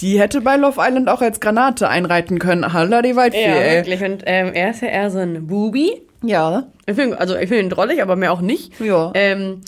Die 0.00 0.20
hätte 0.20 0.40
bei 0.40 0.56
Love 0.56 0.80
Island 0.80 1.08
auch 1.08 1.20
als 1.22 1.40
Granate 1.40 1.88
einreiten 1.88 2.38
können. 2.38 2.72
Halla 2.72 3.02
die 3.02 3.16
Waldfee, 3.16 3.42
ja 3.44 3.54
ey. 3.56 3.76
wirklich. 3.78 4.02
Und 4.08 4.22
ähm, 4.26 4.52
er 4.54 4.70
ist 4.70 4.82
ja 4.82 4.88
eher 4.88 5.10
so 5.10 5.18
ein 5.18 5.46
Bubi. 5.46 6.02
Ja. 6.22 6.66
Ich 6.86 6.94
find, 6.94 7.18
also 7.18 7.34
ich 7.34 7.48
finde 7.48 7.60
ihn 7.64 7.70
drollig, 7.70 8.00
aber 8.02 8.16
mehr 8.16 8.32
auch 8.32 8.40
nicht. 8.40 8.78
Ja. 8.80 9.10
Ähm, 9.14 9.60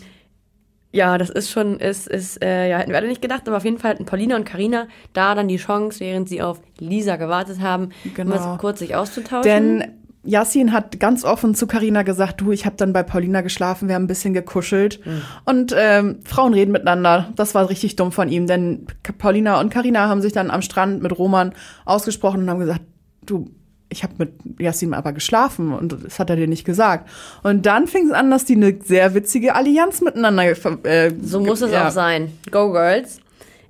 Ja, 0.93 1.19
das 1.19 1.31
ist 1.31 1.51
schon, 1.53 1.79
ist, 1.79 2.09
ist, 2.09 2.43
äh, 2.43 2.69
ja, 2.69 2.79
hätten 2.79 2.91
wir 2.91 2.97
alle 2.99 3.07
nicht 3.07 3.23
gedacht, 3.23 3.47
aber 3.47 3.57
auf 3.59 3.65
jeden 3.65 3.79
Fall 3.79 3.93
hatten 3.93 4.07
Paulina 4.07 4.35
und 4.35 4.45
Karina 4.45 4.89
da 5.13 5.37
dann 5.37 5.47
die 5.47 5.57
Chance, 5.59 6.01
während 6.01 6.29
sie 6.29 6.43
auf 6.43 6.61
Lisa 6.81 7.15
gewartet 7.15 7.61
haben, 7.61 7.91
Genau. 8.17 8.33
um 8.35 8.37
das 8.37 8.59
kurz 8.59 8.81
sich 8.81 8.97
auszutauschen. 8.97 9.43
Denn 9.45 9.85
Yassin 10.23 10.73
hat 10.73 11.01
ganz 11.01 11.25
offen 11.25 11.55
zu 11.55 11.67
Karina 11.67 12.03
gesagt, 12.03 12.41
du, 12.41 12.53
ich 12.53 12.67
habe 12.67 12.77
dann 12.77 12.93
bei 12.93 13.03
Paulina 13.03 13.41
geschlafen, 13.41 13.89
wir 13.89 13.95
haben 13.95 14.05
ein 14.05 14.09
bisschen 14.09 14.35
gekuschelt. 14.35 15.01
Und 15.47 15.75
ähm, 15.77 16.19
Frauen 16.25 16.53
reden 16.53 16.73
miteinander. 16.73 17.33
Das 17.37 17.55
war 17.55 17.71
richtig 17.71 17.97
dumm 17.97 18.13
von 18.13 18.29
ihm, 18.29 18.47
denn 18.47 18.87
Paulina 19.19 19.61
und 19.61 19.71
Karina 19.71 20.09
haben 20.09 20.21
sich 20.21 20.33
dann 20.33 20.51
am 20.51 20.61
Strand 20.63 21.03
mit 21.03 21.19
Roman 21.19 21.53
ausgesprochen 21.87 22.43
und 22.43 22.51
haben 22.51 22.61
gesagt, 22.61 22.83
du, 23.25 23.51
ich 23.89 24.03
habe 24.03 24.15
mit 24.19 24.33
Yassin 24.59 24.95
aber 24.95 25.13
geschlafen 25.13 25.73
und 25.73 26.05
das 26.05 26.19
hat 26.19 26.31
er 26.31 26.37
dir 26.37 26.47
nicht 26.47 26.65
gesagt. 26.65 27.09
Und 27.43 27.67
dann 27.67 27.87
fing 27.87 28.07
es 28.07 28.13
an, 28.13 28.31
dass 28.31 28.45
die 28.45 28.57
eine 28.57 28.79
sehr 28.85 29.15
witzige 29.15 29.55
Allianz 29.55 30.01
miteinander 30.01 30.45
äh, 30.85 31.13
so 31.21 31.41
muss 31.41 31.61
es 31.61 31.73
ja. 31.73 31.89
auch 31.89 31.91
sein. 31.91 32.33
Go 32.51 32.71
Girls. 32.73 33.21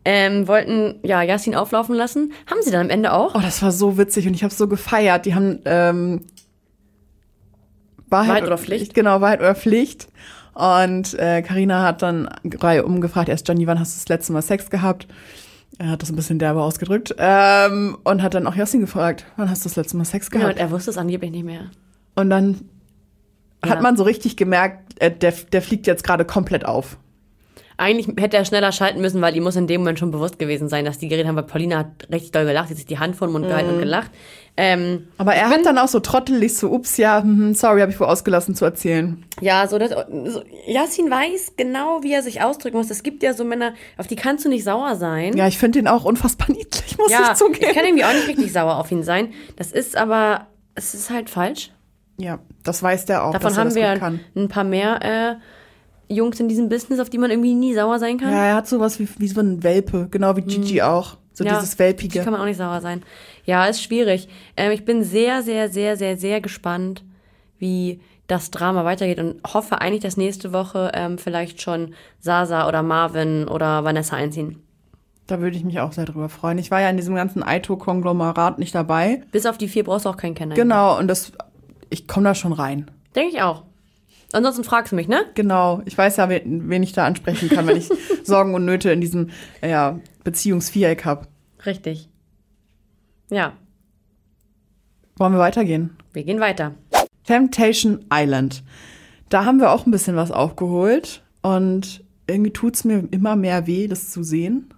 Ähm, 0.04 0.48
wollten 0.48 0.98
ja 1.02 1.22
Yasin 1.22 1.54
auflaufen 1.54 1.94
lassen. 1.94 2.32
Haben 2.46 2.62
sie 2.62 2.70
dann 2.70 2.82
am 2.82 2.90
Ende 2.90 3.12
auch. 3.12 3.34
Oh, 3.34 3.40
das 3.40 3.62
war 3.62 3.70
so 3.70 3.98
witzig 3.98 4.26
und 4.26 4.34
ich 4.34 4.42
habe 4.42 4.52
so 4.52 4.66
gefeiert. 4.66 5.26
Die 5.26 5.34
haben 5.34 5.60
ähm, 5.66 6.22
Wahrheit, 8.10 8.28
Wahrheit 8.28 8.42
oder 8.44 8.58
Pflicht? 8.58 8.94
Genau, 8.94 9.20
Wahrheit 9.20 9.40
oder 9.40 9.54
Pflicht. 9.54 10.08
Und 10.54 11.14
äh, 11.18 11.42
Carina 11.42 11.82
hat 11.84 12.02
dann 12.02 12.28
Reihe 12.44 12.84
umgefragt, 12.84 13.28
erst 13.28 13.48
Johnny, 13.48 13.66
wann 13.66 13.78
hast 13.78 13.94
du 13.94 13.98
das 14.00 14.08
letzte 14.08 14.32
Mal 14.32 14.42
Sex 14.42 14.68
gehabt? 14.68 15.06
Er 15.78 15.88
hat 15.90 16.02
das 16.02 16.10
ein 16.10 16.16
bisschen 16.16 16.38
derbe 16.38 16.60
ausgedrückt. 16.60 17.14
Ähm, 17.18 17.96
und 18.04 18.22
hat 18.22 18.34
dann 18.34 18.46
auch 18.46 18.54
Jasmin 18.54 18.82
gefragt, 18.82 19.24
wann 19.36 19.48
hast 19.48 19.64
du 19.64 19.68
das 19.68 19.76
letzte 19.76 19.96
Mal 19.96 20.04
Sex 20.04 20.26
Ja, 20.32 20.40
gehabt? 20.40 20.54
und 20.54 20.60
er 20.60 20.70
wusste 20.70 20.90
es 20.90 20.98
angeblich 20.98 21.30
nicht 21.30 21.44
mehr. 21.44 21.70
und 22.16 22.28
dann 22.30 22.68
Ja. 23.64 23.70
hat 23.72 23.82
man 23.82 23.96
so 23.96 24.02
richtig 24.04 24.36
gemerkt, 24.36 25.00
äh, 25.00 25.10
der, 25.10 25.32
der 25.52 25.62
fliegt 25.62 25.86
jetzt 25.86 26.02
gerade 26.04 26.24
komplett 26.24 26.66
auf. 26.66 26.98
Eigentlich 27.80 28.08
hätte 28.22 28.36
er 28.36 28.44
schneller 28.44 28.72
schalten 28.72 29.00
müssen, 29.00 29.20
weil 29.22 29.34
ihm 29.34 29.42
muss 29.42 29.56
in 29.56 29.66
dem 29.66 29.80
Moment 29.80 29.98
schon 29.98 30.10
bewusst 30.10 30.38
gewesen 30.38 30.68
sein, 30.68 30.84
dass 30.84 30.98
die 30.98 31.08
geredet 31.08 31.26
haben, 31.28 31.36
weil 31.36 31.44
Paulina 31.44 31.78
hat 31.78 32.08
richtig 32.12 32.30
doll 32.32 32.44
gelacht, 32.44 32.68
sie 32.68 32.74
hat 32.74 32.76
sich 32.76 32.86
die 32.86 32.98
Hand 32.98 33.16
vor 33.16 33.26
den 33.28 33.32
Mund 33.32 33.46
gehalten 33.48 33.68
Mhm. 33.68 33.74
und 33.74 33.80
gelacht. 33.80 34.10
Ähm, 34.56 35.08
Aber 35.16 35.34
er 35.34 35.48
hat 35.48 35.64
dann 35.64 35.78
auch 35.78 35.88
so 35.88 36.00
trottelig 36.00 36.54
so, 36.56 36.70
ups, 36.70 36.96
ja, 36.98 37.22
hm, 37.22 37.54
sorry, 37.54 37.80
habe 37.80 37.90
ich 37.90 37.98
wohl 37.98 38.06
ausgelassen 38.08 38.54
zu 38.54 38.64
erzählen. 38.66 39.24
ja, 39.40 39.66
so, 39.66 39.78
das, 39.78 39.90
so 39.90 40.42
Yasin 40.66 41.10
weiß 41.10 41.54
genau, 41.56 42.02
wie 42.02 42.12
er 42.12 42.22
sich 42.22 42.42
ausdrücken 42.42 42.76
muss. 42.76 42.90
Es 42.90 43.02
gibt 43.02 43.22
ja 43.22 43.32
so 43.32 43.44
Männer, 43.44 43.72
auf 43.96 44.06
die 44.06 44.16
kannst 44.16 44.44
du 44.44 44.48
nicht 44.50 44.64
sauer 44.64 44.96
sein. 44.96 45.34
Ja, 45.36 45.46
ich 45.46 45.56
finde 45.56 45.78
ihn 45.78 45.88
auch 45.88 46.04
unfassbar 46.04 46.48
niedlich, 46.54 46.98
muss 46.98 47.10
ja 47.10 47.30
ich 47.32 47.38
zugeben. 47.38 47.64
ich 47.68 47.74
kann 47.74 47.84
irgendwie 47.86 48.04
auch 48.04 48.12
nicht 48.12 48.28
richtig 48.28 48.52
sauer 48.52 48.76
auf 48.76 48.90
ihn 48.92 49.02
sein. 49.02 49.32
Das 49.56 49.72
ist 49.72 49.96
aber, 49.96 50.48
es 50.74 50.92
ist 50.94 51.08
halt 51.10 51.30
falsch. 51.30 51.70
Ja, 52.18 52.38
das 52.62 52.82
weiß 52.82 53.06
der 53.06 53.24
auch, 53.24 53.32
Davon 53.32 53.56
haben 53.56 53.74
wir 53.74 53.96
kann. 53.96 54.20
ein 54.36 54.48
paar 54.48 54.64
mehr 54.64 55.00
äh, 55.02 55.36
Jungs 56.10 56.40
in 56.40 56.48
diesem 56.48 56.68
Business, 56.68 57.00
auf 57.00 57.08
die 57.10 57.18
man 57.18 57.30
irgendwie 57.30 57.54
nie 57.54 57.74
sauer 57.74 57.98
sein 57.98 58.18
kann. 58.18 58.32
Ja, 58.32 58.44
er 58.46 58.54
hat 58.56 58.68
sowas 58.68 58.98
wie, 58.98 59.08
wie 59.18 59.28
so 59.28 59.40
ein 59.40 59.62
Welpe, 59.62 60.08
genau 60.10 60.36
wie 60.36 60.42
Gigi 60.42 60.82
auch. 60.82 61.16
So 61.32 61.44
Ja, 61.44 61.54
dieses 61.54 61.72
Die 61.72 61.78
Welpige. 61.78 62.20
kann 62.22 62.32
man 62.32 62.40
auch 62.42 62.46
nicht 62.46 62.58
sauer 62.58 62.80
sein. 62.80 63.02
Ja, 63.44 63.66
ist 63.66 63.82
schwierig. 63.82 64.28
Ähm, 64.56 64.72
ich 64.72 64.84
bin 64.84 65.02
sehr, 65.04 65.42
sehr, 65.42 65.68
sehr, 65.70 65.96
sehr, 65.96 66.16
sehr 66.16 66.40
gespannt, 66.40 67.04
wie 67.58 68.00
das 68.26 68.50
Drama 68.50 68.84
weitergeht 68.84 69.18
und 69.18 69.40
hoffe 69.54 69.80
eigentlich, 69.80 70.02
dass 70.02 70.16
nächste 70.16 70.52
Woche 70.52 70.92
ähm, 70.94 71.18
vielleicht 71.18 71.62
schon 71.62 71.94
Sasa 72.20 72.68
oder 72.68 72.82
Marvin 72.82 73.48
oder 73.48 73.84
Vanessa 73.84 74.16
einziehen. 74.16 74.62
Da 75.26 75.40
würde 75.40 75.56
ich 75.56 75.64
mich 75.64 75.78
auch 75.80 75.92
sehr 75.92 76.04
drüber 76.06 76.28
freuen. 76.28 76.58
Ich 76.58 76.70
war 76.70 76.80
ja 76.80 76.90
in 76.90 76.96
diesem 76.96 77.14
ganzen 77.14 77.42
Aito-Konglomerat 77.42 78.58
nicht 78.58 78.74
dabei. 78.74 79.22
Bis 79.30 79.46
auf 79.46 79.58
die 79.58 79.68
vier 79.68 79.84
brauchst 79.84 80.04
du 80.04 80.10
auch 80.10 80.16
keinen 80.16 80.34
kennen. 80.34 80.54
Genau, 80.54 80.98
und 80.98 81.06
das, 81.08 81.32
ich 81.88 82.08
komme 82.08 82.24
da 82.24 82.34
schon 82.34 82.52
rein. 82.52 82.90
Denke 83.14 83.36
ich 83.36 83.42
auch. 83.42 83.62
Ansonsten 84.32 84.64
fragst 84.64 84.92
du 84.92 84.96
mich, 84.96 85.08
ne? 85.08 85.24
Genau, 85.34 85.82
ich 85.86 85.96
weiß 85.98 86.16
ja, 86.18 86.28
wen, 86.28 86.68
wen 86.68 86.82
ich 86.82 86.92
da 86.92 87.04
ansprechen 87.06 87.48
kann, 87.48 87.66
wenn 87.66 87.76
ich 87.76 87.88
Sorgen 88.24 88.54
und 88.54 88.64
Nöte 88.64 88.90
in 88.92 89.00
diesem 89.00 89.30
ja, 89.62 89.98
Beziehungsviereck 90.24 91.04
habe. 91.04 91.26
Richtig. 91.66 92.08
Ja, 93.30 93.52
Wollen 95.16 95.34
wir 95.34 95.38
weitergehen? 95.38 95.90
wir 96.14 96.24
gehen 96.24 96.40
weiter. 96.40 96.72
Temptation 97.24 98.06
Island. 98.12 98.62
Da 99.28 99.44
haben 99.44 99.60
wir 99.60 99.70
auch 99.70 99.84
ein 99.86 99.90
bisschen 99.90 100.16
was 100.16 100.30
aufgeholt 100.30 101.22
und 101.42 102.02
irgendwie 102.26 102.52
tut's 102.52 102.84
mir 102.84 103.06
immer 103.10 103.36
mehr 103.36 103.66
weh, 103.66 103.86
das 103.86 104.10
zu 104.10 104.22
sehen. 104.22 104.72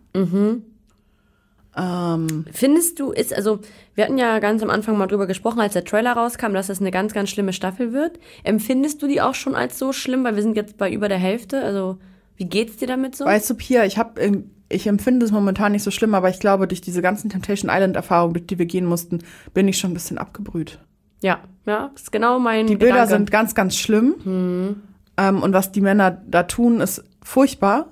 Ähm, 1.76 2.44
Findest 2.52 3.00
du, 3.00 3.12
ist, 3.12 3.34
also, 3.34 3.60
wir 3.94 4.04
hatten 4.04 4.18
ja 4.18 4.38
ganz 4.40 4.62
am 4.62 4.70
Anfang 4.70 4.98
mal 4.98 5.06
drüber 5.06 5.26
gesprochen, 5.26 5.60
als 5.60 5.72
der 5.72 5.84
Trailer 5.84 6.12
rauskam, 6.12 6.52
dass 6.52 6.66
das 6.66 6.80
eine 6.80 6.90
ganz, 6.90 7.14
ganz 7.14 7.30
schlimme 7.30 7.52
Staffel 7.52 7.92
wird. 7.92 8.18
Empfindest 8.44 9.02
du 9.02 9.06
die 9.06 9.20
auch 9.20 9.34
schon 9.34 9.54
als 9.54 9.78
so 9.78 9.92
schlimm? 9.92 10.24
Weil 10.24 10.36
wir 10.36 10.42
sind 10.42 10.56
jetzt 10.56 10.76
bei 10.76 10.92
über 10.92 11.08
der 11.08 11.18
Hälfte. 11.18 11.62
Also, 11.62 11.98
wie 12.36 12.44
geht's 12.46 12.76
dir 12.76 12.88
damit 12.88 13.16
so? 13.16 13.24
weißt 13.24 13.48
du, 13.50 13.54
Pia, 13.54 13.84
ich 13.84 13.98
habe 13.98 14.44
ich 14.68 14.86
empfinde 14.86 15.24
es 15.26 15.32
momentan 15.32 15.72
nicht 15.72 15.82
so 15.82 15.90
schlimm, 15.90 16.14
aber 16.14 16.30
ich 16.30 16.40
glaube, 16.40 16.66
durch 16.66 16.80
diese 16.80 17.02
ganzen 17.02 17.28
Temptation 17.30 17.70
Island-Erfahrungen, 17.70 18.34
durch 18.34 18.46
die 18.46 18.58
wir 18.58 18.66
gehen 18.66 18.86
mussten, 18.86 19.18
bin 19.52 19.68
ich 19.68 19.78
schon 19.78 19.90
ein 19.90 19.94
bisschen 19.94 20.18
abgebrüht. 20.18 20.78
Ja, 21.22 21.40
ja, 21.66 21.90
das 21.92 22.04
ist 22.04 22.12
genau 22.12 22.38
mein 22.38 22.66
Die 22.66 22.76
Bilder 22.76 22.94
Gedanke. 22.94 23.12
sind 23.12 23.30
ganz, 23.30 23.54
ganz 23.54 23.76
schlimm. 23.76 24.80
Ähm, 25.18 25.42
und 25.42 25.52
was 25.52 25.72
die 25.72 25.82
Männer 25.82 26.22
da 26.26 26.44
tun, 26.44 26.80
ist 26.80 27.04
furchtbar. 27.22 27.88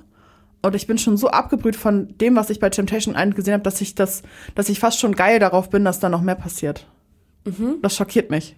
Und 0.62 0.74
ich 0.74 0.86
bin 0.86 0.98
schon 0.98 1.16
so 1.16 1.28
abgebrüht 1.28 1.76
von 1.76 2.16
dem, 2.18 2.36
was 2.36 2.50
ich 2.50 2.60
bei 2.60 2.68
Temptation 2.68 3.14
Island 3.14 3.34
gesehen 3.34 3.54
habe, 3.54 3.62
dass 3.62 3.80
ich 3.80 3.94
das, 3.94 4.22
dass 4.54 4.68
ich 4.68 4.78
fast 4.78 5.00
schon 5.00 5.14
geil 5.14 5.38
darauf 5.38 5.70
bin, 5.70 5.84
dass 5.84 6.00
da 6.00 6.08
noch 6.08 6.20
mehr 6.20 6.34
passiert. 6.34 6.86
Das 7.80 7.96
schockiert 7.96 8.30
mich. 8.30 8.56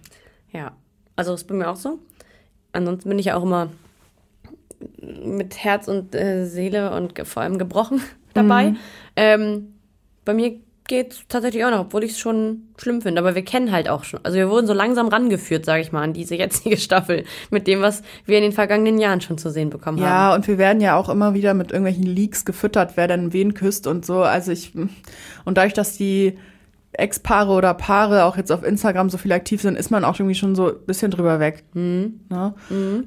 Ja, 0.51 0.73
also 1.15 1.33
ist 1.33 1.47
bei 1.47 1.55
mir 1.55 1.69
auch 1.69 1.77
so. 1.77 1.99
Ansonsten 2.73 3.07
bin 3.07 3.19
ich 3.19 3.27
ja 3.27 3.35
auch 3.35 3.43
immer 3.43 3.69
mit 5.01 5.63
Herz 5.63 5.87
und 5.87 6.13
äh, 6.15 6.45
Seele 6.45 6.91
und 6.91 7.17
vor 7.25 7.43
allem 7.43 7.57
gebrochen 7.57 8.01
dabei. 8.33 8.75
Ähm, 9.15 9.73
bei 10.25 10.33
mir 10.33 10.59
geht's 10.85 11.23
tatsächlich 11.29 11.63
auch 11.65 11.71
noch, 11.71 11.81
obwohl 11.81 12.03
ich 12.03 12.11
es 12.11 12.19
schon 12.19 12.69
schlimm 12.77 13.01
finde. 13.01 13.21
Aber 13.21 13.35
wir 13.35 13.43
kennen 13.43 13.71
halt 13.71 13.89
auch 13.89 14.03
schon. 14.03 14.19
Also 14.23 14.37
wir 14.37 14.49
wurden 14.49 14.67
so 14.67 14.73
langsam 14.73 15.07
rangeführt, 15.07 15.65
sage 15.65 15.81
ich 15.81 15.91
mal, 15.91 16.01
an 16.01 16.13
diese 16.13 16.35
jetzige 16.35 16.77
Staffel 16.77 17.23
mit 17.49 17.67
dem, 17.67 17.81
was 17.81 18.03
wir 18.25 18.37
in 18.37 18.43
den 18.43 18.51
vergangenen 18.51 18.97
Jahren 18.99 19.21
schon 19.21 19.37
zu 19.37 19.49
sehen 19.49 19.69
bekommen 19.69 19.99
haben. 19.99 20.05
Ja, 20.05 20.35
und 20.35 20.47
wir 20.47 20.57
werden 20.57 20.81
ja 20.81 20.95
auch 20.95 21.09
immer 21.09 21.33
wieder 21.33 21.53
mit 21.53 21.71
irgendwelchen 21.71 22.05
Leaks 22.05 22.45
gefüttert, 22.45 22.93
wer 22.95 23.07
denn 23.07 23.33
wen 23.33 23.53
küsst 23.53 23.87
und 23.87 24.05
so. 24.05 24.23
Also 24.23 24.51
ich, 24.51 24.73
und 24.75 25.57
dadurch, 25.57 25.73
dass 25.73 25.97
die 25.97 26.37
Ex-Paare 26.93 27.51
oder 27.53 27.73
Paare 27.73 28.25
auch 28.25 28.37
jetzt 28.37 28.51
auf 28.51 28.63
Instagram 28.63 29.09
so 29.09 29.17
viel 29.17 29.31
aktiv 29.31 29.61
sind, 29.61 29.77
ist 29.77 29.89
man 29.89 30.03
auch 30.05 30.19
irgendwie 30.19 30.35
schon 30.35 30.55
so 30.55 30.67
ein 30.67 30.85
bisschen 30.85 31.11
drüber 31.11 31.39
weg. 31.39 31.63
Ne? 31.73 32.53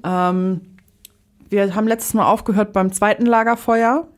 Ähm, 0.03 0.61
wir 1.49 1.75
haben 1.75 1.87
letztes 1.87 2.15
Mal 2.15 2.27
aufgehört 2.27 2.73
beim 2.73 2.93
zweiten 2.93 3.27
Lagerfeuer. 3.27 4.09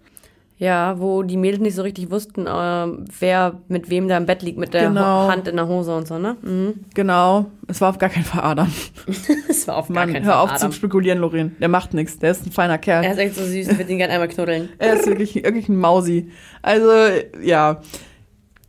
Ja, 0.61 0.99
wo 0.99 1.23
die 1.23 1.37
Mädels 1.37 1.61
nicht 1.63 1.77
so 1.77 1.83
richtig 1.83 2.11
wussten, 2.11 2.47
äh, 2.49 2.87
wer 3.21 3.61
mit 3.69 3.91
wem 3.91 4.09
da 4.09 4.17
im 4.17 4.27
Bett 4.27 4.43
liegt, 4.43 4.59
mit 4.59 4.75
der 4.75 4.89
Genau. 4.89 5.27
Ho 5.27 5.31
Hand 5.31 5.47
in 5.47 5.55
der 5.55 5.69
Hose 5.69 5.95
und 5.95 6.09
so, 6.09 6.19
ne? 6.19 6.37
Mhm. 6.43 6.75
Genau, 6.95 7.47
es 7.69 7.81
war 7.81 7.91
auf 7.91 7.99
gar 7.99 8.09
keinen 8.11 8.25
Fall 8.25 8.43
Adam. 8.43 8.69
Das 9.47 9.69
war 9.69 9.77
auf 9.77 9.87
gar 9.89 9.95
Mann, 9.95 10.13
keinen 10.13 10.25
hör 10.25 10.33
Fall 10.35 10.43
auf 10.43 10.51
Adam. 10.53 10.71
zu 10.73 10.77
spekulieren, 10.77 11.19
Lorin. 11.21 11.55
Der 11.61 11.69
macht 11.69 11.95
nichts. 11.95 12.19
Der 12.19 12.33
ist 12.33 12.45
ein 12.47 12.51
feiner 12.53 12.79
Kerl. 12.79 13.05
Er 13.05 13.13
ist 13.13 13.19
echt 13.19 13.35
so 13.37 13.43
süß, 13.45 13.69
ich 13.69 13.79
würde 13.79 13.91
ihn 13.93 13.99
gerne 13.99 14.13
einmal 14.15 14.29
knuddeln. 14.29 14.69
Er 14.79 14.95
ist 14.95 15.07
wirklich, 15.07 15.37
wirklich 15.37 15.69
ein 15.69 15.77
Mausi. 15.77 16.31
Also, 16.63 16.91
ja. 17.43 17.81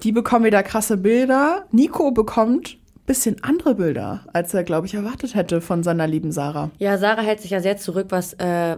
Die 0.03 0.11
bekommen 0.11 0.45
wieder 0.45 0.61
krasse 0.63 0.95
Bilder. 0.97 1.65
Nico 1.71 2.11
bekommt 2.11 2.77
ein 2.95 3.05
bisschen 3.05 3.37
andere 3.43 3.75
Bilder, 3.75 4.21
als 4.31 4.53
er, 4.53 4.63
glaube 4.63 4.85
ich, 4.87 4.93
erwartet 4.93 5.33
hätte 5.35 5.59
von 5.59 5.83
seiner 5.83 6.05
lieben 6.07 6.31
Sarah. 6.31 6.69
Ja, 6.77 6.97
Sarah 6.97 7.21
hält 7.21 7.41
sich 7.41 7.51
ja 7.51 7.59
sehr 7.61 7.77
zurück, 7.77 8.07
was 8.09 8.33
äh, 8.33 8.77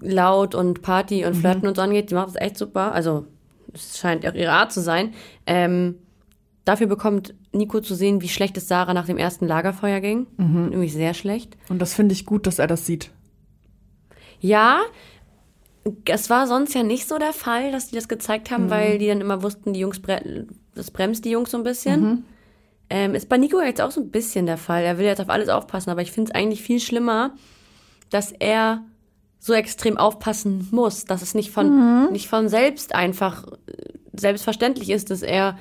laut 0.00 0.54
und 0.54 0.82
Party 0.82 1.24
und 1.24 1.34
Flirten 1.34 1.66
und 1.68 1.76
so 1.76 1.82
angeht. 1.82 2.10
Die 2.10 2.14
macht 2.14 2.28
das 2.28 2.36
echt 2.36 2.56
super. 2.56 2.92
Also, 2.92 3.26
es 3.72 3.98
scheint 3.98 4.26
auch 4.26 4.34
ihre 4.34 4.52
Art 4.52 4.72
zu 4.72 4.80
sein. 4.80 5.12
Ähm, 5.46 5.96
dafür 6.64 6.86
bekommt 6.86 7.34
Nico 7.52 7.80
zu 7.80 7.94
sehen, 7.94 8.20
wie 8.22 8.28
schlecht 8.28 8.56
es 8.56 8.68
Sarah 8.68 8.94
nach 8.94 9.06
dem 9.06 9.18
ersten 9.18 9.46
Lagerfeuer 9.46 10.00
ging. 10.00 10.26
Nämlich 10.70 10.92
sehr 10.92 11.14
schlecht. 11.14 11.56
Und 11.68 11.80
das 11.80 11.94
finde 11.94 12.12
ich 12.14 12.26
gut, 12.26 12.46
dass 12.46 12.58
er 12.58 12.66
das 12.66 12.86
sieht. 12.86 13.10
Ja, 14.40 14.80
es 16.04 16.28
war 16.30 16.46
sonst 16.46 16.74
ja 16.74 16.82
nicht 16.82 17.06
so 17.08 17.18
der 17.18 17.32
Fall, 17.32 17.70
dass 17.72 17.88
die 17.88 17.94
das 17.94 18.08
gezeigt 18.08 18.50
haben, 18.50 18.64
weil 18.70 18.98
die 18.98 19.06
dann 19.06 19.20
immer 19.20 19.42
wussten, 19.42 19.72
die 19.72 19.80
Jungs, 19.80 20.00
bre 20.00 20.46
das 20.74 20.90
bremst 20.90 21.24
die 21.24 21.30
Jungs 21.30 21.52
so 21.52 21.56
ein 21.56 21.62
bisschen. 21.62 22.02
Ähm, 22.90 23.14
ist 23.14 23.28
bei 23.28 23.38
Nico 23.38 23.60
jetzt 23.60 23.80
auch 23.80 23.90
so 23.90 24.00
ein 24.00 24.10
bisschen 24.10 24.46
der 24.46 24.58
Fall. 24.58 24.84
Er 24.84 24.98
will 24.98 25.06
jetzt 25.06 25.20
auf 25.20 25.30
alles 25.30 25.48
aufpassen, 25.48 25.90
aber 25.90 26.02
ich 26.02 26.12
finde 26.12 26.30
es 26.30 26.34
eigentlich 26.34 26.62
viel 26.62 26.80
schlimmer, 26.80 27.32
dass 28.10 28.32
er 28.32 28.82
so 29.46 29.52
extrem 29.54 29.96
aufpassen 29.96 30.68
muss, 30.72 31.04
dass 31.04 31.22
es 31.22 31.34
nicht 31.34 31.50
von, 31.52 32.10
nicht 32.12 32.28
von 32.28 32.48
selbst 32.48 32.94
einfach 32.94 33.44
äh, 33.46 33.50
selbstverständlich 34.18 34.90
ist, 34.90 35.10
dass 35.10 35.22
er 35.22 35.56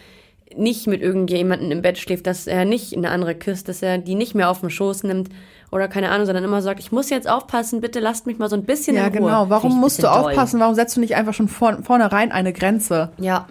nicht 0.56 0.88
mit 0.88 1.02
irgendjemandem 1.02 1.72
im 1.72 1.82
Bett 1.82 1.98
schläft, 1.98 2.28
dass 2.28 2.48
er 2.48 2.66
nicht 2.66 2.96
eine 2.96 3.10
andere 3.10 3.36
küsst, 3.36 3.68
dass 3.68 3.82
er 3.82 3.98
die 3.98 4.16
nicht 4.16 4.36
mehr 4.36 4.50
auf 4.50 4.62
den 4.62 4.70
Schoß 4.70 5.04
nimmt 5.04 5.30
oder 5.72 5.88
keine 5.88 6.10
Ahnung, 6.12 6.26
sondern 6.26 6.44
immer 6.44 6.62
sagt, 6.62 6.80
ich 6.80 6.92
muss 6.92 7.10
jetzt 7.10 7.28
aufpassen, 7.30 7.82
bitte 7.82 8.00
lasst 8.00 8.26
mich 8.28 8.38
mal 8.38 8.50
so 8.50 8.56
ein 8.56 8.64
bisschen 8.64 8.96
Ja, 8.96 9.08
in 9.08 9.18
Ruhe. 9.18 9.22
genau. 9.22 9.28
Finde 9.42 9.44
ich 9.46 9.50
Warum 9.64 9.80
musst 9.80 9.98
du 10.00 10.04
bisschen 10.04 10.22
doll. 10.22 10.30
aufpassen? 10.32 10.60
Warum 10.60 10.76
setzt 10.76 10.96
du 10.96 11.00
nicht 11.02 11.16
einfach 11.16 11.34
schon 11.34 11.48
vor, 11.48 11.80
vornherein 11.84 12.32
eine 12.32 12.54
Grenze? 12.54 13.12
Ja, 13.20 13.48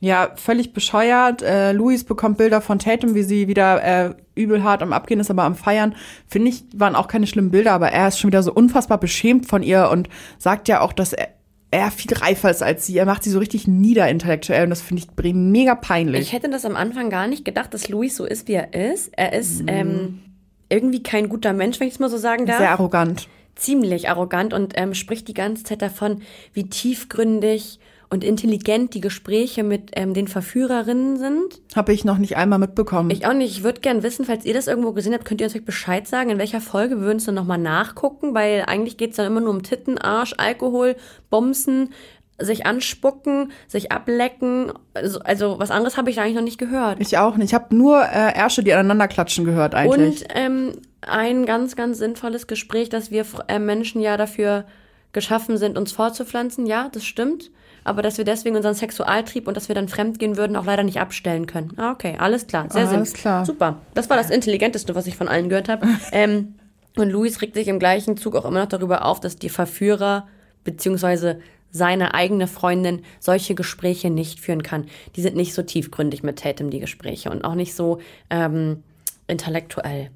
Ja, 0.00 0.30
völlig 0.36 0.72
bescheuert. 0.72 1.42
Äh, 1.42 1.72
Louis 1.72 2.04
bekommt 2.04 2.38
Bilder 2.38 2.60
von 2.60 2.78
Tatum, 2.78 3.14
wie 3.14 3.24
sie 3.24 3.48
wieder 3.48 3.82
äh, 3.82 4.14
übel 4.36 4.62
hart 4.62 4.82
am 4.82 4.92
Abgehen 4.92 5.18
ist, 5.18 5.30
aber 5.30 5.42
am 5.42 5.56
Feiern. 5.56 5.96
Finde 6.28 6.50
ich, 6.50 6.64
waren 6.74 6.94
auch 6.94 7.08
keine 7.08 7.26
schlimmen 7.26 7.50
Bilder, 7.50 7.72
aber 7.72 7.90
er 7.90 8.08
ist 8.08 8.20
schon 8.20 8.28
wieder 8.28 8.44
so 8.44 8.52
unfassbar 8.52 8.98
beschämt 8.98 9.46
von 9.46 9.62
ihr 9.62 9.90
und 9.90 10.08
sagt 10.38 10.68
ja 10.68 10.82
auch, 10.82 10.92
dass 10.92 11.12
er, 11.12 11.30
er 11.72 11.90
viel 11.90 12.14
reifer 12.14 12.48
ist 12.48 12.62
als 12.62 12.86
sie. 12.86 12.96
Er 12.96 13.06
macht 13.06 13.24
sie 13.24 13.30
so 13.30 13.40
richtig 13.40 13.66
niederintellektuell 13.66 14.64
und 14.64 14.70
das 14.70 14.82
finde 14.82 15.02
ich 15.02 15.34
mega 15.34 15.74
peinlich. 15.74 16.20
Ich 16.20 16.32
hätte 16.32 16.48
das 16.48 16.64
am 16.64 16.76
Anfang 16.76 17.10
gar 17.10 17.26
nicht 17.26 17.44
gedacht, 17.44 17.74
dass 17.74 17.88
Louis 17.88 18.14
so 18.14 18.24
ist, 18.24 18.46
wie 18.46 18.54
er 18.54 18.74
ist. 18.74 19.10
Er 19.16 19.32
ist 19.32 19.64
ähm, 19.66 20.20
irgendwie 20.68 21.02
kein 21.02 21.28
guter 21.28 21.52
Mensch, 21.52 21.80
wenn 21.80 21.88
ich 21.88 21.94
es 21.94 22.00
mal 22.00 22.08
so 22.08 22.18
sagen 22.18 22.46
darf. 22.46 22.58
Sehr 22.58 22.70
arrogant. 22.70 23.28
ziemlich 23.56 24.08
arrogant 24.08 24.54
und 24.54 24.74
ähm, 24.76 24.94
spricht 24.94 25.26
die 25.26 25.34
ganze 25.34 25.64
Zeit 25.64 25.82
davon, 25.82 26.22
wie 26.52 26.68
tiefgründig 26.70 27.80
und 28.10 28.24
intelligent 28.24 28.94
die 28.94 29.00
Gespräche 29.00 29.62
mit 29.62 29.90
ähm, 29.94 30.14
den 30.14 30.28
Verführerinnen 30.28 31.18
sind. 31.18 31.60
Habe 31.76 31.92
ich 31.92 32.04
noch 32.04 32.18
nicht 32.18 32.36
einmal 32.36 32.58
mitbekommen. 32.58 33.10
Ich 33.10 33.26
auch 33.26 33.34
nicht. 33.34 33.58
Ich 33.58 33.62
würde 33.62 33.80
gern 33.80 34.02
wissen, 34.02 34.24
falls 34.24 34.44
ihr 34.44 34.54
das 34.54 34.66
irgendwo 34.66 34.92
gesehen 34.92 35.12
habt, 35.12 35.24
könnt 35.24 35.40
ihr 35.40 35.44
uns 35.46 35.52
vielleicht 35.52 35.66
Bescheid 35.66 36.06
sagen, 36.06 36.30
in 36.30 36.38
welcher 36.38 36.60
Folge 36.60 36.96
wir 36.96 37.02
würden 37.02 37.18
es 37.18 37.24
dann 37.24 37.34
nochmal 37.34 37.58
nachgucken, 37.58 38.34
weil 38.34 38.64
eigentlich 38.66 38.96
geht's 38.96 39.16
dann 39.16 39.26
immer 39.26 39.40
nur 39.40 39.50
um 39.50 39.62
Titten, 39.62 39.98
Arsch, 39.98 40.34
Alkohol, 40.38 40.96
Bomsen, 41.28 41.90
sich 42.38 42.66
anspucken, 42.66 43.52
sich 43.66 43.92
ablecken. 43.92 44.72
Also, 44.94 45.20
also 45.20 45.58
was 45.58 45.70
anderes 45.70 45.96
habe 45.96 46.08
ich 46.08 46.16
da 46.16 46.22
eigentlich 46.22 46.36
noch 46.36 46.42
nicht 46.42 46.58
gehört. 46.58 47.00
ich 47.00 47.18
auch 47.18 47.36
nicht. 47.36 47.48
Ich 47.48 47.54
habe 47.54 47.74
nur 47.74 48.02
äh, 48.02 48.34
Ärsche, 48.34 48.62
die 48.62 48.72
aneinander 48.72 49.08
klatschen 49.08 49.44
gehört 49.44 49.74
eigentlich. 49.74 50.22
Und 50.22 50.28
ähm, 50.34 50.72
ein 51.02 51.46
ganz, 51.46 51.76
ganz 51.76 51.98
sinnvolles 51.98 52.46
Gespräch, 52.46 52.88
dass 52.88 53.10
wir 53.10 53.26
äh, 53.48 53.58
Menschen 53.58 54.00
ja 54.00 54.16
dafür 54.16 54.64
geschaffen 55.12 55.56
sind, 55.56 55.78
uns 55.78 55.92
fortzupflanzen. 55.92 56.66
Ja, 56.66 56.88
das 56.92 57.04
stimmt. 57.04 57.50
Aber 57.84 58.02
dass 58.02 58.18
wir 58.18 58.24
deswegen 58.24 58.56
unseren 58.56 58.74
Sexualtrieb 58.74 59.48
und 59.48 59.56
dass 59.56 59.68
wir 59.68 59.74
dann 59.74 59.88
fremdgehen 59.88 60.36
würden, 60.36 60.56
auch 60.56 60.66
leider 60.66 60.82
nicht 60.82 61.00
abstellen 61.00 61.46
können. 61.46 61.72
Ah, 61.76 61.92
okay, 61.92 62.16
alles 62.18 62.46
klar. 62.46 62.70
Sehr 62.70 62.86
Ah, 62.86 62.90
alles 62.90 63.14
klar. 63.14 63.46
Super. 63.46 63.80
Das 63.94 64.10
war 64.10 64.16
das 64.16 64.30
Intelligenteste, 64.30 64.94
was 64.94 65.06
ich 65.06 65.16
von 65.16 65.28
allen 65.28 65.48
gehört 65.48 65.68
habe. 65.68 65.86
ähm, 66.12 66.54
und 66.96 67.10
Luis 67.10 67.40
regt 67.40 67.54
sich 67.54 67.68
im 67.68 67.78
gleichen 67.78 68.16
Zug 68.16 68.36
auch 68.36 68.44
immer 68.44 68.60
noch 68.60 68.68
darüber 68.68 69.04
auf, 69.04 69.20
dass 69.20 69.36
die 69.36 69.48
Verführer 69.48 70.26
beziehungsweise 70.64 71.40
seine 71.70 72.14
eigene 72.14 72.46
Freundin 72.46 73.02
solche 73.20 73.54
Gespräche 73.54 74.10
nicht 74.10 74.40
führen 74.40 74.62
kann. 74.62 74.86
Die 75.16 75.22
sind 75.22 75.36
nicht 75.36 75.54
so 75.54 75.62
tiefgründig 75.62 76.22
mit 76.22 76.38
Tatum, 76.38 76.70
die 76.70 76.80
Gespräche, 76.80 77.30
und 77.30 77.44
auch 77.44 77.54
nicht 77.54 77.74
so 77.74 77.98
ähm, 78.30 78.82
intellektuell. 79.26 80.10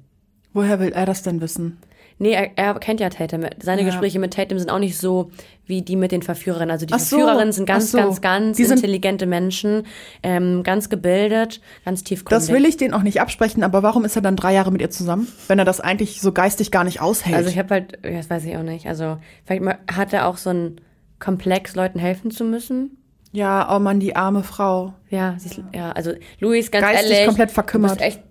Woher 0.53 0.79
will 0.79 0.91
er 0.91 1.05
das 1.05 1.23
denn 1.23 1.41
wissen? 1.41 1.79
Nee, 2.19 2.33
er, 2.33 2.51
er 2.57 2.73
kennt 2.75 2.99
ja 2.99 3.09
Tatum. 3.09 3.41
Seine 3.61 3.81
Ja. 3.81 3.87
Gespräche 3.87 4.19
mit 4.19 4.33
Tatum 4.33 4.59
sind 4.59 4.69
auch 4.69 4.79
nicht 4.79 4.97
so 4.97 5.31
wie 5.65 5.81
die 5.81 5.95
mit 5.95 6.11
den 6.11 6.21
Verführerinnen. 6.21 6.71
Also 6.71 6.85
die 6.85 6.93
so, 6.93 7.17
Verführerinnen 7.17 7.51
sind 7.51 7.65
ganz, 7.65 7.91
so. 7.91 7.97
ganz, 7.97 8.21
ganz 8.21 8.57
Die 8.57 8.63
intelligente 8.63 9.25
Menschen, 9.25 9.85
ähm, 10.21 10.63
ganz 10.63 10.89
gebildet, 10.89 11.61
ganz 11.85 12.03
tiefgründig. 12.03 12.47
Das 12.47 12.53
will 12.53 12.65
ich 12.65 12.77
den 12.77 12.93
auch 12.93 13.03
nicht 13.03 13.21
absprechen, 13.21 13.63
aber 13.63 13.81
warum 13.83 14.05
ist 14.05 14.15
er 14.15 14.21
dann 14.21 14.35
drei 14.35 14.53
Jahre 14.53 14.71
mit 14.71 14.81
ihr 14.81 14.89
zusammen, 14.89 15.27
wenn 15.47 15.59
er 15.59 15.65
das 15.65 15.79
eigentlich 15.79 16.21
so 16.21 16.31
geistig 16.31 16.69
gar 16.71 16.83
nicht 16.83 17.01
aushält? 17.01 17.35
Also 17.35 17.49
ich 17.49 17.57
habe 17.57 17.69
halt, 17.73 17.99
das 18.03 18.29
weiß 18.29 18.43
ich 18.45 18.55
auch 18.57 18.63
nicht. 18.63 18.87
Also 18.87 19.17
vielleicht 19.45 19.63
hat 19.93 20.13
er 20.13 20.27
auch 20.27 20.37
so 20.37 20.49
einen 20.49 20.81
Komplex, 21.19 21.75
Leuten 21.75 21.99
helfen 21.99 22.31
zu 22.31 22.43
müssen. 22.43 22.97
ja, 23.31 23.73
oh 23.75 23.79
Mann, 23.79 23.99
die 24.01 24.15
arme 24.15 24.43
Frau. 24.43 24.93
Ja, 25.09 25.35
sie 25.39 25.47
ist, 25.49 25.61
ja, 25.73 25.91
also 25.93 26.11
Luis, 26.39 26.69
ganz 26.69 26.85
Geistig 26.85 27.11
ehrlich, 27.11 27.27
komplett 27.27 27.51
verkümmert. 27.51 27.91
Du 27.91 27.95
bist 27.95 28.05
echt, 28.05 28.21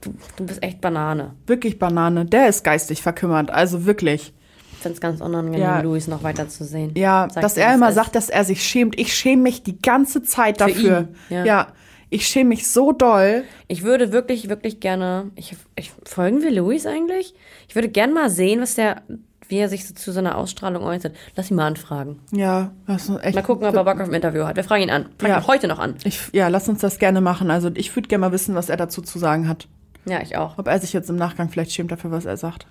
du, 0.00 0.14
du 0.36 0.46
bist 0.46 0.62
echt 0.62 0.80
Banane. 0.80 1.34
Wirklich 1.46 1.78
Banane. 1.78 2.24
Der 2.26 2.48
ist 2.48 2.64
geistig 2.64 3.02
verkümmert, 3.02 3.50
also 3.50 3.86
wirklich. 3.86 4.32
Ich 4.72 4.78
finde 4.82 4.94
es 4.94 5.00
ganz 5.00 5.20
unangenehm, 5.20 5.60
Ja. 5.60 5.80
Luis 5.82 6.06
noch 6.08 6.22
weiter 6.22 6.48
zu 6.48 6.64
sehen. 6.64 6.92
Ja, 6.96 7.28
Sag 7.30 7.42
dass 7.42 7.56
er 7.58 7.74
immer 7.74 7.90
ist. 7.90 7.96
sagt, 7.96 8.14
dass 8.14 8.30
er 8.30 8.44
sich 8.44 8.62
schämt. 8.64 8.98
Ich 8.98 9.12
schäme 9.14 9.42
mich 9.42 9.62
die 9.62 9.80
ganze 9.80 10.22
Zeit 10.22 10.60
dafür. 10.60 11.08
ihn, 11.28 11.34
ja. 11.36 11.44
ja, 11.44 11.66
ich 12.08 12.26
schäme 12.26 12.48
mich 12.48 12.66
so 12.70 12.92
doll. 12.92 13.44
Ich 13.68 13.82
würde 13.82 14.10
wirklich, 14.10 14.48
wirklich 14.48 14.80
gerne. 14.80 15.30
Ich, 15.36 15.54
ich, 15.76 15.92
folgen 16.04 16.40
wir 16.42 16.50
Luis 16.50 16.86
eigentlich? 16.86 17.34
Ich 17.68 17.74
würde 17.74 17.88
gerne 17.90 18.14
mal 18.14 18.30
sehen, 18.30 18.60
was 18.62 18.74
der, 18.74 19.02
wie 19.50 19.58
er 19.58 19.68
sich 19.68 19.86
so 19.86 19.92
zu 19.94 20.12
seiner 20.12 20.38
Ausstrahlung 20.38 20.82
äußert. 20.82 21.14
Lass 21.36 21.50
ihn 21.50 21.56
mal 21.56 21.66
anfragen. 21.66 22.20
Ja, 22.32 22.70
das 22.86 23.08
ist 23.08 23.22
echt. 23.22 23.34
Mal 23.34 23.42
gucken, 23.42 23.66
ob 23.66 23.74
er 23.74 23.84
Bock 23.84 24.00
auf 24.00 24.08
ein 24.08 24.14
Interview 24.14 24.44
hat. 24.44 24.56
Wir 24.56 24.64
fragen 24.64 24.82
ihn 24.84 24.90
an. 24.90 25.06
Fragen 25.18 25.32
Ja. 25.34 25.38
ihn 25.40 25.46
heute 25.46 25.68
noch 25.68 25.78
an. 25.78 25.96
Ich, 26.04 26.20
ja, 26.32 26.48
lass 26.48 26.68
uns 26.68 26.80
das 26.80 26.98
gerne 26.98 27.20
machen. 27.20 27.50
Also 27.50 27.70
ich 27.74 27.94
würde 27.94 28.08
gerne 28.08 28.20
mal 28.22 28.32
wissen, 28.32 28.54
was 28.54 28.68
er 28.70 28.76
dazu 28.76 29.02
zu 29.02 29.18
sagen 29.18 29.48
hat. 29.48 29.68
Ja, 30.06 30.22
ich 30.22 30.36
auch. 30.36 30.56
Ob 30.58 30.66
er 30.68 30.78
sich 30.78 30.92
jetzt 30.94 31.10
im 31.10 31.16
Nachgang 31.16 31.50
vielleicht 31.50 31.72
schämt 31.72 31.92
dafür, 31.92 32.10
was 32.10 32.24
er 32.24 32.36
sagt. 32.38 32.66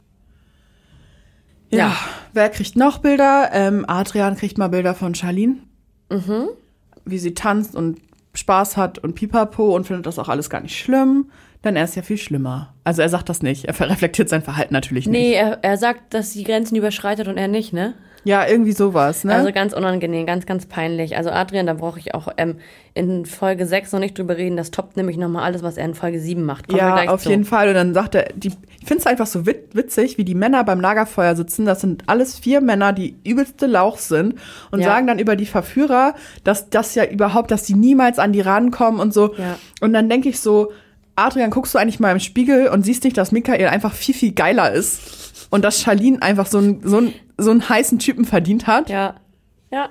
Ja, 1.70 1.78
Ja. 1.90 1.96
wer 2.34 2.50
kriegt 2.50 2.76
noch 2.76 2.98
Bilder? 3.00 3.50
Ähm, 3.54 3.86
Adrian 3.88 4.36
kriegt 4.36 4.58
mal 4.58 4.70
Bilder 4.70 4.96
von 4.96 5.14
Charlene. 5.14 5.58
Mhm. 6.10 6.50
Wie 7.06 7.20
sie 7.20 7.34
tanzt 7.34 7.76
und 7.76 8.00
Spaß 8.34 8.78
hat 8.78 9.00
und 9.00 9.16
pipapo 9.16 9.76
und 9.76 9.86
findet 9.88 10.06
das 10.06 10.18
auch 10.20 10.30
alles 10.30 10.50
gar 10.50 10.62
nicht 10.62 10.78
schlimm. 10.78 11.30
Denn 11.64 11.76
er 11.76 11.84
ist 11.84 11.96
ja 11.96 12.02
viel 12.02 12.18
schlimmer. 12.18 12.74
Also 12.84 13.02
er 13.02 13.10
sagt 13.10 13.28
das 13.28 13.42
nicht. 13.42 13.66
Er 13.66 13.78
reflektiert 13.80 14.30
sein 14.30 14.42
Verhalten 14.42 14.74
natürlich 14.74 15.08
nicht. 15.08 15.20
Nee, 15.20 15.34
er, 15.34 15.60
er 15.62 15.78
sagt, 15.78 16.14
dass 16.14 16.32
sie 16.32 16.44
Grenzen 16.44 16.76
überschreitet 16.76 17.28
und 17.28 17.38
er 17.38 17.48
nicht, 17.50 17.74
ne? 17.74 17.96
Ja, 18.26 18.46
irgendwie 18.48 18.74
sowas, 18.74 19.24
ne? 19.24 19.34
Also 19.34 19.52
ganz 19.52 19.74
unangenehm, 19.74 20.26
ganz, 20.26 20.46
ganz 20.46 20.66
peinlich. 20.66 21.16
Also 21.16 21.30
Adrian, 21.30 21.68
da 21.68 21.74
brauche 21.74 22.00
ich 22.00 22.14
auch 22.14 22.28
ähm, 22.38 22.58
in 22.94 23.26
Folge 23.26 23.66
6 23.66 23.94
noch 23.94 24.00
nicht 24.00 24.18
drüber 24.18 24.36
reden. 24.38 24.58
Das 24.58 24.72
toppt 24.72 24.98
nämlich 24.98 25.18
nochmal 25.18 25.44
alles, 25.44 25.64
was 25.64 25.78
er 25.78 25.86
in 25.86 25.96
Folge 25.96 26.20
7 26.20 26.44
macht. 26.44 26.68
Kommen 26.68 26.80
ja, 26.80 27.08
auf 27.08 27.24
zu. 27.24 27.30
jeden 27.30 27.46
Fall. 27.46 27.70
Und 27.70 27.76
dann 27.76 27.94
sagt 27.94 28.16
er, 28.16 28.30
die, 28.36 28.50
ich 28.50 28.88
finde 28.88 29.00
es 29.00 29.08
einfach 29.08 29.28
so 29.28 29.46
wit 29.46 29.70
witzig, 29.74 30.18
wie 30.18 30.26
die 30.26 30.36
Männer 30.36 30.64
beim 30.64 30.82
Lagerfeuer 30.82 31.36
sitzen. 31.36 31.66
Das 31.66 31.82
sind 31.82 32.04
alles 32.08 32.38
vier 32.38 32.60
Männer, 32.62 32.92
die 32.92 33.16
übelste 33.24 33.68
Lauch 33.68 33.98
sind 33.98 34.36
und 34.72 34.80
Ja. 34.82 34.88
sagen 34.88 35.08
dann 35.08 35.20
über 35.20 35.36
die 35.36 35.46
Verführer, 35.46 36.14
dass 36.44 36.70
das 36.70 36.96
ja 36.96 37.06
überhaupt, 37.06 37.52
dass 37.52 37.64
die 37.64 37.76
niemals 37.76 38.20
an 38.20 38.34
die 38.34 38.42
rankommen 38.42 39.00
und 39.00 39.14
so. 39.14 39.34
Ja. 39.36 39.58
Und 39.80 39.94
dann 39.94 40.10
denke 40.10 40.28
ich 40.30 40.40
so, 40.42 40.72
Adrian, 41.26 41.50
guckst 41.52 41.74
du 41.74 41.78
eigentlich 41.78 42.00
mal 42.00 42.12
im 42.12 42.20
Spiegel 42.20 42.68
und 42.70 42.84
siehst 42.84 43.04
nicht, 43.04 43.18
dass 43.18 43.32
Michael 43.32 43.68
einfach 43.68 43.94
viel, 43.94 44.16
viel 44.16 44.32
geiler 44.34 44.72
ist 44.72 45.48
und 45.50 45.64
dass 45.64 45.82
Charlene 45.82 46.22
einfach 46.22 46.46
so 46.48 46.58
einen 46.60 46.82
so 46.88 46.98
einen- 46.98 47.14
so 47.38 47.52
einen 47.52 47.68
heißen 47.70 48.00
Typen 48.00 48.26
verdient 48.26 48.68
hat? 48.68 48.90
Ja, 48.90 49.16
ja, 49.72 49.90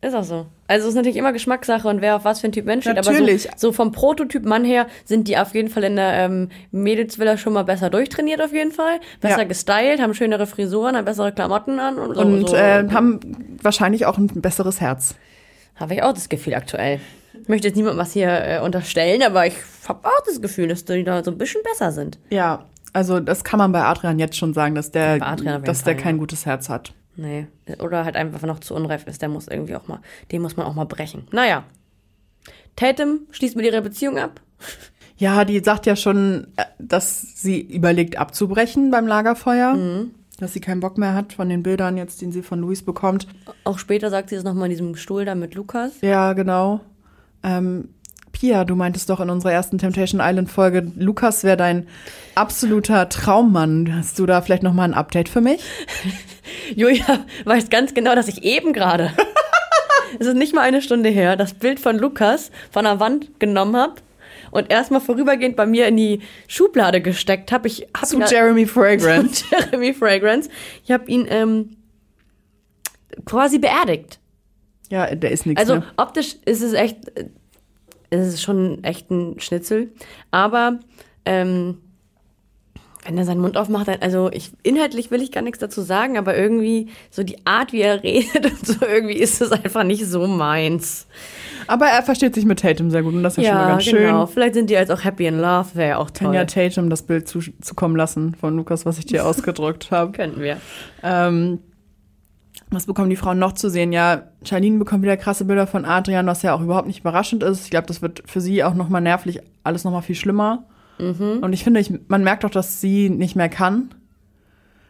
ist 0.00 0.14
auch 0.14 0.24
so. 0.24 0.46
Also 0.70 0.84
es 0.84 0.90
ist 0.90 0.94
natürlich 0.96 1.16
immer 1.16 1.32
Geschmackssache 1.32 1.88
und 1.88 2.02
wer 2.02 2.16
auf 2.16 2.24
was 2.24 2.40
für 2.40 2.48
ein 2.48 2.52
Typ 2.52 2.66
Mensch 2.66 2.84
steht. 2.84 2.96
Natürlich. 2.96 3.48
Aber 3.48 3.58
so, 3.58 3.68
so 3.68 3.72
vom 3.72 3.90
Prototyp 3.92 4.44
Mann 4.44 4.64
her 4.64 4.86
sind 5.04 5.26
die 5.28 5.38
auf 5.38 5.54
jeden 5.54 5.70
Fall 5.70 5.84
in 5.84 5.96
der 5.96 6.12
ähm, 6.12 6.50
Mädelsvilla 6.72 7.38
schon 7.38 7.54
mal 7.54 7.62
besser 7.64 7.88
durchtrainiert 7.88 8.42
auf 8.42 8.52
jeden 8.52 8.72
Fall. 8.72 9.00
Besser 9.20 9.38
Ja. 9.38 9.44
gestylt, 9.44 10.00
haben 10.02 10.12
schönere 10.12 10.46
Frisuren, 10.46 10.94
haben 10.96 11.06
bessere 11.06 11.32
Klamotten 11.32 11.78
an 11.78 11.96
und 11.98 12.14
so. 12.14 12.20
Und 12.20 12.48
so. 12.50 12.54
äh, 12.56 12.86
haben 12.90 13.20
wahrscheinlich 13.62 14.04
auch 14.04 14.18
ein 14.18 14.26
besseres 14.26 14.80
Herz. 14.80 15.14
Habe 15.76 15.94
ich 15.94 16.02
auch 16.02 16.12
das 16.12 16.28
Gefühl 16.28 16.54
aktuell. 16.54 17.00
Ich 17.48 17.50
möchte 17.50 17.66
jetzt 17.66 17.76
niemandem 17.76 17.98
was 17.98 18.12
hier 18.12 18.28
äh, 18.28 18.60
unterstellen, 18.60 19.22
aber 19.22 19.46
ich 19.46 19.54
habe 19.88 20.06
auch 20.06 20.20
das 20.26 20.42
Gefühl, 20.42 20.68
dass 20.68 20.84
die 20.84 21.02
da 21.02 21.24
so 21.24 21.30
ein 21.30 21.38
bisschen 21.38 21.62
besser 21.62 21.92
sind. 21.92 22.18
Ja, 22.28 22.66
also 22.92 23.20
das 23.20 23.42
kann 23.42 23.56
man 23.56 23.72
bei 23.72 23.82
Adrian 23.82 24.18
jetzt 24.18 24.36
schon 24.36 24.52
sagen, 24.52 24.74
dass 24.74 24.90
der, 24.90 25.18
dass 25.18 25.82
der 25.82 25.94
Fall, 25.94 25.96
kein 25.96 26.16
ja. 26.16 26.20
gutes 26.20 26.44
Herz 26.44 26.68
hat. 26.68 26.92
Nee. 27.16 27.46
Oder 27.78 28.04
halt 28.04 28.16
einfach 28.16 28.42
noch 28.42 28.60
zu 28.60 28.74
unreif 28.74 29.06
ist. 29.06 29.22
Der 29.22 29.30
muss 29.30 29.48
irgendwie 29.48 29.76
auch 29.76 29.88
mal, 29.88 30.00
den 30.30 30.42
muss 30.42 30.58
man 30.58 30.66
auch 30.66 30.74
mal 30.74 30.84
brechen. 30.84 31.26
Naja. 31.32 31.64
Tatum 32.76 33.20
schließt 33.30 33.56
mit 33.56 33.64
ihrer 33.64 33.80
Beziehung 33.80 34.18
ab. 34.18 34.42
Ja, 35.16 35.46
die 35.46 35.60
sagt 35.60 35.86
ja 35.86 35.96
schon, 35.96 36.48
äh, 36.56 36.66
dass 36.78 37.22
sie 37.34 37.62
überlegt 37.62 38.18
abzubrechen 38.18 38.90
beim 38.90 39.06
Lagerfeuer. 39.06 39.72
Mhm. 39.72 40.10
Dass 40.38 40.52
sie 40.52 40.60
keinen 40.60 40.80
Bock 40.80 40.98
mehr 40.98 41.14
hat 41.14 41.32
von 41.32 41.48
den 41.48 41.62
Bildern 41.62 41.96
jetzt, 41.96 42.20
den 42.20 42.30
sie 42.30 42.42
von 42.42 42.60
Luis 42.60 42.84
bekommt. 42.84 43.26
Auch 43.64 43.78
später 43.78 44.10
sagt 44.10 44.28
sie 44.28 44.36
es 44.36 44.44
nochmal 44.44 44.66
in 44.66 44.70
diesem 44.72 44.96
Stuhl 44.96 45.24
da 45.24 45.34
mit 45.34 45.54
Lukas. 45.54 46.02
Ja, 46.02 46.34
genau. 46.34 46.82
Ähm, 47.42 47.88
Pia, 48.32 48.64
du 48.64 48.76
meintest 48.76 49.10
doch 49.10 49.18
in 49.20 49.30
unserer 49.30 49.52
ersten 49.52 49.78
Temptation 49.78 50.20
Island 50.22 50.48
Folge, 50.48 50.92
Lukas 50.96 51.42
wäre 51.42 51.56
dein 51.56 51.88
absoluter 52.36 53.08
Traummann. 53.08 53.92
Hast 53.96 54.18
du 54.18 54.26
da 54.26 54.40
vielleicht 54.42 54.62
noch 54.62 54.74
mal 54.74 54.84
ein 54.84 54.94
Update 54.94 55.28
für 55.28 55.40
mich? 55.40 55.60
Julia 56.76 57.24
weiß 57.44 57.68
ganz 57.68 57.94
genau, 57.94 58.14
dass 58.14 58.28
ich 58.28 58.44
eben 58.44 58.72
gerade, 58.72 59.12
es 60.20 60.26
ist 60.26 60.36
nicht 60.36 60.54
mal 60.54 60.62
eine 60.62 60.82
Stunde 60.82 61.08
her, 61.08 61.34
das 61.34 61.54
Bild 61.54 61.80
von 61.80 61.98
Lukas 61.98 62.52
von 62.70 62.84
der 62.84 63.00
Wand 63.00 63.40
genommen 63.40 63.76
habe 63.76 63.94
und 64.50 64.70
erstmal 64.70 65.00
vorübergehend 65.00 65.56
bei 65.56 65.66
mir 65.66 65.88
in 65.88 65.96
die 65.96 66.20
Schublade 66.46 67.00
gesteckt 67.00 67.50
habe. 67.50 67.66
Ich 67.66 67.88
habe 67.96 68.06
Zu 68.06 68.20
Jeremy 68.20 68.66
Fragrant. 68.68 69.44
Jeremy 69.50 69.94
Fragrance. 69.94 70.48
Ich 70.84 70.90
habe 70.90 71.10
ihn 71.10 71.26
ähm, 71.28 71.76
quasi 73.24 73.58
beerdigt. 73.58 74.20
Ja, 74.90 75.14
der 75.14 75.30
ist 75.30 75.46
nichts 75.46 75.60
Also 75.60 75.76
mehr. 75.76 75.84
optisch 75.96 76.36
ist 76.44 76.62
es 76.62 76.72
echt, 76.72 77.08
äh, 77.18 77.26
es 78.10 78.28
ist 78.34 78.42
schon 78.42 78.82
echt 78.84 79.10
ein 79.10 79.38
Schnitzel. 79.38 79.90
Aber 80.30 80.78
ähm, 81.24 81.78
wenn 83.04 83.16
er 83.16 83.24
seinen 83.24 83.40
Mund 83.40 83.56
aufmacht, 83.56 83.88
dann, 83.88 84.00
also 84.00 84.30
ich 84.32 84.50
inhaltlich 84.62 85.10
will 85.10 85.22
ich 85.22 85.32
gar 85.32 85.42
nichts 85.42 85.58
dazu 85.60 85.80
sagen, 85.82 86.18
aber 86.18 86.36
irgendwie 86.36 86.88
so 87.10 87.22
die 87.22 87.36
Art, 87.46 87.72
wie 87.72 87.80
er 87.80 88.02
redet 88.04 88.44
und 88.46 88.66
so 88.66 88.74
irgendwie 88.86 89.14
ist 89.16 89.40
es 89.40 89.52
einfach 89.52 89.84
nicht 89.84 90.04
so 90.06 90.26
meins. 90.26 91.06
Aber 91.66 91.86
er 91.86 92.02
versteht 92.02 92.34
sich 92.34 92.44
mit 92.46 92.60
Tatum 92.60 92.90
sehr 92.90 93.02
gut 93.02 93.14
und 93.14 93.22
das 93.22 93.36
ist 93.36 93.44
ja, 93.44 93.50
schon 93.50 93.58
mal 93.58 93.68
ganz 93.68 93.84
genau. 93.84 94.26
schön. 94.26 94.34
Vielleicht 94.34 94.54
sind 94.54 94.70
die 94.70 94.74
jetzt 94.74 94.90
auch 94.90 95.04
happy 95.04 95.26
in 95.26 95.38
love, 95.38 95.68
wäre 95.74 95.88
ja 95.90 95.96
auch 95.98 96.12
Kann 96.12 96.28
toll. 96.28 96.34
ja 96.34 96.44
Tatum 96.46 96.88
das 96.90 97.02
Bild 97.02 97.28
zu, 97.28 97.40
zukommen 97.60 97.94
lassen 97.96 98.34
von 98.34 98.56
Lukas, 98.56 98.86
was 98.86 98.98
ich 98.98 99.06
dir 99.06 99.26
ausgedruckt 99.26 99.90
habe. 99.90 100.12
Könnten 100.12 100.40
wir. 100.40 100.58
Ähm, 101.02 101.60
Was 102.70 102.86
bekommen 102.86 103.10
die 103.10 103.16
Frauen 103.16 103.38
noch 103.38 103.52
zu 103.52 103.70
sehen? 103.70 103.92
Ja, 103.92 104.24
Charlene 104.44 104.78
bekommt 104.78 105.02
wieder 105.02 105.16
krasse 105.16 105.44
Bilder 105.44 105.66
von 105.66 105.84
Adrian, 105.84 106.26
was 106.26 106.42
ja 106.42 106.54
auch 106.54 106.60
überhaupt 106.60 106.86
nicht 106.86 107.00
überraschend 107.00 107.42
ist. 107.42 107.64
Ich 107.64 107.70
glaube, 107.70 107.86
das 107.86 108.02
wird 108.02 108.22
für 108.26 108.40
sie 108.40 108.62
auch 108.62 108.74
nochmal 108.74 109.00
nervlich 109.00 109.40
alles 109.64 109.84
nochmal 109.84 110.02
viel 110.02 110.16
schlimmer. 110.16 110.64
Und 110.98 111.52
ich 111.52 111.62
finde, 111.62 111.80
ich, 111.80 111.92
man 112.08 112.24
merkt 112.24 112.44
auch, 112.44 112.50
dass 112.50 112.80
sie 112.80 113.08
nicht 113.08 113.36
mehr 113.36 113.48
kann. 113.48 113.94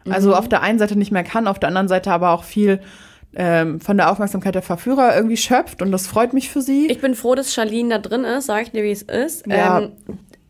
Also 0.09 0.35
auf 0.35 0.49
der 0.49 0.61
einen 0.61 0.79
Seite 0.79 0.97
nicht 0.97 1.11
mehr 1.11 1.23
kann, 1.23 1.47
auf 1.47 1.59
der 1.59 1.67
anderen 1.67 1.87
Seite 1.87 2.11
aber 2.11 2.31
auch 2.31 2.43
viel 2.43 2.81
ähm, 3.35 3.79
von 3.79 3.97
der 3.97 4.11
Aufmerksamkeit 4.11 4.55
der 4.55 4.63
Verführer 4.63 5.15
irgendwie 5.15 5.37
schöpft 5.37 5.81
und 5.83 5.91
das 5.91 6.07
freut 6.07 6.33
mich 6.33 6.49
für 6.49 6.61
sie. 6.61 6.87
Ich 6.87 6.99
bin 6.99 7.13
froh, 7.13 7.35
dass 7.35 7.53
Charlene 7.53 7.89
da 7.89 7.99
drin 7.99 8.23
ist, 8.23 8.47
sag 8.47 8.63
ich 8.63 8.71
dir, 8.71 8.83
wie 8.83 8.91
es 8.91 9.03
ist. 9.03 9.45
Ja. 9.45 9.81
Ähm, 9.81 9.91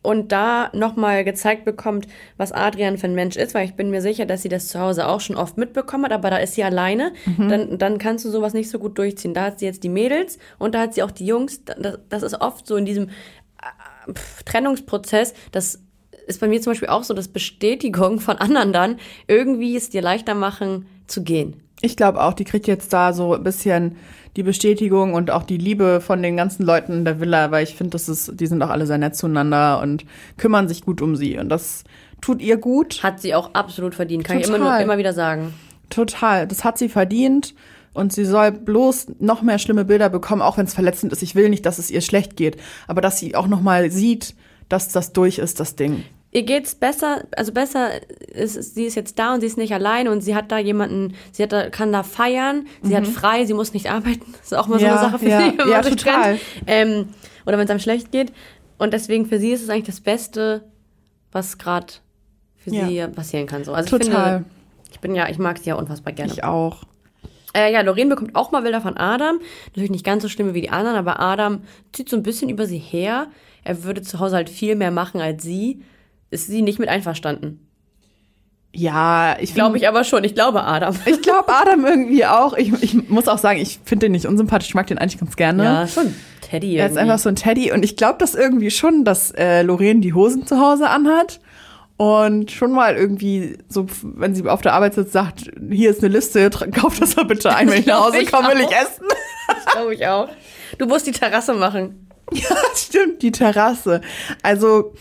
und 0.10 0.32
da 0.32 0.72
nochmal 0.74 1.24
gezeigt 1.24 1.66
bekommt, 1.66 2.08
was 2.36 2.52
Adrian 2.52 2.98
für 2.98 3.06
ein 3.06 3.14
Mensch 3.14 3.36
ist, 3.36 3.54
weil 3.54 3.66
ich 3.66 3.76
bin 3.76 3.92
mir 3.92 4.02
sicher, 4.02 4.26
dass 4.26 4.42
sie 4.42 4.50
das 4.50 4.70
zu 4.70 4.80
Hause 4.80 5.08
auch 5.08 5.20
schon 5.20 5.36
oft 5.36 5.56
mitbekommen 5.56 6.06
hat, 6.06 6.14
aber 6.14 6.32
da 6.32 6.38
ist 6.38 6.56
sie 6.56 6.64
alleine, 6.64 7.14
dann, 7.38 7.78
dann 7.78 8.00
kannst 8.00 8.26
du 8.26 8.32
sowas 8.32 8.56
nicht 8.56 8.72
so 8.72 8.80
gut 8.80 8.98
durchziehen. 8.98 9.36
Da 9.36 9.44
hat 9.44 9.60
sie 9.60 9.66
jetzt 9.66 9.84
die 9.84 9.90
Mädels 9.90 10.40
und 10.58 10.74
da 10.74 10.82
hat 10.82 10.96
sie 10.96 11.04
auch 11.04 11.12
die 11.12 11.28
Jungs. 11.28 11.64
Das, 11.64 12.00
das 12.10 12.24
ist 12.24 12.42
oft 12.42 12.66
so 12.66 12.76
in 12.76 12.86
diesem 12.86 13.10
äh, 13.10 14.12
pf, 14.12 14.42
Trennungsprozess, 14.46 15.36
das 15.52 15.80
ist 16.26 16.40
bei 16.40 16.48
mir 16.48 16.60
zum 16.60 16.72
Beispiel 16.72 16.90
auch 16.90 17.04
so, 17.04 17.14
dass 17.14 17.28
Bestätigung 17.28 18.20
von 18.20 18.38
anderen 18.38 18.74
dann 18.74 18.98
irgendwie 19.28 19.78
es 19.78 19.92
dir 19.92 20.02
leichter 20.02 20.34
machen 20.34 20.88
zu 21.06 21.24
gehen. 21.24 21.62
Ich 21.82 21.96
glaube 21.96 22.24
auch, 22.24 22.34
die 22.34 22.46
kriegt 22.46 22.66
jetzt 22.66 22.94
da 22.94 23.14
so 23.14 23.36
ein 23.36 23.44
bisschen 23.44 23.98
die 24.36 24.44
Bestätigung 24.44 25.14
und 25.14 25.32
auch 25.32 25.44
die 25.44 25.58
Liebe 25.58 26.02
von 26.02 26.22
den 26.22 26.38
ganzen 26.38 26.64
Leuten 26.64 26.94
in 26.94 27.06
der 27.06 27.20
Villa, 27.20 27.52
weil 27.52 27.64
ich 27.64 27.76
finde, 27.76 27.92
das 27.92 28.08
ist, 28.08 28.40
die 28.40 28.48
sind 28.48 28.62
auch 28.62 28.70
alle 28.70 28.86
sehr 28.86 28.98
nett 28.98 29.16
zueinander 29.16 29.82
und 29.82 30.06
kümmern 30.38 30.68
sich 30.68 30.82
gut 30.84 31.02
um 31.02 31.16
sie. 31.16 31.38
Und 31.38 31.50
das 31.50 31.84
tut 32.22 32.42
ihr 32.42 32.58
gut. 32.58 33.02
Hat 33.04 33.20
sie 33.22 33.36
auch 33.36 33.54
absolut 33.54 33.96
verdient, 33.96 34.24
kann 34.24 34.40
ich 34.40 34.48
immer, 34.48 34.58
Total. 34.58 34.78
nur, 34.78 34.84
immer 34.84 34.98
wieder 34.98 35.14
sagen. 35.14 35.54
Total. 35.90 36.48
Das 36.48 36.64
hat 36.64 36.78
sie 36.78 36.90
verdient. 36.90 37.56
Und 37.92 38.14
sie 38.14 38.24
soll 38.24 38.52
bloß 38.52 39.08
noch 39.20 39.42
mehr 39.42 39.58
schlimme 39.58 39.84
Bilder 39.84 40.10
bekommen, 40.10 40.44
auch 40.44 40.58
wenn 40.58 40.66
es 40.66 40.76
verletzend 40.76 41.12
ist. 41.12 41.24
Ich 41.24 41.34
will 41.34 41.50
nicht, 41.50 41.66
dass 41.66 41.80
es 41.80 41.90
ihr 41.90 42.02
schlecht 42.02 42.36
geht, 42.36 42.58
aber 42.88 43.02
dass 43.02 43.18
sie 43.20 43.36
auch 43.36 43.48
noch 43.48 43.62
mal 43.62 43.90
sieht, 43.90 44.36
dass 44.70 44.90
das 44.90 45.12
durch 45.12 45.40
ist, 45.40 45.60
das 45.60 45.76
Ding. 45.76 46.04
Ihr 46.32 46.44
geht's 46.44 46.76
besser, 46.76 47.24
also 47.36 47.52
besser 47.52 47.90
ist, 48.30 48.76
sie 48.76 48.86
ist 48.86 48.96
jetzt 48.96 49.18
da 49.18 49.34
und 49.34 49.42
sie 49.42 49.48
ist 49.48 49.58
nicht 49.58 49.74
allein 49.74 50.08
und 50.08 50.22
sie 50.22 50.36
hat 50.36 50.52
da 50.52 50.58
jemanden, 50.60 51.16
sie 51.32 51.44
hat 51.44 51.52
da, 51.52 51.70
kann 51.70 51.92
da 51.92 52.04
feiern, 52.04 52.68
sie 52.84 52.96
hat 52.96 53.08
frei, 53.08 53.46
sie 53.46 53.54
muss 53.54 53.74
nicht 53.74 53.90
arbeiten. 53.92 54.34
Das 54.34 54.52
ist 54.52 54.54
auch 54.54 54.68
mal 54.68 54.80
so 54.80 54.86
Mhm. 54.86 54.92
Ja, 54.92 55.00
eine 55.00 55.10
Sache 55.10 55.20
für 55.20 55.30
ja, 55.30 55.40
sie, 55.42 55.58
wenn 55.58 55.68
ja, 55.70 55.74
man 55.76 55.84
sich 55.84 55.96
total. 55.96 56.22
trennt. 56.24 56.42
Ähm, 56.68 57.10
oder 57.46 57.58
wenn 57.58 57.66
es 57.66 57.72
einem 57.72 57.80
schlecht 57.80 58.12
geht. 58.12 58.32
Und 58.78 58.94
deswegen 58.94 59.26
für 59.26 59.40
sie 59.40 59.52
ist 59.52 59.64
es 59.64 59.70
eigentlich 59.70 59.88
das 59.88 60.02
Beste, 60.02 60.64
was 61.32 61.58
gerade 61.58 61.88
für 62.58 62.70
sie 62.70 63.06
passieren 63.08 63.48
kann. 63.48 63.64
So. 63.64 63.74
Also 63.74 63.98
ich 63.98 64.06
Total. 64.06 64.38
finde, 64.38 64.46
ich 64.92 65.00
bin 65.00 65.16
ja, 65.16 65.30
ich 65.30 65.38
mag 65.38 65.58
sie 65.58 65.70
ja 65.70 65.76
unfassbar 65.76 66.14
gerne. 66.14 66.32
Ich 66.32 66.44
auch. 66.44 66.84
Äh, 67.54 67.74
ja, 67.74 67.82
Lorraine 67.82 68.10
bekommt 68.10 68.36
auch 68.36 68.52
mal 68.52 68.62
Bilder 68.62 68.82
von 68.82 68.98
Adam. 68.98 69.40
Natürlich 69.68 69.90
nicht 69.90 70.06
ganz 70.06 70.22
so 70.22 70.30
schlimm 70.30 70.54
wie 70.54 70.62
die 70.62 70.70
anderen, 70.70 70.96
aber 70.96 71.20
Adam 71.20 71.62
zieht 71.92 72.08
so 72.10 72.16
ein 72.16 72.24
bisschen 72.24 72.50
über 72.50 72.66
sie 72.68 72.78
her. 72.78 73.28
Er 73.64 73.84
würde 73.84 74.02
zu 74.02 74.20
Hause 74.20 74.36
halt 74.36 74.50
viel 74.50 74.76
mehr 74.76 74.92
machen 74.92 75.20
als 75.20 75.44
sie. 75.44 75.82
Ist 76.32 76.48
sie 76.48 76.62
nicht 76.62 76.80
mit 76.80 76.90
einverstanden? 76.90 77.66
Ja, 78.72 79.36
ich 79.40 79.56
Glaube 79.56 79.78
ich 79.78 79.88
aber 79.88 80.04
schon. 80.04 80.24
Ich 80.24 80.36
glaube 80.36 80.64
Adam. 80.64 80.96
Ich 81.06 81.22
glaube 81.22 81.52
Adam 81.52 81.86
irgendwie 81.86 82.26
auch. 82.26 82.54
Ich, 82.54 82.72
ich 82.84 83.10
muss 83.10 83.28
auch 83.28 83.40
sagen, 83.40 83.60
ich 83.60 83.80
finde 83.84 84.06
den 84.06 84.12
nicht 84.12 84.28
unsympathisch. 84.28 84.70
Ich 84.70 84.76
mag 84.76 84.86
den 84.86 85.00
eigentlich 85.00 85.20
ganz 85.20 85.36
gerne. 85.36 85.64
Ja, 85.64 85.88
schon. 85.88 86.14
Teddy 86.42 86.76
Er 86.76 86.86
ist 86.86 86.92
irgendwie. 86.92 87.00
einfach 87.02 87.20
so 87.20 87.30
ein 87.30 87.36
Teddy 87.36 87.72
und 87.72 87.84
ich 87.84 87.96
glaube 87.96 88.18
das 88.20 88.36
irgendwie 88.36 88.70
schon, 88.72 89.06
dass 89.06 89.32
äh, 89.32 89.64
Lorraine 89.64 90.02
die 90.02 90.14
Hosen 90.14 90.46
zu 90.46 90.60
Hause 90.60 90.90
anhat 90.90 91.40
und 91.98 92.52
schon 92.52 92.72
mal 92.72 92.96
irgendwie 92.96 93.58
so, 93.68 93.88
wenn 94.04 94.34
sie 94.34 94.48
auf 94.48 94.62
der 94.62 94.74
Arbeit 94.74 94.94
sitzt, 94.94 95.14
sagt, 95.14 95.52
hier 95.70 95.90
ist 95.90 96.04
eine 96.04 96.14
Liste, 96.14 96.50
kauf 96.50 97.00
das 97.00 97.16
mal 97.16 97.26
bitte 97.26 97.54
ein, 97.56 97.70
wenn 97.70 97.80
ich 97.80 97.86
nach 97.86 98.06
Hause 98.06 98.24
komme, 98.26 98.50
will 98.50 98.62
ich 98.62 98.72
essen. 98.72 99.06
glaube 99.74 99.94
ich 99.96 100.08
auch. 100.08 100.30
Du 100.78 100.86
musst 100.86 101.08
die 101.08 101.12
Terrasse 101.12 101.54
machen. 101.54 102.08
Ja, 102.32 102.56
stimmt, 102.76 103.22
die 103.22 103.32
Terrasse. 103.32 104.02
Also 104.44 104.94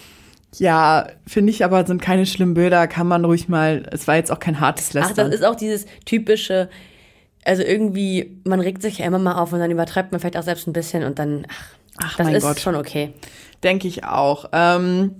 ja, 0.59 1.06
finde 1.26 1.50
ich 1.50 1.64
aber 1.64 1.86
sind 1.86 2.02
keine 2.02 2.26
schlimmen 2.26 2.54
Bilder, 2.54 2.86
kann 2.86 3.06
man 3.06 3.24
ruhig 3.24 3.48
mal, 3.48 3.86
es 3.92 4.06
war 4.09 4.16
jetzt 4.16 4.30
auch 4.32 4.38
kein 4.40 4.61
hartes 4.61 4.90
Ach, 4.90 4.94
Lästern. 4.94 5.30
das 5.30 5.40
ist 5.40 5.44
auch 5.46 5.56
dieses 5.56 5.86
typische, 6.04 6.68
also 7.44 7.62
irgendwie, 7.62 8.40
man 8.44 8.61
regt 8.61 8.82
sich 8.82 8.98
ja 8.98 9.06
immer 9.06 9.18
mal 9.18 9.36
auf 9.40 9.52
und 9.52 9.59
dann 9.61 9.70
übertreibt 9.70 10.12
man 10.12 10.20
vielleicht 10.20 10.36
auch 10.36 10.42
selbst 10.42 10.66
ein 10.66 10.72
bisschen 10.72 11.04
und 11.04 11.18
dann, 11.18 11.46
ach, 11.50 11.74
Ach, 12.00 12.16
das 12.16 12.28
ist 12.32 12.42
Gott. 12.42 12.61
schon 12.61 12.76
okay. 12.76 13.12
Denke 13.64 13.88
ich 13.88 14.04
auch. 14.04 14.50
Ähm, 14.52 15.16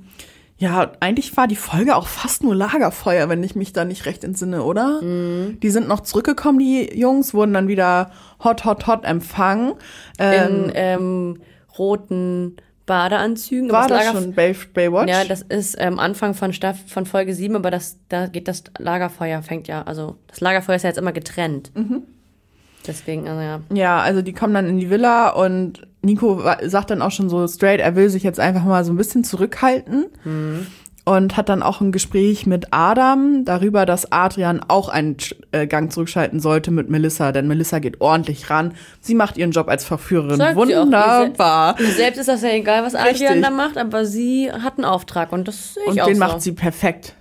ja, 0.59 0.93
eigentlich 1.01 1.37
war 1.37 1.47
die 1.47 1.57
Folge 1.57 1.95
auch 1.95 2.07
fast 2.07 2.43
nur 2.43 2.55
Lagerfeuer, 2.55 3.29
wenn 3.29 3.43
ich 3.43 3.55
mich 3.55 3.73
da 3.73 3.85
nicht 3.85 4.07
recht 4.07 4.25
entsinne, 4.25 4.63
oder? 4.65 5.01
Mhm. 5.03 5.59
Die 5.61 5.71
sind 5.71 5.87
noch 5.89 6.01
zurückgekommen, 6.01 6.59
die 6.59 6.99
Jungs, 6.99 7.33
wurden 7.33 7.53
dann 7.53 7.69
wieder 7.69 8.11
hot, 8.43 8.65
hot, 8.65 8.87
hot 8.87 9.05
empfangen. 9.05 9.75
Ähm, 10.19 10.65
In 10.67 10.73
ähm, 10.75 11.43
roten 11.79 12.57
Badeanzügen. 12.89 13.71
war 13.71 13.87
das 13.87 14.05
das 14.05 14.13
schon 14.13 14.33
Bay, 14.33 14.57
Baywatch? 14.75 15.09
Ja, 15.09 15.25
das 15.25 15.43
ist 15.43 15.77
ähm, 15.79 16.01
Anfang 16.01 16.35
von, 16.35 16.53
Staff 16.53 16.79
von 16.89 17.07
Folge 17.07 17.35
7, 17.35 17.55
aber 17.55 17.71
das, 17.71 17.99
da 18.09 18.27
geht 18.27 18.49
das 18.49 18.65
Lagerfeuer, 18.79 19.43
fängt 19.43 19.69
ja, 19.69 19.83
also 19.83 20.17
das 20.27 20.41
Lagerfeuer 20.41 20.77
ist 20.77 20.83
ja 20.83 20.89
jetzt 20.89 20.99
immer 20.99 21.13
getrennt. 21.13 21.71
Mhm. 21.77 22.03
Deswegen, 22.87 23.29
also 23.29 23.41
ja. 23.41 23.61
Ja, 23.73 24.01
also 24.01 24.23
die 24.23 24.33
kommen 24.33 24.55
dann 24.55 24.67
in 24.67 24.79
die 24.79 24.91
Villa 24.91 25.31
und 25.31 25.87
Nico 26.03 26.43
sagt 26.65 26.91
dann 26.91 27.03
auch 27.03 27.11
schon 27.11 27.29
so 27.29 27.47
straight, 27.47 27.81
er 27.81 27.95
will 27.95 28.09
sich 28.09 28.23
jetzt 28.23 28.41
einfach 28.41 28.65
mal 28.65 28.85
so 28.85 28.93
ein 28.93 28.97
bisschen 28.97 29.25
zurückhalten. 29.25 30.07
Und 31.09 31.37
hat 31.37 31.49
dann 31.49 31.63
auch 31.63 31.81
ein 31.81 31.93
Gespräch 31.93 32.47
mit 32.47 32.67
Adam 32.73 33.45
darüber, 33.45 33.87
dass 33.87 34.13
Adrian 34.13 34.61
auch 34.69 34.89
einen 34.89 35.17
äh, 35.53 35.67
Gang 35.67 35.93
zurückschalten 35.93 36.41
sollte 36.41 36.71
mit 36.71 36.91
Melissa, 36.91 37.33
denn 37.33 37.49
Melissa 37.49 37.79
geht 37.79 38.01
ordentlich 38.01 38.51
ran. 38.51 38.75
Sie 39.01 39.15
macht 39.15 39.37
ihren 39.37 39.51
Job 39.53 39.69
als 39.69 39.85
Verführerin 39.85 40.37
Sagt 40.37 40.57
wunderbar. 40.57 41.79
Ihr 41.81 41.87
Selbst 41.93 42.19
ist 42.19 42.29
das 42.29 42.43
ja 42.43 42.51
egal, 42.51 42.83
was 42.85 42.95
Adrian 42.95 43.15
Richtig. 43.35 43.43
da 43.43 43.51
macht, 43.51 43.79
aber 43.79 44.05
sie 44.05 44.51
hat 44.53 44.79
einen 44.79 44.85
Auftrag 44.85 45.33
und 45.33 45.49
das 45.49 45.75
sehe 45.75 45.83
ich 45.85 45.91
Und 45.91 46.01
auch 46.01 46.07
den 46.07 46.15
so. 46.17 46.21
macht 46.21 46.43
sie 46.43 46.53
perfekt. 46.53 47.15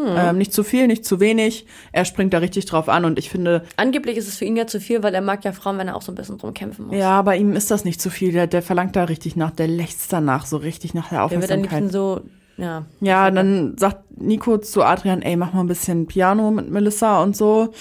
Ähm, 0.00 0.38
nicht 0.38 0.52
zu 0.52 0.62
viel, 0.62 0.86
nicht 0.86 1.04
zu 1.04 1.18
wenig. 1.18 1.66
Er 1.90 2.04
springt 2.04 2.32
da 2.32 2.38
richtig 2.38 2.66
drauf 2.66 2.88
an 2.88 3.04
und 3.04 3.18
ich 3.18 3.30
finde, 3.30 3.64
Angeblich 3.76 4.16
ist 4.16 4.28
es 4.28 4.36
für 4.36 4.44
ihn 4.44 4.56
ja 4.56 4.64
zu 4.68 4.78
viel, 4.80 5.02
weil 5.02 5.12
er 5.12 5.20
mag 5.22 5.44
ja 5.44 5.50
Frauen, 5.50 5.76
wenn 5.78 5.88
er 5.88 5.96
auch 5.96 6.02
so 6.02 6.12
ein 6.12 6.14
bisschen 6.14 6.38
drum 6.38 6.54
kämpfen 6.54 6.86
muss. 6.86 6.96
ja, 6.96 7.20
bei 7.22 7.36
ihm 7.36 7.54
ist 7.56 7.72
das 7.72 7.84
nicht 7.84 8.00
zu 8.00 8.08
viel. 8.08 8.30
Der, 8.32 8.46
der 8.46 8.62
verlangt 8.62 8.94
da 8.94 9.04
richtig 9.04 9.34
nach, 9.34 9.50
der 9.50 9.66
lächzt 9.66 10.12
danach 10.12 10.46
so 10.46 10.56
richtig 10.58 10.94
nach 10.94 11.08
der 11.08 11.26
Der 11.26 11.40
wird 11.40 11.50
am 11.50 11.58
Aufmerksamkeit. 11.58 11.80
liebsten 11.80 11.90
so, 11.92 12.20
ja. 12.58 12.84
Ja, 13.00 13.30
dann 13.30 13.76
sagt 13.78 14.18
Nico 14.20 14.58
zu 14.58 14.82
Adrian, 14.82 15.22
ey, 15.22 15.36
mach 15.36 15.52
mal 15.52 15.60
ein 15.60 15.66
bisschen 15.68 16.06
Piano 16.06 16.50
mit 16.50 16.70
Melissa 16.70 17.22
und 17.22 17.36
so. 17.36 17.72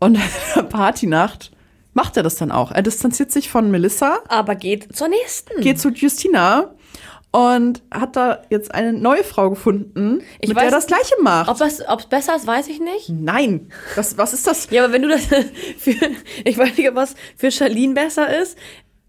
Und 0.00 0.18
Partynacht 0.70 1.52
macht 1.94 2.16
er 2.16 2.22
das 2.22 2.36
dann 2.36 2.50
auch. 2.50 2.72
Er 2.72 2.82
distanziert 2.82 3.30
sich 3.30 3.50
von 3.50 3.70
Melissa, 3.70 4.18
Aber 4.28 4.54
geht 4.54 4.96
zur 4.96 5.08
nächsten. 5.08 5.60
geht 5.60 5.78
zu 5.78 5.90
Justina 5.90 6.70
und 7.30 7.82
hat 7.90 8.16
da 8.16 8.42
jetzt 8.50 8.74
eine 8.74 8.92
neue 8.92 9.24
Frau 9.24 9.48
gefunden, 9.50 10.20
Ich 10.40 10.48
mit 10.48 10.56
der 10.58 10.68
weiß- 10.68 10.70
das 10.70 10.86
Gleiche 10.86 11.14
macht. 11.22 11.48
Ob 11.48 11.60
es 11.62 11.82
ob's 11.88 12.06
besser 12.06 12.36
ist, 12.36 12.46
weiß 12.46 12.68
ich 12.68 12.78
nicht. 12.80 13.08
Nein, 13.08 13.70
was, 13.96 14.18
was 14.18 14.34
ist 14.34 14.46
das? 14.46 14.68
Ja, 14.70 14.84
aber 14.84 14.92
wenn 14.92 15.02
du 15.02 15.08
das 15.08 15.24
für, 15.78 15.94
ich 16.44 16.58
weiß 16.58 16.76
nicht, 16.76 16.88
ob 16.90 16.94
was 16.94 17.14
für 17.36 17.50
Charlene 17.50 17.94
besser 17.94 18.38
ist. 18.40 18.58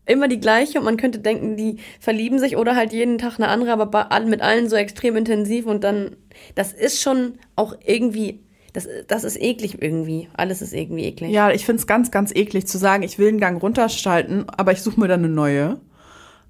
Immer 0.06 0.28
die 0.28 0.40
gleiche 0.40 0.80
und 0.80 0.86
man 0.86 0.98
könnte 0.98 1.20
denken, 1.20 1.56
die 1.56 1.78
verlieben 2.00 2.38
sich 2.38 2.58
oder 2.58 2.76
halt 2.76 2.92
jeden 2.92 3.18
Tag 3.18 3.38
eine 3.38 3.48
andere, 3.48 3.72
aber 3.72 4.10
mit 4.26 4.42
allen 4.42 4.70
so 4.70 4.76
extrem 4.76 5.16
intensiv 5.16 5.66
und 5.66 5.84
dann, 5.84 6.18
das 6.56 6.74
ist 6.74 7.02
schon 7.02 7.40
auch 7.56 7.76
irgendwie, 7.86 8.42
das, 8.74 8.88
das 9.08 9.24
ist 9.24 9.40
eklig 9.40 9.82
irgendwie. 9.82 10.28
Alles 10.34 10.62
ist 10.62 10.74
irgendwie 10.74 11.06
eklig. 11.06 11.32
Ja, 11.32 11.52
ich 11.52 11.66
find's 11.66 11.88
ganz, 11.88 12.12
ganz 12.12 12.36
eklig 12.36 12.68
zu 12.68 12.78
sagen, 12.78 13.04
ich 13.04 13.18
will 13.18 13.30
einen 13.30 13.40
Gang 13.40 13.62
runterschalten, 13.62 14.50
aber 14.50 14.74
ich 14.74 14.82
suche 14.82 15.00
mir 15.00 15.08
dann 15.08 15.24
eine 15.24 15.34
neue. 15.34 15.80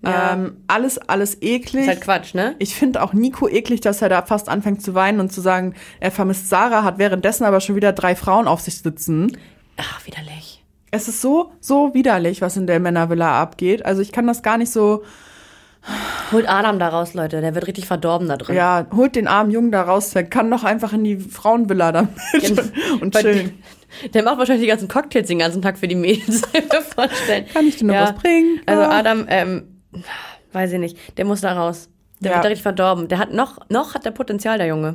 Ja. 0.03 0.33
Ähm, 0.33 0.57
alles, 0.67 0.97
alles 0.97 1.41
eklig. 1.41 1.83
Ist 1.83 1.87
halt 1.87 2.01
Quatsch, 2.01 2.33
ne? 2.33 2.55
Ich 2.59 2.75
finde 2.75 3.01
auch 3.01 3.13
Nico 3.13 3.47
eklig, 3.47 3.81
dass 3.81 4.01
er 4.01 4.09
da 4.09 4.21
fast 4.21 4.49
anfängt 4.49 4.81
zu 4.81 4.95
weinen 4.95 5.19
und 5.19 5.31
zu 5.31 5.41
sagen, 5.41 5.75
er 5.99 6.11
vermisst 6.11 6.49
Sarah, 6.49 6.83
hat 6.83 6.97
währenddessen 6.97 7.45
aber 7.45 7.61
schon 7.61 7.75
wieder 7.75 7.93
drei 7.93 8.15
Frauen 8.15 8.47
auf 8.47 8.59
sich 8.59 8.79
sitzen. 8.79 9.37
Ach, 9.77 10.05
widerlich. 10.05 10.52
Es 10.95 11.07
ist 11.07 11.21
so, 11.21 11.51
so 11.59 11.93
widerlich, 11.95 12.41
was 12.41 12.55
in 12.55 12.67
der 12.67 12.79
Männervilla 12.79 13.41
abgeht. 13.41 13.83
Also 13.83 14.01
ich 14.03 14.11
kann 14.11 14.27
das 14.27 14.43
gar 14.43 14.57
nicht 14.59 14.71
so, 14.71 15.03
Holt 16.31 16.47
Adam 16.47 16.77
da 16.79 16.87
raus, 16.89 17.13
Leute. 17.13 17.41
Der 17.41 17.55
wird 17.55 17.67
richtig 17.67 17.87
verdorben 17.87 18.27
da 18.29 18.37
drin. 18.37 18.55
ja, 18.55 18.85
holt 18.95 19.15
den 19.15 19.27
armen 19.27 19.49
Jungen 19.51 19.71
da 19.71 19.81
raus, 19.81 20.11
der 20.11 20.23
kann 20.23 20.49
doch 20.51 20.63
einfach 20.63 20.93
in 20.93 21.03
die 21.03 21.17
Frauenvilla 21.17 21.91
damit 21.91 22.09
und 23.01 23.11
Bei- 23.13 23.21
chillen. 23.21 23.61
Der 24.13 24.23
macht 24.23 24.37
wahrscheinlich 24.37 24.63
die 24.63 24.69
ganzen 24.69 24.87
Cocktails 24.87 25.27
den 25.27 25.39
ganzen 25.39 25.61
Tag 25.61 25.77
für 25.77 25.87
die 25.87 25.95
Mädels. 25.95 26.41
Kann 26.53 26.61
ich 26.63 26.71
mir 26.71 26.81
vorstellen. 26.81 27.45
Kann 27.53 27.67
ich 27.67 27.75
dir 27.77 27.85
noch 27.85 27.95
was 27.95 28.13
bringen? 28.13 28.61
Also 28.65 28.81
Ja. 28.83 28.89
Adam, 28.91 29.25
ähm, 29.27 29.81
weiß 30.53 30.71
ich 30.73 30.79
nicht. 30.79 31.17
Der 31.17 31.25
muss 31.25 31.41
da 31.41 31.53
raus. 31.53 31.89
Der 32.19 32.31
Ja. 32.31 32.37
wird 32.37 32.45
da 32.45 32.49
richtig 32.49 32.63
verdorben. 32.63 33.07
Der 33.07 33.17
hat 33.17 33.33
noch, 33.33 33.57
noch 33.69 33.93
hat 33.95 34.05
der 34.05 34.11
Potenzial, 34.11 34.57
der 34.59 34.67
Junge. 34.67 34.93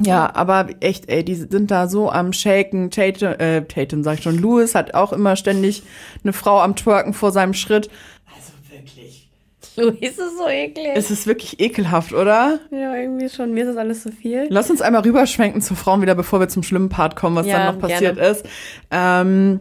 Ja, 0.00 0.34
aber 0.34 0.68
echt, 0.80 1.08
ey, 1.10 1.22
die 1.24 1.34
sind 1.34 1.70
da 1.70 1.86
so 1.86 2.10
am 2.10 2.32
Shaken. 2.32 2.90
Tatum, 2.90 3.34
äh, 3.38 3.62
Tatum 3.64 4.02
sag 4.02 4.14
ich 4.18 4.22
schon, 4.24 4.38
Louis 4.38 4.74
hat 4.74 4.94
auch 4.94 5.12
immer 5.12 5.36
ständig 5.36 5.82
eine 6.24 6.32
Frau 6.32 6.60
am 6.60 6.76
Twerken 6.76 7.12
vor 7.12 7.30
seinem 7.30 7.52
Schritt. 7.52 7.90
Also 8.34 8.52
wirklich. 8.70 9.28
Luis 9.76 10.18
ist 10.18 10.38
so 10.38 10.48
eklig. 10.48 10.88
Es 10.94 11.10
ist 11.10 11.26
wirklich 11.26 11.60
ekelhaft, 11.60 12.14
oder? 12.14 12.58
ja, 12.70 12.94
irgendwie 12.94 13.28
schon. 13.28 13.52
Mir 13.52 13.64
ist 13.64 13.68
das 13.70 13.76
alles 13.76 14.02
so 14.02 14.10
viel. 14.10 14.46
Lass 14.48 14.70
uns 14.70 14.80
einmal 14.80 15.02
rüberschwenken 15.02 15.60
zu 15.60 15.74
Frauen 15.74 16.00
wieder, 16.00 16.14
bevor 16.14 16.40
wir 16.40 16.48
zum 16.48 16.62
schlimmen 16.62 16.88
Part 16.88 17.14
kommen, 17.14 17.36
was 17.36 17.46
Ja, 17.46 17.58
dann 17.66 17.74
noch 17.74 17.80
passiert 17.80 18.16
gerne. 18.16 18.30
ist. 18.30 18.46
Ähm, 18.90 19.60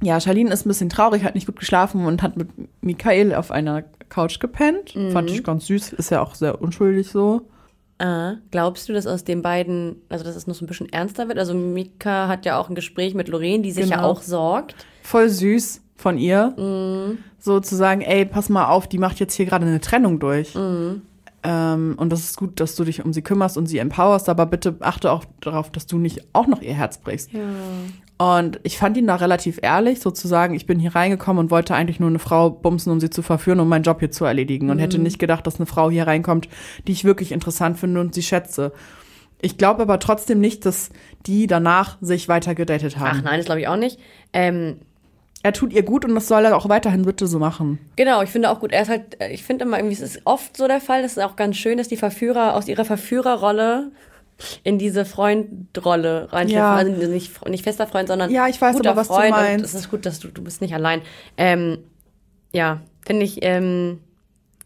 Ja, 0.00 0.20
Charlene 0.20 0.52
ist 0.52 0.64
ein 0.64 0.68
bisschen 0.68 0.90
traurig, 0.90 1.24
hat 1.24 1.34
nicht 1.34 1.46
gut 1.46 1.58
geschlafen 1.58 2.06
und 2.06 2.22
hat 2.22 2.36
mit 2.36 2.48
Michael 2.82 3.34
auf 3.34 3.50
einer 3.50 3.82
Couch 4.08 4.38
gepennt. 4.38 4.94
Mhm. 4.94 5.10
Fand 5.12 5.30
ich 5.30 5.42
ganz 5.42 5.66
süß, 5.66 5.92
ist 5.92 6.10
ja 6.10 6.20
auch 6.22 6.34
sehr 6.36 6.60
unschuldig 6.60 7.08
so. 7.08 7.42
Ah, 7.98 8.34
glaubst 8.50 8.88
du, 8.88 8.92
dass 8.92 9.06
aus 9.06 9.22
den 9.24 9.40
beiden, 9.42 9.96
also 10.08 10.24
dass 10.24 10.34
es 10.34 10.46
noch 10.48 10.54
so 10.56 10.64
ein 10.64 10.68
bisschen 10.68 10.92
ernster 10.92 11.28
wird? 11.28 11.38
Also 11.38 11.54
Mika 11.54 12.26
hat 12.28 12.44
ja 12.44 12.58
auch 12.58 12.68
ein 12.68 12.74
Gespräch 12.74 13.14
mit 13.14 13.28
Lorraine, 13.28 13.62
die 13.62 13.70
sich 13.70 13.88
ja 13.88 13.96
Genau. 13.96 14.08
auch 14.10 14.22
sorgt. 14.22 14.74
Voll 15.02 15.28
süß 15.28 15.80
von 15.94 16.18
ihr. 16.18 16.54
Mhm. 16.56 17.18
So 17.38 17.60
zu 17.60 17.76
sagen, 17.76 18.00
ey, 18.00 18.24
pass 18.24 18.48
mal 18.48 18.66
auf, 18.66 18.88
die 18.88 18.98
macht 18.98 19.20
jetzt 19.20 19.34
hier 19.34 19.46
gerade 19.46 19.66
eine 19.66 19.80
Trennung 19.80 20.18
durch. 20.18 20.54
Mhm. 20.56 21.02
Ähm, 21.44 21.94
und 21.98 22.10
das 22.10 22.20
ist 22.20 22.36
gut, 22.38 22.58
dass 22.58 22.74
du 22.74 22.84
dich 22.84 23.04
um 23.04 23.12
sie 23.12 23.22
kümmerst 23.22 23.56
und 23.58 23.66
sie 23.66 23.78
empowerst, 23.78 24.28
aber 24.30 24.46
bitte 24.46 24.76
achte 24.80 25.12
auch 25.12 25.24
darauf, 25.40 25.70
dass 25.70 25.86
du 25.86 25.98
nicht 25.98 26.22
auch 26.32 26.46
noch 26.46 26.62
ihr 26.62 26.74
Herz 26.74 26.98
brichst. 26.98 27.32
Ja. 27.32 27.40
Und 28.16 28.60
ich 28.62 28.78
fand 28.78 28.96
ihn 28.96 29.08
da 29.08 29.16
relativ 29.16 29.58
ehrlich, 29.60 30.00
sozusagen, 30.00 30.54
ich 30.54 30.66
bin 30.66 30.78
hier 30.78 30.94
reingekommen 30.94 31.40
und 31.44 31.50
wollte 31.50 31.74
eigentlich 31.74 31.98
nur 31.98 32.08
eine 32.08 32.20
Frau 32.20 32.48
bumsen, 32.50 32.92
um 32.92 33.00
sie 33.00 33.10
zu 33.10 33.22
verführen, 33.22 33.58
um 33.58 33.68
meinen 33.68 33.82
Job 33.82 33.98
hier 33.98 34.10
zu 34.10 34.24
erledigen. 34.24 34.70
Und 34.70 34.78
hätte 34.78 34.98
nicht 34.98 35.18
gedacht, 35.18 35.46
dass 35.46 35.56
eine 35.56 35.66
Frau 35.66 35.90
hier 35.90 36.06
reinkommt, 36.06 36.48
die 36.86 36.92
ich 36.92 37.04
wirklich 37.04 37.32
interessant 37.32 37.78
finde 37.78 38.00
und 38.00 38.14
sie 38.14 38.22
schätze. 38.22 38.72
Ich 39.42 39.58
glaube 39.58 39.82
aber 39.82 39.98
trotzdem 39.98 40.40
nicht, 40.40 40.64
dass 40.64 40.90
die 41.26 41.46
danach 41.46 41.98
sich 42.00 42.28
weiter 42.28 42.54
gedatet 42.54 42.98
haben. 42.98 43.18
Ach 43.18 43.22
nein, 43.22 43.38
das 43.38 43.46
glaube 43.46 43.60
ich 43.60 43.68
auch 43.68 43.76
nicht. 43.76 43.98
Ähm, 44.32 44.76
Er 45.42 45.52
tut 45.52 45.72
ihr 45.74 45.82
gut 45.82 46.04
und 46.06 46.14
das 46.14 46.28
soll 46.28 46.44
er 46.46 46.56
auch 46.56 46.68
weiterhin 46.70 47.02
bitte 47.02 47.26
so 47.26 47.38
machen. 47.38 47.78
Genau, 47.96 48.22
ich 48.22 48.30
finde 48.30 48.48
auch 48.48 48.60
gut. 48.60 48.72
Er 48.72 48.82
ist 48.82 48.88
halt, 48.88 49.20
äh, 49.20 49.32
ich 49.32 49.42
finde 49.42 49.64
immer 49.64 49.76
irgendwie, 49.76 49.94
es 49.94 50.00
ist 50.00 50.22
oft 50.24 50.56
so 50.56 50.66
der 50.68 50.80
Fall, 50.80 51.02
das 51.02 51.18
ist 51.18 51.22
auch 51.22 51.36
ganz 51.36 51.56
schön, 51.56 51.76
dass 51.76 51.88
die 51.88 51.98
Verführer 51.98 52.54
aus 52.54 52.68
ihrer 52.68 52.84
Verführerrolle 52.86 53.90
in 54.64 54.78
diese 54.78 55.04
Freundrolle 55.04 56.28
reinschlüpfen. 56.32 56.56
Ja. 56.58 56.74
Also 56.74 57.06
nicht, 57.10 57.48
nicht 57.48 57.64
fester 57.64 57.86
Freund, 57.86 58.08
sondern 58.08 58.30
Ja, 58.30 58.48
ich 58.48 58.60
weiß 58.60 58.76
guter 58.76 58.90
aber, 58.90 59.00
was 59.00 59.08
du 59.08 59.14
Freund. 59.14 59.30
Und 59.32 59.40
meinst. 59.40 59.64
es 59.66 59.74
ist 59.74 59.90
gut, 59.90 60.04
dass 60.06 60.18
du, 60.20 60.28
du 60.28 60.42
bist 60.42 60.60
nicht 60.60 60.74
allein. 60.74 61.02
Ähm, 61.36 61.78
ja, 62.52 62.80
finde 63.06 63.24
ich, 63.24 63.38
ähm, 63.42 64.00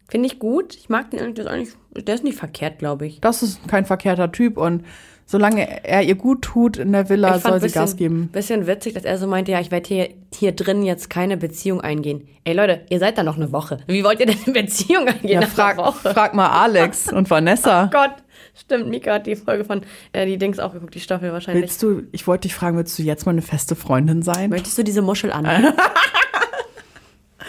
finde 0.07 0.27
ich 0.27 0.39
gut. 0.39 0.75
Ich 0.75 0.89
mag 0.89 1.11
den 1.11 1.19
eigentlich, 1.19 1.47
eigentlich, 1.47 1.69
der 1.95 2.15
ist 2.15 2.23
nicht 2.23 2.37
verkehrt, 2.37 2.79
glaube 2.79 3.05
ich. 3.07 3.21
Das 3.21 3.43
ist 3.43 3.67
kein 3.67 3.85
verkehrter 3.85 4.31
Typ 4.31 4.57
und 4.57 4.85
solange 5.25 5.85
er 5.85 6.01
ihr 6.01 6.15
gut 6.15 6.41
tut 6.41 6.77
in 6.77 6.91
der 6.91 7.07
Villa, 7.07 7.37
soll 7.37 7.59
sie 7.59 7.67
bisschen, 7.67 7.81
Gas 7.81 7.95
geben. 7.95 8.29
bisschen 8.31 8.65
witzig, 8.65 8.95
dass 8.95 9.03
er 9.05 9.19
so 9.19 9.27
meinte, 9.27 9.51
ja, 9.51 9.59
ich 9.59 9.69
werde 9.69 9.87
hier, 9.87 10.09
hier 10.33 10.51
drin 10.53 10.81
jetzt 10.83 11.11
keine 11.11 11.37
Beziehung 11.37 11.81
eingehen. 11.81 12.27
Ey 12.45 12.53
Leute, 12.55 12.81
ihr 12.89 12.97
seid 12.97 13.19
da 13.19 13.23
noch 13.23 13.35
eine 13.37 13.51
Woche. 13.51 13.77
Wie 13.85 14.03
wollt 14.03 14.19
ihr 14.19 14.25
denn 14.25 14.37
eine 14.43 14.53
Beziehung 14.53 15.07
eingehen 15.07 15.29
Ja, 15.29 15.41
nach 15.41 15.49
frag, 15.49 15.77
einer 15.77 15.87
Woche? 15.87 16.13
frag 16.13 16.33
mal 16.33 16.49
Alex 16.49 17.13
und 17.13 17.29
Vanessa. 17.29 17.89
Gott, 17.93 18.15
stimmt, 18.61 18.87
Mika 18.87 19.13
hat 19.13 19.27
die 19.27 19.35
Folge 19.35 19.65
von, 19.65 19.81
äh, 20.13 20.25
die 20.25 20.37
Dings 20.37 20.59
auch 20.59 20.73
geguckt, 20.73 20.95
die 20.95 20.99
Staffel 20.99 21.31
wahrscheinlich. 21.31 21.63
Willst 21.63 21.81
du, 21.83 22.03
ich 22.11 22.27
wollte 22.27 22.43
dich 22.43 22.55
fragen, 22.55 22.77
willst 22.77 22.97
du 22.97 23.03
jetzt 23.03 23.25
mal 23.25 23.31
eine 23.31 23.41
feste 23.41 23.75
Freundin 23.75 24.21
sein? 24.21 24.49
Möchtest 24.49 24.77
du 24.77 24.83
diese 24.83 25.01
Muschel 25.01 25.31
an? 25.31 25.45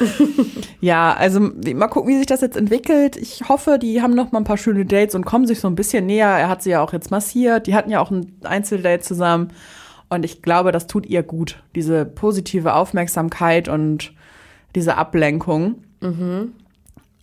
Ja, 0.80 1.12
also 1.12 1.40
mal 1.40 1.88
gucken, 1.88 2.10
wie 2.10 2.16
sich 2.16 2.26
das 2.26 2.40
jetzt 2.40 2.56
entwickelt. 2.56 3.16
Ich 3.16 3.48
hoffe, 3.48 3.78
die 3.78 4.00
haben 4.00 4.14
noch 4.14 4.32
mal 4.32 4.38
ein 4.38 4.44
paar 4.44 4.56
schöne 4.56 4.86
Dates 4.86 5.14
und 5.14 5.26
kommen 5.26 5.46
sich 5.46 5.60
so 5.60 5.68
ein 5.68 5.74
bisschen 5.74 6.06
näher. 6.06 6.28
Er 6.28 6.48
hat 6.48 6.62
sie 6.62 6.70
ja 6.70 6.82
auch 6.82 6.92
jetzt 6.92 7.10
massiert. 7.10 7.66
Die 7.66 7.74
hatten 7.74 7.90
ja 7.90 8.00
auch 8.00 8.10
ein 8.10 8.34
Einzeldate 8.42 9.02
zusammen. 9.02 9.52
Und 10.08 10.24
ich 10.24 10.42
glaube, 10.42 10.72
das 10.72 10.86
tut 10.86 11.06
ihr 11.06 11.22
gut. 11.22 11.62
Diese 11.74 12.04
positive 12.04 12.74
Aufmerksamkeit 12.74 13.68
und 13.68 14.12
diese 14.74 14.96
Ablenkung. 14.96 15.84
Mhm. 16.00 16.54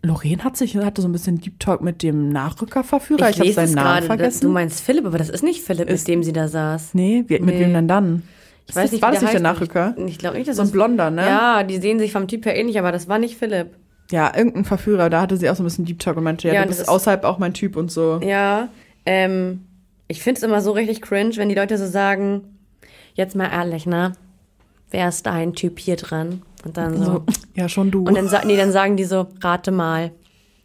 Lorraine 0.04 0.43
hat 0.43 0.56
sich, 0.58 0.76
hatte 0.78 1.02
so 1.02 1.08
ein 1.08 1.12
bisschen 1.12 1.39
Deep 1.41 1.60
Talk 1.60 1.82
mit 1.82 2.04
dem 2.04 2.30
Nachrückerverführer. 2.30 3.30
Ich, 3.30 3.36
habe 3.38 3.45
lese 3.45 3.56
seinen 3.56 3.70
es 3.70 3.76
Namen 3.76 3.88
gerade. 3.93 4.06
vergessen. 4.06 4.41
Du 4.45 4.50
meinst 4.50 4.82
Philipp, 4.82 5.06
aber 5.06 5.18
das 5.18 5.30
ist 5.30 5.43
nicht 5.43 5.62
Philipp, 5.64 5.89
Ist- 5.89 6.08
mit 6.08 6.16
dem 6.16 6.24
sie 6.24 6.34
da 6.34 6.48
saß. 6.48 6.93
nee, 6.93 7.24
wie, 7.28 7.39
mit 7.39 7.56
Nee. 7.56 7.62
wem 7.62 7.74
denn 7.74 7.88
dann? 7.88 8.24
Ich 8.68 8.76
weiß 8.76 8.91
nicht, 8.91 9.02
war 9.02 9.12
das 9.12 9.22
nicht 9.22 9.34
der. 9.34 9.39
Nachrücker? 9.41 9.95
Ich, 9.98 10.06
ich 10.06 10.18
glaube 10.20 10.38
nicht, 10.38 10.48
dass 10.48 10.58
So 10.58 10.62
ein 10.62 10.66
das 10.68 10.72
Blonder, 10.74 11.10
ne? 11.10 11.26
Ja, 11.26 11.64
die 11.64 11.78
sehen 11.80 12.00
sich 12.00 12.12
vom 12.12 12.28
Typ 12.28 12.45
her 12.45 12.56
ähnlich, 12.56 12.78
aber 12.80 12.91
das 12.91 13.08
war 13.08 13.18
nicht 13.18 13.38
Philipp. 13.38 13.72
Ja, 14.12 14.32
irgendein 14.36 14.66
Verführer, 14.66 15.10
da 15.10 15.22
hatte 15.22 15.36
sie 15.38 15.50
auch 15.50 15.56
so 15.56 15.64
ein 15.64 15.66
bisschen 15.66 15.86
Deep 15.86 16.00
Talk 16.00 16.16
und 16.18 16.24
meinte, 16.24 16.48
ja, 16.48 16.54
Ja, 16.54 16.62
du 16.62 16.68
das 16.68 16.78
bist 16.78 16.82
ist- 16.88 16.89
außerhalb 16.89 17.24
auch 17.24 17.39
mein 17.39 17.54
Typ 17.54 17.76
und 17.76 17.91
so. 17.91 18.20
Ja, 18.24 18.70
ähm, 19.06 19.64
ich 20.08 20.22
finde 20.22 20.38
es 20.39 20.43
immer 20.43 20.62
so 20.62 20.72
richtig 20.72 21.02
cringe, 21.02 21.36
wenn 21.38 21.50
die 21.50 21.56
Leute 21.56 21.78
so 21.78 21.86
sagen, 21.88 22.41
jetzt 23.16 23.36
mal 23.36 23.50
ehrlich, 23.52 23.86
ne? 23.86 24.14
Wer 24.91 25.09
ist 25.09 25.25
dein 25.25 25.53
Typ 25.53 25.79
hier 25.79 25.95
dran? 25.95 26.41
Und 26.63 26.77
dann 26.77 26.97
so. 26.97 27.03
So, 27.05 27.23
ja, 27.55 27.69
schon 27.69 27.91
du. 27.91 28.03
Und 28.03 28.15
dann, 28.15 28.47
nee, 28.47 28.57
dann 28.57 28.71
sagen 28.71 28.97
die 28.97 29.03
so, 29.03 29.27
rate 29.41 29.71
mal. 29.71 30.11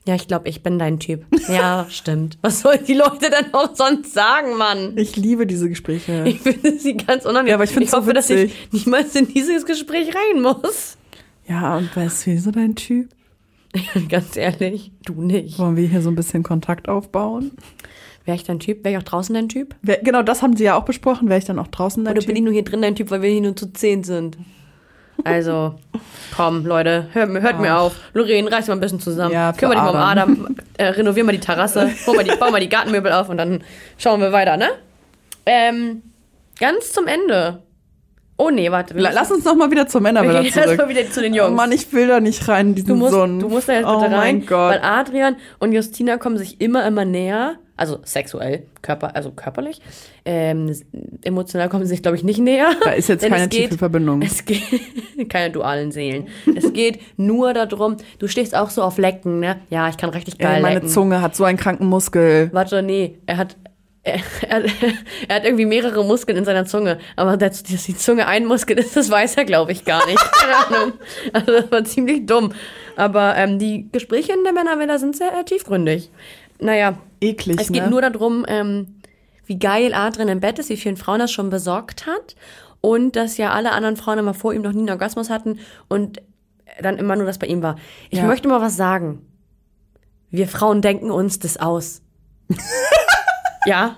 Ja, 0.06 0.16
ich 0.16 0.26
glaube, 0.26 0.48
ich 0.48 0.62
bin 0.62 0.78
dein 0.78 0.98
Typ. 0.98 1.24
Ja, 1.48 1.86
stimmt. 1.88 2.38
Was 2.42 2.60
sollen 2.60 2.84
die 2.86 2.94
Leute 2.94 3.30
dann 3.30 3.52
auch 3.52 3.74
sonst 3.74 4.12
sagen, 4.14 4.56
Mann? 4.56 4.96
ich 4.96 5.16
liebe 5.16 5.46
diese 5.46 5.68
Gespräche. 5.68 6.24
Ich 6.26 6.40
finde 6.40 6.78
sie 6.78 6.96
ganz 6.96 7.24
unangenehm. 7.24 7.48
Ja, 7.48 7.54
aber 7.56 7.64
ich 7.64 7.70
find's 7.70 7.90
so 7.90 7.98
hoffe, 7.98 8.12
dass 8.12 8.30
ich 8.30 8.52
witzig. 8.52 8.86
niemals 8.86 9.14
in 9.14 9.28
dieses 9.28 9.66
Gespräch 9.66 10.08
rein 10.08 10.42
muss. 10.42 10.96
Ja, 11.48 11.76
und 11.76 11.90
wer 11.94 12.06
ist 12.06 12.26
wieso 12.26 12.50
dein 12.50 12.74
Typ? 12.74 13.08
ganz 14.08 14.36
ehrlich, 14.36 14.92
du 15.04 15.20
nicht. 15.22 15.58
Wollen 15.58 15.76
wir 15.76 15.86
hier 15.88 16.02
so 16.02 16.10
ein 16.10 16.14
bisschen 16.14 16.42
Kontakt 16.42 16.88
aufbauen? 16.88 17.52
Wäre 18.24 18.36
ich 18.36 18.44
dein 18.44 18.60
Typ? 18.60 18.84
Wäre 18.84 18.94
ich 18.94 18.98
auch 18.98 19.02
draußen 19.08 19.34
dein 19.34 19.48
Typ? 19.48 19.74
Wer, 19.82 19.98
genau, 19.98 20.22
das 20.22 20.42
haben 20.42 20.56
sie 20.56 20.64
ja 20.64 20.76
auch 20.76 20.84
besprochen. 20.84 21.28
Wäre 21.28 21.38
ich 21.38 21.44
dann 21.44 21.58
auch 21.58 21.66
draußen 21.68 22.04
dein 22.04 22.12
Oder 22.16 22.24
bin 22.26 22.36
ich 22.36 22.40
Typ? 22.40 22.44
nur 22.44 22.52
hier 22.52 22.64
drin 22.64 22.82
dein 22.82 22.94
Typ, 22.94 23.10
weil 23.10 23.22
wir 23.22 23.30
hier 23.30 23.40
nur 23.40 23.56
zu 23.56 23.72
zehn 23.72 24.04
sind? 24.04 24.36
Also, 25.24 25.74
komm, 26.36 26.64
Leute, 26.66 27.06
hört, 27.12 27.30
mir- 27.30 27.42
hört 27.42 27.60
mir 27.60 27.76
auf. 27.78 27.94
Lorraine, 28.14 28.50
reiß 28.50 28.66
mal 28.68 28.74
ein 28.74 28.80
bisschen 28.80 28.98
zusammen. 29.00 29.32
Ja, 29.34 29.52
Kümmere 29.52 29.74
dich 29.76 29.82
mal 29.84 29.90
um 29.90 29.96
Adam. 29.96 30.56
Äh, 30.78 30.84
renovier 30.86 31.22
mal 31.24 31.32
die 31.32 31.38
Terrasse. 31.40 31.90
Hol 32.06 32.16
mal 32.16 32.24
die, 32.24 32.32
bau 32.38 32.50
mal 32.50 32.60
die 32.60 32.68
Gartenmöbel 32.68 33.12
auf 33.12 33.28
und 33.28 33.36
dann 33.36 33.62
schauen 33.98 34.20
wir 34.20 34.32
weiter, 34.32 34.56
ne? 34.56 34.68
Ähm, 35.46 36.02
ganz 36.58 36.92
zum 36.92 37.06
Ende. 37.06 37.62
Oh 38.36 38.50
nee, 38.50 38.70
warte. 38.72 38.94
Lass 38.96 39.30
uns 39.30 39.44
noch 39.44 39.54
mal 39.54 39.70
wieder 39.70 39.86
zur 39.86 40.00
gehen 40.42 40.54
erst 40.56 40.68
zurück. 40.68 40.78
mal 40.78 40.88
wieder 40.88 41.08
zu 41.10 41.20
den 41.20 41.34
Jungs. 41.34 41.50
Oh 41.50 41.54
Mann, 41.54 41.70
ich 41.70 41.92
will 41.92 42.08
da 42.08 42.18
nicht 42.18 42.48
rein, 42.48 42.68
in 42.68 42.74
diesen 42.74 42.88
Du 42.88 42.94
musst, 42.96 43.12
Sohn. 43.12 43.38
du 43.38 43.48
musst 43.48 43.68
da 43.68 43.74
jetzt 43.74 43.86
oh 43.86 43.98
bitte 44.00 44.10
rein, 44.12 44.38
mein 44.38 44.46
Gott. 44.46 44.72
weil 44.72 44.80
Adrian 44.82 45.36
und 45.60 45.72
Justina 45.72 46.16
kommen 46.16 46.38
sich 46.38 46.60
immer, 46.60 46.84
immer 46.86 47.04
näher. 47.04 47.56
Also 47.76 47.98
sexuell, 48.04 48.64
Körper, 48.82 49.16
also 49.16 49.30
körperlich. 49.32 49.80
Ähm, 50.24 50.74
emotional 51.24 51.68
kommen 51.68 51.84
sie 51.84 51.88
sich, 51.90 52.02
glaube 52.02 52.16
ich, 52.16 52.22
nicht 52.22 52.38
näher. 52.38 52.70
Da 52.84 52.90
ist 52.92 53.08
jetzt 53.08 53.26
keine 53.26 53.48
geht- 53.48 53.70
tiefe 53.70 53.78
Verbindung. 53.78 54.20
Es 54.22 54.44
geht, 54.44 54.62
keine 55.30 55.50
dualen 55.50 55.90
Seelen. 55.90 56.28
es 56.54 56.72
geht 56.72 57.00
nur 57.16 57.54
darum, 57.54 57.96
du 58.18 58.28
stehst 58.28 58.54
auch 58.54 58.70
so 58.70 58.82
auf 58.82 58.98
Lecken, 58.98 59.40
ne? 59.40 59.60
Ja, 59.70 59.88
ich 59.88 59.96
kann 59.96 60.10
richtig 60.10 60.38
geil 60.38 60.56
Ey, 60.56 60.62
meine 60.62 60.74
lecken. 60.76 60.88
Zunge 60.90 61.22
hat 61.22 61.34
so 61.34 61.44
einen 61.44 61.56
kranken 61.58 61.86
Muskel. 61.86 62.50
Warte, 62.52 62.82
nee, 62.82 63.18
er 63.26 63.38
hat, 63.38 63.56
er, 64.04 64.20
er, 64.48 64.64
er 65.28 65.36
hat 65.36 65.44
irgendwie 65.44 65.64
mehrere 65.66 66.04
Muskeln 66.04 66.36
in 66.36 66.44
seiner 66.44 66.66
Zunge. 66.66 66.98
Aber 67.16 67.36
dass, 67.38 67.62
dass 67.62 67.84
die 67.84 67.96
Zunge 67.96 68.26
ein 68.26 68.44
Muskel 68.44 68.78
ist, 68.78 68.96
das 68.96 69.10
weiß 69.10 69.36
er, 69.38 69.44
glaube 69.46 69.72
ich, 69.72 69.84
gar 69.86 70.04
nicht. 70.06 70.18
Keine 70.32 70.56
Ahnung. 70.82 70.92
Also 71.32 71.52
das 71.52 71.72
war 71.72 71.84
ziemlich 71.84 72.26
dumm. 72.26 72.52
Aber 72.96 73.34
ähm, 73.36 73.58
die 73.58 73.88
Gespräche 73.90 74.34
in 74.34 74.44
der 74.44 74.52
Männervilla 74.52 74.98
sind 74.98 75.16
sehr 75.16 75.32
äh, 75.38 75.44
tiefgründig. 75.44 76.10
Naja, 76.60 76.98
Eklig, 77.22 77.58
es 77.60 77.72
geht 77.72 77.84
ne? 77.84 77.90
nur 77.90 78.02
darum, 78.02 78.44
ähm, 78.48 78.96
wie 79.46 79.58
geil 79.58 79.94
Adrian 79.94 80.28
im 80.28 80.40
Bett 80.40 80.58
ist, 80.58 80.68
wie 80.68 80.76
vielen 80.76 80.96
Frauen 80.96 81.18
das 81.20 81.32
schon 81.32 81.50
besorgt 81.50 82.06
hat. 82.06 82.36
Und 82.80 83.14
dass 83.14 83.36
ja 83.36 83.52
alle 83.52 83.70
anderen 83.72 83.96
Frauen 83.96 84.18
immer 84.18 84.34
vor 84.34 84.52
ihm 84.52 84.62
noch 84.62 84.72
nie 84.72 84.80
einen 84.80 84.90
Orgasmus 84.90 85.30
hatten 85.30 85.60
und 85.88 86.20
dann 86.80 86.98
immer 86.98 87.14
nur 87.14 87.26
das 87.26 87.38
bei 87.38 87.46
ihm 87.46 87.62
war. 87.62 87.76
Ich 88.10 88.18
Ja. 88.18 88.24
möchte 88.24 88.48
mal 88.48 88.60
was 88.60 88.76
sagen. 88.76 89.24
Wir 90.30 90.48
Frauen 90.48 90.82
denken 90.82 91.10
uns 91.10 91.38
das 91.38 91.58
aus. 91.58 92.02
ja, 93.66 93.96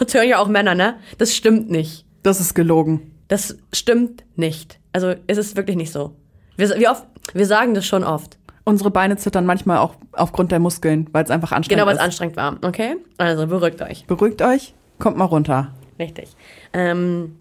das 0.00 0.14
hören 0.14 0.28
ja 0.28 0.38
auch 0.38 0.48
Männer, 0.48 0.74
ne? 0.74 0.96
Das 1.18 1.34
stimmt 1.34 1.70
nicht. 1.70 2.04
Das 2.22 2.40
ist 2.40 2.54
gelogen. 2.54 3.12
Das 3.28 3.56
stimmt 3.72 4.24
nicht. 4.36 4.78
Also 4.92 5.14
es 5.26 5.38
ist 5.38 5.56
wirklich 5.56 5.76
nicht 5.76 5.92
so. 5.92 6.14
Wir, 6.56 6.70
wie 6.78 6.88
oft, 6.88 7.06
wir 7.34 7.46
sagen 7.46 7.74
das 7.74 7.86
schon 7.86 8.04
oft. 8.04 8.38
Unsere 8.68 8.90
Beine 8.90 9.16
zittern 9.16 9.46
manchmal 9.46 9.78
auch 9.78 9.94
aufgrund 10.12 10.50
der 10.50 10.58
Muskeln, 10.58 11.08
weil 11.12 11.22
es 11.22 11.30
einfach 11.30 11.52
anstrengend 11.52 11.78
Genau, 11.78 11.86
weil 11.86 11.94
es 11.94 12.00
ist. 12.00 12.04
anstrengend 12.04 12.36
war. 12.36 12.58
Okay? 12.62 12.96
Also 13.16 13.46
beruhigt 13.46 13.80
euch. 13.80 14.04
Beruhigt 14.06 14.42
euch, 14.42 14.74
kommt 14.98 15.16
mal 15.16 15.24
runter. 15.24 15.72
Richtig. 16.00 16.30
Ähm, 16.72 17.36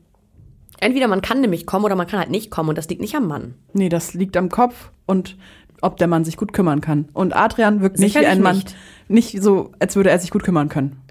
entweder 0.80 1.07
man 1.07 1.21
kann 1.23 1.41
nämlich 1.41 1.65
kommen 1.65 1.84
oder 1.84 1.95
man 1.95 2.05
kann 2.05 2.19
halt 2.19 2.30
nicht 2.30 2.51
kommen 2.51 2.69
und 2.69 2.78
das 2.78 2.88
liegt 2.89 3.01
nicht 3.01 3.15
am 3.15 3.28
Mann. 3.28 3.55
Nee, 3.73 3.89
das 3.89 4.13
liegt 4.13 4.38
am 4.38 4.49
Kopf 4.49 4.91
und 5.07 5.36
ob 5.82 5.97
der 5.97 6.07
Mann 6.07 6.23
sich 6.26 6.38
gut 6.38 6.53
kümmern 6.53 6.80
kann. 6.80 7.09
Und 7.13 7.36
Adrian 7.36 7.82
wirkt 7.82 7.97
nicht 7.97 8.13
wie 8.13 8.19
Sicherlich 8.19 8.30
ein 8.30 8.41
Mann, 8.43 8.57
nicht. 8.57 8.76
nicht 9.07 9.41
so, 9.41 9.71
als 9.80 9.95
würde 9.95 10.11
er 10.11 10.19
sich 10.19 10.30
gut 10.30 10.43
kümmern 10.43 10.69
können. 10.69 11.01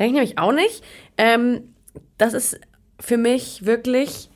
Denke 0.00 0.06
ich 0.08 0.12
nämlich 0.14 0.38
auch 0.38 0.52
nicht. 0.52 0.82
Ähm, 1.16 1.60
das 2.18 2.34
ist 2.34 2.60
für 2.98 3.16
mich 3.16 3.64
wirklich 3.66 4.29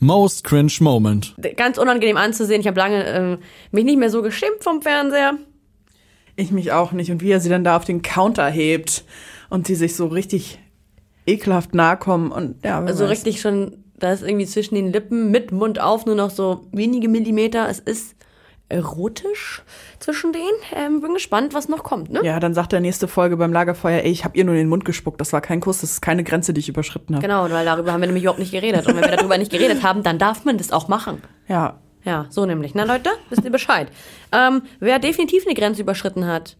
Most 0.00 0.44
cringe 0.44 0.72
moment. 0.80 1.34
ganz 1.56 1.78
unangenehm 1.78 2.16
anzusehen. 2.16 2.60
Ich 2.60 2.66
habe 2.66 2.78
lange 2.78 3.04
ähm, 3.06 3.38
mich 3.70 3.84
nicht 3.84 3.98
mehr 3.98 4.10
so 4.10 4.22
geschämt 4.22 4.62
vom 4.64 4.82
Fernseher. 4.82 5.34
Ich 6.36 6.50
mich 6.50 6.72
auch 6.72 6.92
nicht. 6.92 7.10
Und 7.10 7.20
wie 7.22 7.30
er 7.30 7.40
sie 7.40 7.50
dann 7.50 7.64
da 7.64 7.76
auf 7.76 7.84
den 7.84 8.00
Counter 8.02 8.48
hebt 8.48 9.04
und 9.50 9.66
sie 9.66 9.74
sich 9.74 9.94
so 9.94 10.06
richtig 10.06 10.58
ekelhaft 11.26 11.74
nahe 11.74 11.96
kommen 11.98 12.32
und 12.32 12.64
ja, 12.64 12.80
Also 12.80 13.04
weiß. 13.04 13.10
richtig 13.10 13.40
schon, 13.40 13.84
da 13.98 14.12
ist 14.12 14.22
irgendwie 14.22 14.46
zwischen 14.46 14.74
den 14.74 14.90
Lippen 14.92 15.30
mit 15.30 15.52
Mund 15.52 15.78
auf 15.80 16.06
nur 16.06 16.14
noch 16.14 16.30
so 16.30 16.66
wenige 16.72 17.08
Millimeter. 17.08 17.68
Es 17.68 17.78
ist 17.78 18.16
erotisch 18.70 19.62
zwischen 19.98 20.32
denen. 20.32 20.46
Ähm, 20.74 21.00
bin 21.00 21.12
gespannt, 21.12 21.52
was 21.52 21.68
noch 21.68 21.82
kommt, 21.82 22.10
ne? 22.10 22.20
Ja, 22.22 22.40
dann 22.40 22.54
sagt 22.54 22.72
der 22.72 22.80
nächste 22.80 23.08
Folge 23.08 23.36
beim 23.36 23.52
Lagerfeuer, 23.52 24.02
ey, 24.02 24.10
ich 24.10 24.24
habe 24.24 24.36
ihr 24.38 24.44
nur 24.44 24.54
in 24.54 24.60
den 24.60 24.68
Mund 24.68 24.84
gespuckt, 24.84 25.20
das 25.20 25.32
war 25.32 25.40
kein 25.40 25.60
Kuss, 25.60 25.82
das 25.82 25.92
ist 25.92 26.00
keine 26.00 26.24
Grenze, 26.24 26.54
die 26.54 26.60
ich 26.60 26.68
überschritten 26.68 27.14
habe. 27.14 27.26
Genau, 27.26 27.50
weil 27.50 27.64
darüber 27.64 27.92
haben 27.92 28.00
wir 28.00 28.06
nämlich 28.06 28.24
überhaupt 28.24 28.40
nicht 28.40 28.52
geredet. 28.52 28.86
Und 28.86 28.96
wenn 28.96 29.04
wir 29.04 29.16
darüber 29.16 29.36
nicht 29.36 29.50
geredet 29.50 29.82
haben, 29.82 30.02
dann 30.02 30.18
darf 30.18 30.44
man 30.44 30.56
das 30.56 30.72
auch 30.72 30.88
machen. 30.88 31.22
Ja. 31.48 31.80
Ja, 32.02 32.26
so 32.30 32.46
nämlich. 32.46 32.74
Na 32.74 32.84
Leute, 32.84 33.10
wisst 33.28 33.44
ihr 33.44 33.50
Bescheid. 33.50 33.88
Ähm, 34.32 34.62
wer 34.78 34.98
definitiv 34.98 35.44
eine 35.44 35.54
Grenze 35.54 35.82
überschritten 35.82 36.26
hat, 36.26 36.56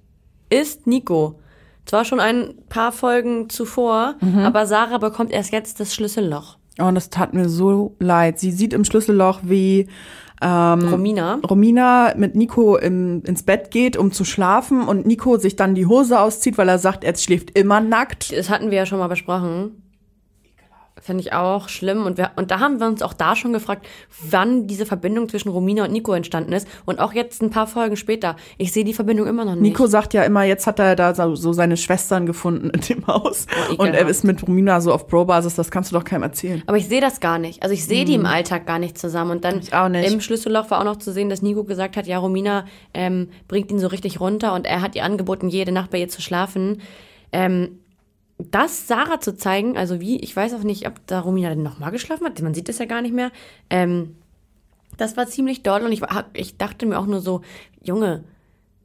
ist 0.50 0.86
Nico. 0.86 1.40
Zwar 1.86 2.04
schon 2.04 2.20
ein 2.20 2.54
paar 2.68 2.92
Folgen 2.92 3.48
zuvor, 3.48 4.16
aber 4.44 4.66
Sarah 4.66 4.98
bekommt 4.98 5.32
erst 5.32 5.50
jetzt 5.50 5.80
das 5.80 5.94
Schlüsselloch. 5.94 6.58
Oh, 6.78 6.84
und 6.84 6.94
das 6.94 7.10
tat 7.10 7.34
mir 7.34 7.48
so 7.48 7.96
leid. 7.98 8.38
Sie 8.38 8.52
sieht 8.52 8.72
im 8.72 8.84
Schlüsselloch, 8.84 9.40
wie 9.42 9.88
ähm, 10.40 10.88
Romina. 10.88 11.40
Romina 11.48 12.14
mit 12.16 12.34
Nico 12.34 12.76
im, 12.76 13.22
ins 13.24 13.42
Bett 13.42 13.70
geht, 13.70 13.96
um 13.96 14.12
zu 14.12 14.24
schlafen 14.24 14.82
und 14.88 15.06
Nico 15.06 15.36
sich 15.38 15.56
dann 15.56 15.74
die 15.74 15.86
Hose 15.86 16.20
auszieht, 16.20 16.56
weil 16.58 16.68
er 16.68 16.78
sagt, 16.78 17.04
er 17.04 17.16
schläft 17.16 17.58
immer 17.58 17.80
nackt. 17.80 18.36
Das 18.36 18.48
hatten 18.48 18.70
wir 18.70 18.78
ja 18.78 18.86
schon 18.86 18.98
mal 18.98 19.08
besprochen. 19.08 19.82
Finde 21.00 21.22
ich 21.22 21.32
auch 21.32 21.68
schlimm. 21.68 22.04
Und, 22.04 22.18
wir, 22.18 22.32
und 22.36 22.50
da 22.50 22.60
haben 22.60 22.80
wir 22.80 22.86
uns 22.86 23.02
auch 23.02 23.12
da 23.12 23.36
schon 23.36 23.52
gefragt, 23.52 23.86
wann 24.28 24.66
diese 24.66 24.86
Verbindung 24.86 25.28
zwischen 25.28 25.48
Romina 25.48 25.84
und 25.84 25.92
Nico 25.92 26.12
entstanden 26.12 26.52
ist. 26.52 26.68
Und 26.84 26.98
auch 27.00 27.12
jetzt 27.12 27.42
ein 27.42 27.50
paar 27.50 27.66
Folgen 27.66 27.96
später. 27.96 28.36
Ich 28.58 28.72
sehe 28.72 28.84
die 28.84 28.94
Verbindung 28.94 29.26
immer 29.26 29.44
noch 29.44 29.54
nicht. 29.54 29.62
Nico 29.62 29.86
sagt 29.86 30.14
ja 30.14 30.22
immer, 30.24 30.44
jetzt 30.44 30.66
hat 30.66 30.78
er 30.78 30.96
da 30.96 31.14
so 31.14 31.52
seine 31.52 31.76
Schwestern 31.76 32.26
gefunden 32.26 32.70
in 32.70 32.80
dem 32.80 33.06
Haus. 33.06 33.46
Oh, 33.72 33.82
und 33.82 33.94
er 33.94 34.08
ist 34.08 34.24
mit 34.24 34.46
Romina 34.46 34.80
so 34.80 34.92
auf 34.92 35.06
Bro-Basis, 35.06 35.54
das 35.54 35.70
kannst 35.70 35.92
du 35.92 35.96
doch 35.96 36.04
keinem 36.04 36.24
erzählen. 36.24 36.62
Aber 36.66 36.76
ich 36.76 36.88
sehe 36.88 37.00
das 37.00 37.20
gar 37.20 37.38
nicht. 37.38 37.62
Also 37.62 37.72
ich 37.72 37.84
sehe 37.84 38.04
die 38.04 38.14
im 38.14 38.26
Alltag 38.26 38.66
gar 38.66 38.78
nicht 38.78 38.98
zusammen. 38.98 39.30
Und 39.30 39.44
dann 39.44 39.60
Mhm. 39.88 39.94
Im 39.94 40.20
Schlüsselloch 40.20 40.70
war 40.70 40.80
auch 40.80 40.84
noch 40.84 40.96
zu 40.96 41.12
sehen, 41.12 41.28
dass 41.28 41.42
Nico 41.42 41.64
gesagt 41.64 41.96
hat, 41.96 42.06
ja, 42.06 42.18
Romina 42.18 42.66
ähm, 42.94 43.28
bringt 43.48 43.70
ihn 43.70 43.78
so 43.78 43.86
richtig 43.86 44.20
runter 44.20 44.54
und 44.54 44.66
er 44.66 44.82
hat 44.82 44.94
ihr 44.94 45.04
angeboten, 45.04 45.48
jede 45.48 45.72
Nacht 45.72 45.90
bei 45.90 45.98
ihr 45.98 46.08
zu 46.08 46.22
schlafen. 46.22 46.80
Ähm, 47.32 47.79
das 48.50 48.86
Sarah 48.86 49.20
zu 49.20 49.36
zeigen, 49.36 49.76
also 49.76 50.00
wie, 50.00 50.18
ich 50.20 50.34
weiß 50.34 50.54
auch 50.54 50.62
nicht, 50.62 50.86
ob 50.86 51.06
da 51.06 51.20
Romina 51.20 51.50
denn 51.50 51.62
nochmal 51.62 51.90
geschlafen 51.90 52.24
hat, 52.26 52.40
man 52.42 52.54
sieht 52.54 52.68
es 52.68 52.78
ja 52.78 52.86
gar 52.86 53.02
nicht 53.02 53.14
mehr. 53.14 53.30
Ähm, 53.70 54.16
das 54.96 55.16
war 55.16 55.26
ziemlich 55.26 55.62
doll 55.62 55.82
und 55.82 55.92
ich, 55.92 56.00
war- 56.02 56.26
ich 56.34 56.56
dachte 56.58 56.86
mir 56.86 56.98
auch 56.98 57.06
nur 57.06 57.20
so, 57.20 57.40
Junge, 57.82 58.24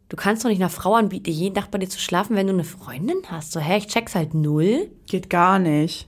du 0.10 0.16
kannst 0.16 0.44
doch 0.46 0.50
nicht 0.50 0.62
einer 0.62 0.70
Frau 0.70 0.94
anbieten, 0.96 1.32
jede 1.32 1.56
Nacht 1.56 1.72
bei 1.72 1.78
dir 1.78 1.90
zu 1.90 2.00
schlafen, 2.00 2.36
wenn 2.36 2.48
du 2.48 2.54
eine 2.54 2.64
Freundin 2.64 3.18
hast. 3.30 3.52
So, 3.52 3.60
hä, 3.60 3.78
ich 3.78 3.88
check's 3.88 4.16
halt 4.16 4.34
null. 4.34 4.90
Geht 5.08 5.30
gar 5.30 5.60
nicht. 5.60 6.08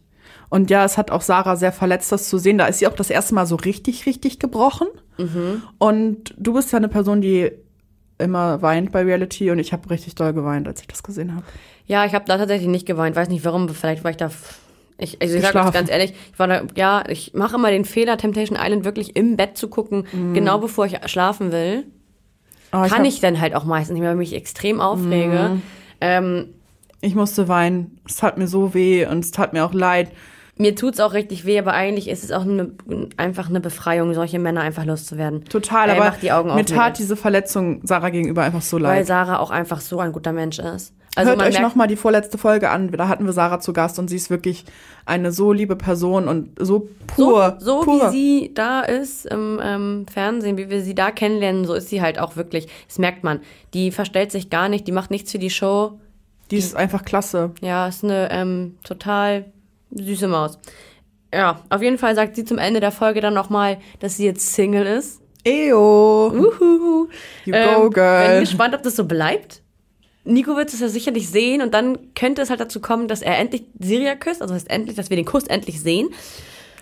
Und 0.49 0.69
ja, 0.69 0.85
es 0.85 0.97
hat 0.97 1.11
auch 1.11 1.21
Sarah 1.21 1.55
sehr 1.57 1.73
verletzt, 1.73 2.11
das 2.11 2.29
zu 2.29 2.37
sehen. 2.37 2.57
Da 2.57 2.67
ist 2.67 2.79
sie 2.79 2.87
auch 2.87 2.95
das 2.95 3.09
erste 3.09 3.33
Mal 3.35 3.45
so 3.45 3.55
richtig, 3.55 4.05
richtig 4.05 4.39
gebrochen. 4.39 4.87
Und 5.77 6.33
du 6.37 6.53
bist 6.53 6.71
ja 6.71 6.77
eine 6.77 6.87
Person, 6.89 7.21
die 7.21 7.51
immer 8.19 8.61
weint 8.61 8.91
bei 8.91 9.03
Reality 9.03 9.51
und 9.51 9.59
ich 9.59 9.73
habe 9.73 9.89
richtig 9.89 10.15
doll 10.15 10.33
geweint, 10.33 10.67
als 10.67 10.81
ich 10.81 10.87
das 10.87 11.03
gesehen 11.03 11.35
habe. 11.35 11.45
Ja, 11.85 12.05
ich 12.05 12.13
habe 12.13 12.25
da 12.25 12.37
tatsächlich 12.37 12.67
nicht 12.67 12.85
geweint. 12.85 13.15
Weiß 13.15 13.29
nicht 13.29 13.45
warum, 13.45 13.69
vielleicht 13.69 14.03
war 14.03 14.11
ich 14.11 14.17
da. 14.17 14.29
Ich, 14.99 15.21
also 15.21 15.35
ich 15.35 15.43
sage 15.43 15.71
ganz 15.71 15.91
ehrlich, 15.91 16.13
ich 16.33 16.39
war 16.39 16.47
da, 16.47 16.63
ja, 16.75 17.03
ich 17.07 17.33
mache 17.35 17.55
immer 17.55 17.69
den 17.69 17.85
Fehler, 17.85 18.17
Temptation 18.17 18.57
Island 18.59 18.83
wirklich 18.83 19.15
im 19.15 19.37
Bett 19.37 19.55
zu 19.55 19.67
gucken, 19.67 20.05
genau 20.33 20.57
bevor 20.57 20.87
ich 20.87 20.97
schlafen 21.05 21.51
will. 21.51 21.85
Aber 22.71 22.87
Kann 22.87 22.99
hab- 22.99 23.05
ich 23.05 23.19
dann 23.19 23.39
halt 23.39 23.53
auch 23.55 23.63
meistens 23.63 23.93
nicht, 23.93 24.03
weil 24.03 24.13
ich 24.13 24.17
mich 24.17 24.33
extrem 24.33 24.81
aufrege. 24.81 25.61
Ähm, 26.01 26.49
Ich 26.99 27.13
musste 27.13 27.47
weinen. 27.47 27.99
Es 28.07 28.15
tat 28.15 28.39
mir 28.39 28.47
so 28.47 28.73
weh 28.73 29.05
und 29.05 29.23
es 29.23 29.29
tat 29.31 29.53
mir 29.53 29.63
auch 29.65 29.73
leid. 29.73 30.11
Mir 30.57 30.75
tut's 30.75 30.99
auch 30.99 31.13
richtig 31.13 31.45
weh, 31.45 31.59
aber 31.59 31.73
eigentlich 31.73 32.07
ist 32.07 32.23
es 32.23 32.31
auch 32.31 32.41
eine, 32.41 32.71
einfach 33.17 33.49
eine 33.49 33.59
Befreiung, 33.59 34.13
solche 34.13 34.39
Männer 34.39 34.61
einfach 34.61 34.85
loszuwerden. 34.85 35.45
Total, 35.45 35.89
Ey, 35.89 35.97
aber 35.97 36.15
die 36.21 36.31
Augen 36.31 36.53
mir 36.53 36.65
tat 36.65 36.97
diese 36.97 37.15
Verletzung 37.15 37.81
Sarah 37.83 38.09
gegenüber 38.09 38.43
einfach 38.43 38.61
so 38.61 38.77
Weil 38.77 38.83
leid. 38.83 39.07
Sarah 39.07 39.39
auch 39.39 39.51
einfach 39.51 39.81
so 39.81 39.99
ein 39.99 40.11
guter 40.11 40.33
Mensch 40.33 40.59
ist. 40.59 40.93
Also 41.15 41.31
Hört 41.31 41.41
euch 41.41 41.59
nochmal 41.59 41.87
die 41.87 41.95
vorletzte 41.95 42.37
Folge 42.37 42.69
an. 42.69 42.91
Da 42.91 43.07
hatten 43.07 43.25
wir 43.25 43.33
Sarah 43.33 43.59
zu 43.59 43.73
Gast 43.73 43.97
und 43.97 44.07
sie 44.07 44.17
ist 44.17 44.29
wirklich 44.29 44.65
eine 45.07 45.31
so 45.31 45.51
liebe 45.51 45.75
Person 45.75 46.27
und 46.27 46.51
so 46.59 46.89
pur. 47.07 47.57
So, 47.59 47.79
so 47.79 47.81
pur. 47.81 48.11
wie 48.11 48.11
sie 48.11 48.51
da 48.53 48.81
ist 48.81 49.25
im 49.25 49.59
ähm, 49.63 50.05
Fernsehen, 50.11 50.57
wie 50.57 50.69
wir 50.69 50.81
sie 50.81 50.93
da 50.93 51.09
kennenlernen, 51.09 51.65
so 51.65 51.73
ist 51.73 51.89
sie 51.89 52.03
halt 52.03 52.19
auch 52.19 52.35
wirklich. 52.35 52.67
Das 52.87 52.99
merkt 52.99 53.23
man. 53.23 53.39
Die 53.73 53.89
verstellt 53.89 54.31
sich 54.31 54.51
gar 54.51 54.69
nicht, 54.69 54.87
die 54.87 54.91
macht 54.91 55.09
nichts 55.09 55.31
für 55.31 55.39
die 55.39 55.49
Show. 55.49 55.99
Die 56.51 56.57
ist 56.57 56.75
einfach 56.75 57.03
klasse. 57.03 57.51
Ja, 57.61 57.87
ist 57.87 58.03
eine 58.03 58.29
ähm, 58.31 58.77
total 58.83 59.45
süße 59.91 60.27
Maus. 60.27 60.57
Ja, 61.33 61.61
auf 61.69 61.81
jeden 61.81 61.97
Fall 61.97 62.15
sagt 62.15 62.35
sie 62.35 62.45
zum 62.45 62.57
Ende 62.57 62.79
der 62.79 62.91
Folge 62.91 63.19
dann 63.21 63.33
nochmal, 63.33 63.77
dass 63.99 64.17
sie 64.17 64.25
jetzt 64.25 64.53
Single 64.53 64.85
ist. 64.85 65.21
Eyo. 65.43 66.27
Uhuhu. 66.33 67.07
You 67.45 67.53
Ähm, 67.53 67.75
go, 67.75 67.81
Bin 67.83 67.93
girl. 67.93 68.39
gespannt, 68.41 68.75
ob 68.75 68.83
das 68.83 68.95
so 68.95 69.05
bleibt. 69.05 69.61
Nico 70.23 70.55
wird 70.57 70.73
es 70.73 70.79
ja 70.81 70.89
sicherlich 70.89 71.29
sehen 71.29 71.61
und 71.61 71.73
dann 71.73 72.13
könnte 72.13 72.41
es 72.41 72.49
halt 72.49 72.59
dazu 72.59 72.81
kommen, 72.81 73.07
dass 73.07 73.21
er 73.21 73.37
endlich 73.37 73.63
Siria 73.79 74.15
küsst, 74.15 74.41
also 74.41 74.53
heißt 74.53 74.69
endlich, 74.69 74.95
dass 74.97 75.09
wir 75.09 75.15
den 75.15 75.25
Kuss 75.25 75.43
endlich 75.47 75.81
sehen. 75.81 76.09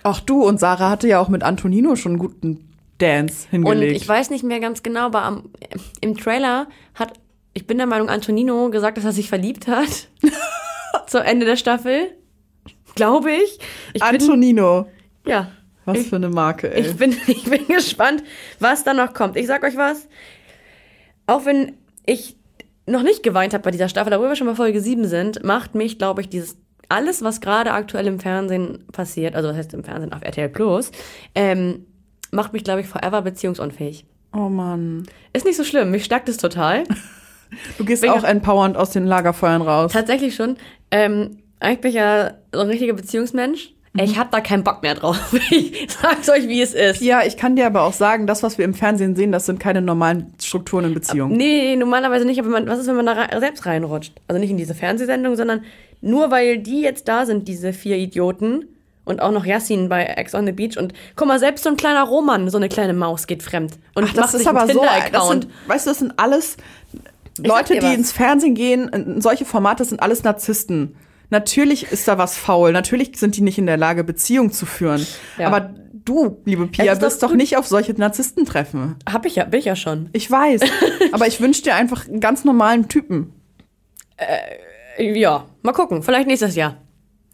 Ach 0.03 0.20
du, 0.20 0.43
und 0.43 0.60
Sarah 0.60 0.89
hatte 0.89 1.08
ja 1.08 1.20
auch 1.20 1.30
mit 1.30 1.43
Antonino 1.43 1.95
schon 1.95 2.14
einen 2.14 2.20
guten 2.20 2.70
Dance 2.97 3.45
Und 3.51 3.66
hingelegt. 3.66 3.97
ich 4.01 4.08
weiß 4.08 4.30
nicht 4.32 4.43
mehr 4.43 4.60
ganz 4.60 4.82
genau, 4.82 5.01
aber 5.01 5.24
am, 5.24 5.49
im 6.01 6.18
Trailer 6.18 6.68
hat, 6.95 7.14
ich 7.53 7.68
bin 7.68 7.78
der 7.78 7.86
Meinung, 7.88 8.10
Antonino 8.10 8.70
gesagt, 8.72 8.97
dass 8.97 9.06
er 9.06 9.12
sich 9.12 9.30
verliebt 9.30 9.68
hat. 9.68 10.08
Zu 11.08 11.20
Ende 11.24 11.45
der 11.45 11.56
Staffel. 11.58 12.08
Glaube 12.96 13.32
ich. 13.32 13.60
ich 13.93 14.02
bin, 14.02 14.22
Antonino. 14.22 14.88
ja. 15.26 15.52
Was 15.86 16.00
ich, 16.00 16.10
für 16.10 16.16
eine 16.16 16.30
Marke, 16.30 16.74
ey. 16.74 16.82
ich 16.82 16.96
bin, 16.96 17.16
ich 17.28 17.43
bin 17.43 17.68
gespannt, 17.68 18.24
was 18.60 18.84
da 18.84 18.93
noch 18.93 19.14
kommt. 19.14 19.38
Ich 19.38 19.46
sag 19.46 19.64
euch 19.64 19.78
was. 19.78 20.08
Auch 21.28 21.46
wenn 21.46 21.74
ich 22.06 22.36
noch 22.88 23.04
nicht 23.04 23.22
geweint 23.24 23.54
habe 23.54 23.64
bei 23.64 23.72
dieser 23.72 23.89
Staffel, 23.89 24.14
obwohl 24.14 24.30
wir 24.30 24.36
schon 24.36 24.48
bei 24.48 24.56
Folge 24.56 24.82
7 24.82 25.08
sind, 25.08 25.43
macht 25.43 25.76
mich, 25.76 25.98
glaube 25.98 26.22
ich, 26.22 26.30
dieses 26.30 26.58
alles, 26.89 27.24
was 27.24 27.41
gerade 27.41 27.72
aktuell 27.72 28.08
im 28.08 28.20
Fernsehen 28.20 28.86
passiert, 28.91 29.36
also 29.36 29.50
was 29.50 29.58
heißt 29.58 29.74
im 29.74 29.84
Fernsehen 29.84 30.14
auf 30.14 30.22
RTL 30.24 30.50
Plus, 30.50 30.91
ähm, 31.34 31.86
macht 32.32 32.54
mich, 32.54 32.64
glaube 32.64 32.82
ich, 32.82 32.88
forever 32.88 33.22
beziehungsunfähig. 33.22 34.06
oh 34.34 34.50
Mann. 34.50 35.08
Ist 35.34 35.46
nicht 35.46 35.58
so 35.58 35.64
schlimm, 35.64 35.91
mich 35.91 36.06
stärkt 36.06 36.30
es 36.30 36.38
total. 36.38 36.84
Du 37.78 37.86
gehst 37.86 38.02
Bin 38.02 38.10
auch 38.10 38.24
empowernd 38.24 38.76
aus 38.76 38.89
den 38.89 39.06
Lagerfeuern 39.06 39.62
raus. 39.62 39.93
Tatsächlich 39.93 40.36
schon. 40.36 40.58
Ähm, 40.89 41.38
eigentlich 41.60 41.82
bin 41.82 41.89
ich 41.89 41.95
ja 41.95 42.34
so 42.51 42.60
ein 42.60 42.68
richtiger 42.68 42.93
Beziehungsmensch. 42.93 43.72
Ich 43.97 44.18
habe 44.18 44.30
da 44.32 44.41
keinen 44.41 44.64
Bock 44.64 44.82
mehr 44.82 44.95
drauf. 44.95 45.18
Ich 45.51 45.88
sag's 45.89 46.30
euch, 46.30 46.47
wie 46.49 46.62
es 46.62 46.74
ist. 46.74 47.01
Ja, 47.01 47.24
ich 47.26 47.38
kann 47.38 47.56
dir 47.56 47.66
aber 47.66 47.84
auch 47.84 47.93
sagen, 47.93 48.28
das, 48.28 48.43
was 48.43 48.58
wir 48.58 48.66
im 48.66 48.74
Fernsehen 48.74 49.16
sehen, 49.16 49.32
das 49.32 49.45
sind 49.45 49.60
keine 49.60 49.82
normalen 49.82 50.34
Strukturen 50.41 50.86
in 50.86 50.93
Beziehungen. 50.93 51.38
Nee, 51.38 51.76
normalerweise 51.78 52.26
nicht, 52.26 52.39
aber 52.39 52.49
man, 52.49 52.68
was 52.68 52.80
ist, 52.80 52.88
wenn 52.88 52.97
man 52.97 53.06
da 53.06 53.39
selbst 53.39 53.66
reinrutscht? 53.66 54.14
Also 54.28 54.39
nicht 54.39 54.51
in 54.51 54.58
diese 54.58 54.76
Fernsehsendung, 54.76 55.38
sondern 55.38 55.64
nur 56.01 56.30
weil 56.30 56.58
die 56.58 56.82
jetzt 56.82 57.08
da 57.08 57.26
sind, 57.26 57.47
diese 57.47 57.72
vier 57.72 57.97
Idioten. 57.97 58.66
Und 59.06 59.22
auch 59.22 59.32
noch 59.32 59.45
Yassin 59.45 59.88
bei 59.88 60.03
Ex 60.03 60.34
on 60.34 60.47
the 60.47 60.51
Beach. 60.51 60.78
Und 60.78 60.93
guck 61.16 61.28
mal, 61.28 61.38
selbst 61.38 61.64
so 61.64 61.70
ein 61.70 61.78
kleiner 61.78 62.03
Roman, 62.03 62.49
so 62.49 62.58
eine 62.58 62.70
kleine 62.70 62.93
Maus 62.93 63.28
geht 63.28 63.43
fremd. 63.43 63.74
Und 63.93 64.06
Ach, 64.06 64.14
das 64.14 64.16
macht 64.16 64.34
ist 64.34 64.39
sich 64.39 64.47
aber 64.47 64.68
so, 64.68 64.84
das 65.12 65.28
sind, 65.28 65.47
weißt 65.68 65.86
du, 65.86 65.89
das 65.91 65.99
sind 65.99 66.14
alles 66.18 66.58
Leute, 67.38 67.76
die 67.76 67.84
was. 67.84 67.93
ins 67.93 68.12
Fernsehen 68.12 68.56
gehen, 68.56 69.22
solche 69.22 69.45
Formate 69.45 69.86
sind 69.86 70.01
alles 70.01 70.24
Narzissten. 70.24 70.95
Natürlich 71.30 71.91
ist 71.91 72.07
da 72.07 72.17
was 72.17 72.38
faul, 72.38 72.71
natürlich 72.71 73.17
sind 73.17 73.36
die 73.38 73.41
nicht 73.41 73.57
in 73.57 73.65
der 73.65 73.78
Lage, 73.78 74.03
Beziehung 74.03 74.51
zu 74.51 74.65
führen. 74.65 75.05
Ja. 75.38 75.47
Aber 75.47 75.73
du, 75.93 76.41
liebe 76.45 76.67
Pia, 76.67 76.91
ist 76.93 77.01
doch 77.01 77.07
bist 77.07 77.23
doch 77.23 77.34
nicht 77.34 77.57
auf 77.57 77.67
solche 77.67 77.93
Narzissten 77.93 78.45
treffen. 78.45 78.95
Hab 79.11 79.26
ich 79.26 79.36
ja, 79.36 79.45
bin 79.45 79.59
ich 79.59 79.65
ja 79.65 79.76
schon. 79.76 80.09
Ich 80.13 80.30
weiß, 80.30 80.61
aber 81.11 81.28
ich 81.28 81.41
wünsche 81.41 81.63
dir 81.63 81.76
einfach 81.76 82.07
einen 82.07 82.19
ganz 82.19 82.43
normalen 82.45 82.88
Typen. 82.88 83.34
Ja, 84.97 85.45
mal 85.61 85.73
gucken. 85.73 86.03
Vielleicht 86.03 86.28
nächstes 86.28 86.55
Jahr. 86.55 86.78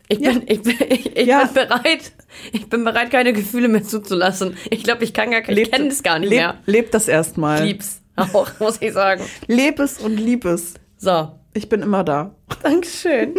Ich 0.08 0.20
bin, 0.20 0.34
Ja. 0.34 0.42
ich 0.48 0.62
bin, 0.62 0.76
ich, 0.90 1.16
ich 1.18 1.28
Ja. 1.28 1.44
bin 1.46 1.54
bereit. 1.54 2.12
Ich 2.54 2.68
bin 2.70 2.84
bereit, 2.84 3.12
keine 3.12 3.34
Gefühle 3.34 3.68
mehr 3.68 3.84
zuzulassen. 3.84 4.58
Ich 4.70 4.84
glaube, 4.84 5.04
ich 5.04 5.14
kann 5.14 5.32
gar 5.32 5.48
ich 5.48 5.72
kenne 5.72 5.88
es 5.88 6.02
gar 6.04 6.20
nicht 6.20 6.30
leb, 6.30 6.40
mehr. 6.40 6.58
Leb 6.66 6.92
das 6.92 7.08
erstmal. 7.08 7.60
Ich 7.60 7.66
lieb's 7.74 8.02
auch, 8.16 8.48
muss 8.60 8.82
ich 8.82 8.94
sagen. 8.94 9.24
Leb 9.48 9.80
es 9.80 10.00
und 10.00 10.18
lieb 10.18 10.46
es. 10.46 10.74
So, 10.98 11.30
Ich 11.54 11.70
bin 11.70 11.82
immer 11.82 12.04
da. 12.04 12.36
Dankeschön. 12.64 13.36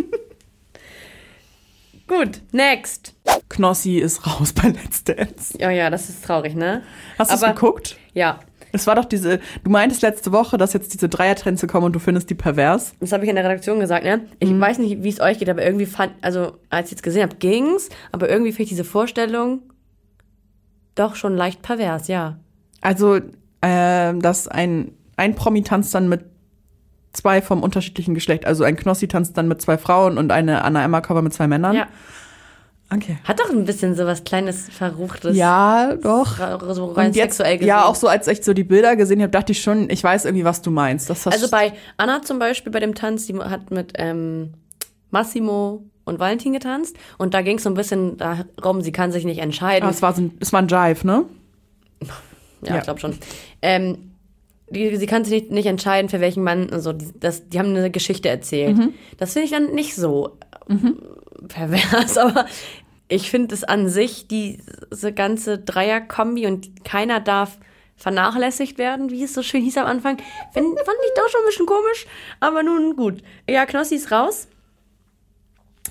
Gut, 2.19 2.43
next. 2.53 3.15
Knossi 3.49 3.99
ist 3.99 4.27
raus 4.27 4.53
bei 4.53 4.69
Let's 4.69 5.03
Dance. 5.05 5.57
Ja, 5.59 5.71
ja, 5.71 5.89
das 5.89 6.09
ist 6.11 6.25
traurig, 6.25 6.55
ne? 6.55 6.83
Hast 7.19 7.31
du 7.31 7.35
es 7.37 7.41
geguckt? 7.41 7.97
Ja, 8.13 8.41
Es 8.75 8.87
war 8.87 8.95
doch 8.95 9.05
diese, 9.05 9.39
du 9.65 9.71
meintest 9.71 10.01
letzte 10.03 10.33
Woche, 10.33 10.57
dass 10.59 10.73
jetzt 10.73 10.95
diese 10.95 11.09
Dreiertränze 11.09 11.67
kommen 11.67 11.87
und 11.87 11.93
du 11.93 11.99
findest 11.99 12.31
die 12.31 12.35
pervers. 12.35 12.95
das 13.01 13.13
habe 13.13 13.25
ich 13.25 13.29
in 13.31 13.37
der 13.37 13.45
Redaktion 13.45 13.81
gesagt, 13.81 14.05
ne? 14.05 14.27
Ich 14.41 14.49
Mhm. 14.51 14.61
weiß 14.61 14.79
nicht, 14.79 15.03
wie 15.03 15.09
es 15.11 15.21
euch 15.21 15.39
geht, 15.39 15.49
aber 15.51 15.63
irgendwie 15.65 15.85
fand, 15.87 16.13
also 16.23 16.59
als 16.71 16.89
ich 16.91 16.97
es 16.97 17.03
gesehen 17.03 17.23
habe, 17.23 17.37
ging's, 17.37 17.89
aber 18.13 18.29
irgendwie 18.31 18.53
finde 18.53 18.63
ich 18.65 18.69
diese 18.71 18.85
Vorstellung 18.85 19.61
doch 20.95 21.15
schon 21.17 21.37
leicht 21.37 21.61
pervers, 21.63 22.09
ja. 22.09 22.39
Also, 22.81 23.21
ähm, 23.63 24.21
dass 24.23 24.49
ein, 24.49 24.93
ein 25.17 25.35
Promi 25.35 25.63
tanzt 25.63 25.95
dann 25.95 26.09
mit 26.09 26.25
zwei 27.13 27.43
vom 27.43 27.63
unterschiedlichen 27.63 28.15
Geschlecht. 28.15 28.47
Also 28.47 28.65
ein 28.65 28.77
Knossi 28.77 29.09
tanzt 29.09 29.37
dann 29.37 29.49
mit 29.49 29.61
zwei 29.61 29.79
Frauen 29.79 30.19
und 30.19 30.33
eine 30.33 30.65
Anna 30.65 30.83
Emma 30.85 31.01
Cover 31.01 31.23
mit 31.23 31.33
zwei 31.35 31.47
Männern. 31.47 31.75
Ja. 31.77 31.87
Okay. 32.95 33.17
Hat 33.25 33.41
doch 33.41 33.49
ein 33.49 33.65
bisschen 33.65 33.95
so 33.97 34.05
was 34.05 34.23
kleines, 34.23 34.69
verruchtes. 34.69 35.35
Ja, 35.35 35.95
doch. 35.95 36.37
So 36.75 36.87
rein 36.93 37.07
Und 37.09 37.17
jetzt, 37.17 37.37
sexuell 37.39 37.57
gesehen. 37.57 37.69
ja, 37.69 37.85
auch 37.87 37.95
so, 37.95 38.07
als 38.07 38.29
ich 38.29 38.45
so 38.45 38.53
die 38.53 38.65
Bilder 38.65 38.97
gesehen 38.97 39.21
habe, 39.23 39.31
dachte 39.31 39.53
ich 39.53 39.63
schon, 39.63 39.89
ich 39.89 40.05
weiß 40.05 40.27
irgendwie, 40.27 40.45
was 40.45 40.61
du 40.61 40.71
meinst. 40.71 41.11
Also 41.11 41.49
bei 41.51 41.73
Anna 41.97 42.21
zum 42.21 42.39
Beispiel, 42.39 42.71
bei 42.71 42.81
dem 42.81 42.95
Tanz, 42.95 43.27
die 43.27 43.35
hat 43.39 43.71
mit 43.71 43.95
ähm, 43.97 44.53
Massimo 45.11 45.85
und 46.05 46.19
Valentin 46.19 46.53
getanzt. 46.53 46.97
Und 47.17 47.33
da 47.33 47.41
ging 47.41 47.57
es 47.57 47.63
so 47.63 47.71
ein 47.71 47.75
bisschen 47.75 48.19
darum, 48.19 48.83
sie 48.83 48.93
kann 48.93 49.11
sich 49.11 49.25
nicht 49.25 49.39
entscheiden. 49.39 49.87
Ah, 49.87 49.91
es 49.91 50.03
war 50.03 50.13
so 50.15 50.23
ein, 50.23 50.37
es 50.41 50.53
war 50.53 50.61
ein 50.61 50.69
Jive, 50.69 51.07
ne? 51.07 51.25
Ja, 52.03 52.09
Ja. 52.69 52.77
ich 52.77 52.83
glaube 52.85 53.01
schon. 53.01 53.17
Ähm, 53.63 54.12
die, 54.73 54.97
sie 54.97 55.07
kann 55.07 55.25
sich 55.25 55.33
nicht, 55.33 55.51
nicht 55.53 55.67
entscheiden, 55.67 56.09
für 56.09 56.21
welchen 56.21 56.43
Mann 56.43 56.69
und 56.71 56.81
so. 56.81 56.93
Die, 56.93 57.09
das, 57.19 57.49
die 57.49 57.59
haben 57.59 57.71
eine 57.77 57.91
Geschichte 57.91 58.29
erzählt. 58.29 58.77
Mhm. 58.77 58.95
Das 59.19 59.33
finde 59.33 59.45
ich 59.45 59.53
dann 59.53 59.75
nicht 59.75 59.95
so 59.95 60.37
pervers, 61.49 62.17
aber 62.19 62.47
ich 63.09 63.31
finde 63.31 63.55
es 63.55 63.65
an 63.65 63.89
sich, 63.89 64.27
diese 64.27 65.13
ganze 65.13 65.59
Dreier-Kombi 65.59 66.47
und 66.47 66.85
keiner 66.85 67.21
darf 67.21 67.59
vernachlässigt 67.97 68.79
werden, 68.79 69.11
wie 69.11 69.23
es 69.23 69.35
so 69.35 69.43
schön 69.43 69.63
hieß 69.63 69.79
am 69.79 69.87
Anfang, 69.87 70.17
find, 70.53 70.67
fand 70.67 70.99
ich 71.07 71.15
doch 71.15 71.29
schon 71.29 71.43
ein 71.43 71.47
bisschen 71.47 71.67
komisch, 71.67 72.07
aber 72.41 72.63
nun 72.63 72.97
gut. 72.97 73.23
Ja, 73.49 73.65
Knossi 73.67 73.97
ist 73.97 74.11
raus. 74.11 74.49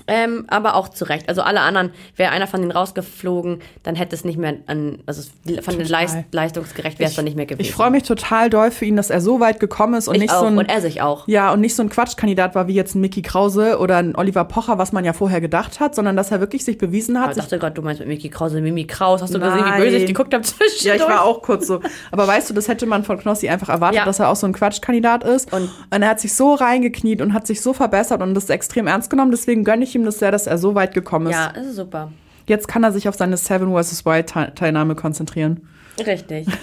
Ähm, 0.08 0.46
aber 0.48 0.74
auch 0.74 0.88
zu 0.88 1.04
Recht. 1.04 1.28
Also 1.28 1.42
alle 1.42 1.60
anderen, 1.60 1.90
wäre 2.16 2.32
einer 2.32 2.46
von 2.48 2.60
denen 2.60 2.72
rausgeflogen, 2.72 3.60
dann 3.84 3.94
hätte 3.94 4.16
es 4.16 4.24
nicht 4.24 4.36
mehr 4.38 4.54
an, 4.66 4.98
also 5.06 5.22
von 5.62 5.78
den. 5.78 5.86
Leist, 5.86 6.16
leistungsgerecht 6.32 6.98
wäre 6.98 7.10
es 7.10 7.14
dann 7.16 7.24
nicht 7.24 7.36
mehr 7.36 7.46
gewesen. 7.46 7.60
Ich 7.68 7.72
freue 7.72 7.90
mich 7.90 8.02
total 8.02 8.50
doll 8.50 8.70
für 8.70 8.84
ihn, 8.86 8.96
dass 8.96 9.10
er 9.10 9.20
so 9.20 9.38
weit 9.38 9.60
gekommen 9.60 9.94
ist 9.94 10.08
und 10.08 10.14
Ich 10.16 10.22
nicht 10.22 10.32
auch. 10.32 10.40
so 10.40 10.46
ein 10.46 10.58
und 10.58 10.68
er 10.68 10.80
sich 10.80 11.02
auch. 11.02 11.28
ja 11.28 11.52
und 11.52 11.60
nicht 11.60 11.76
so 11.76 11.82
ein 11.82 11.88
Quatschkandidat 11.88 12.54
war 12.54 12.66
wie 12.66 12.74
jetzt 12.74 12.94
ein 12.94 13.00
Mickey 13.00 13.22
Krause 13.22 13.78
oder 13.78 13.98
ein 13.98 14.16
Oliver 14.16 14.44
Pocher, 14.44 14.78
was 14.78 14.92
man 14.92 15.04
ja 15.04 15.12
vorher 15.12 15.40
gedacht 15.40 15.78
hat, 15.78 15.94
sondern 15.94 16.16
dass 16.16 16.30
er 16.32 16.40
wirklich 16.40 16.64
sich 16.64 16.78
bewiesen 16.78 17.16
Aber 17.16 17.26
hat. 17.26 17.30
ich 17.32 17.34
sich 17.36 17.44
dachte 17.44 17.58
gerade, 17.58 17.74
du 17.74 17.82
meinst 17.82 18.00
mit 18.00 18.08
Mimi 18.08 18.28
Krause, 18.28 18.60
Mimi 18.60 18.86
Kraus. 18.86 19.22
Hast 19.22 19.34
du 19.34 19.38
gesehen, 19.38 19.56
wie 19.56 19.60
Nein. 19.60 19.80
böse 19.82 19.96
ich 19.98 20.06
geguckt 20.06 20.32
habe 20.34 20.42
zwischendurch? 20.42 20.84
ja, 20.84 20.94
ich 20.94 21.02
war 21.02 21.22
auch 21.24 21.42
kurz 21.42 21.66
so. 21.66 21.80
Aber 22.10 22.26
weißt 22.26 22.50
du, 22.50 22.54
das 22.54 22.66
hätte 22.66 22.86
man 22.86 23.04
von 23.04 23.18
Knossi 23.18 23.48
einfach 23.48 23.68
erwartet, 23.68 23.98
Ja. 23.98 24.04
dass 24.04 24.18
er 24.18 24.30
auch 24.30 24.36
so 24.36 24.46
ein 24.46 24.52
Quatschkandidat 24.52 25.22
ist. 25.24 25.52
Und- 25.52 25.70
Und, 25.94 26.02
er 26.02 26.08
hat 26.08 26.20
sich 26.20 26.34
so 26.34 26.54
reingekniet 26.54 27.20
und 27.20 27.34
hat 27.34 27.46
sich 27.46 27.60
so 27.60 27.72
verbessert 27.72 28.22
und 28.22 28.34
das 28.34 28.48
extrem 28.48 28.86
ernst 28.86 29.10
genommen. 29.10 29.30
Deswegen 29.30 29.62
gönne 29.64 29.81
ich 29.84 29.94
ihm 29.94 30.04
das 30.04 30.18
sehr, 30.18 30.30
dass 30.30 30.46
er 30.46 30.58
so 30.58 30.74
weit 30.74 30.94
gekommen 30.94 31.26
ist. 31.26 31.32
Ja, 31.32 31.46
ist 31.48 31.76
super. 31.76 32.12
Jetzt 32.46 32.68
kann 32.68 32.82
er 32.84 32.92
sich 32.92 33.08
auf 33.08 33.14
seine 33.14 33.36
Seven 33.36 33.72
vs. 33.74 34.04
Wild 34.04 34.28
Teilnahme 34.28 34.94
konzentrieren. 34.94 35.68
Richtig. 36.04 36.46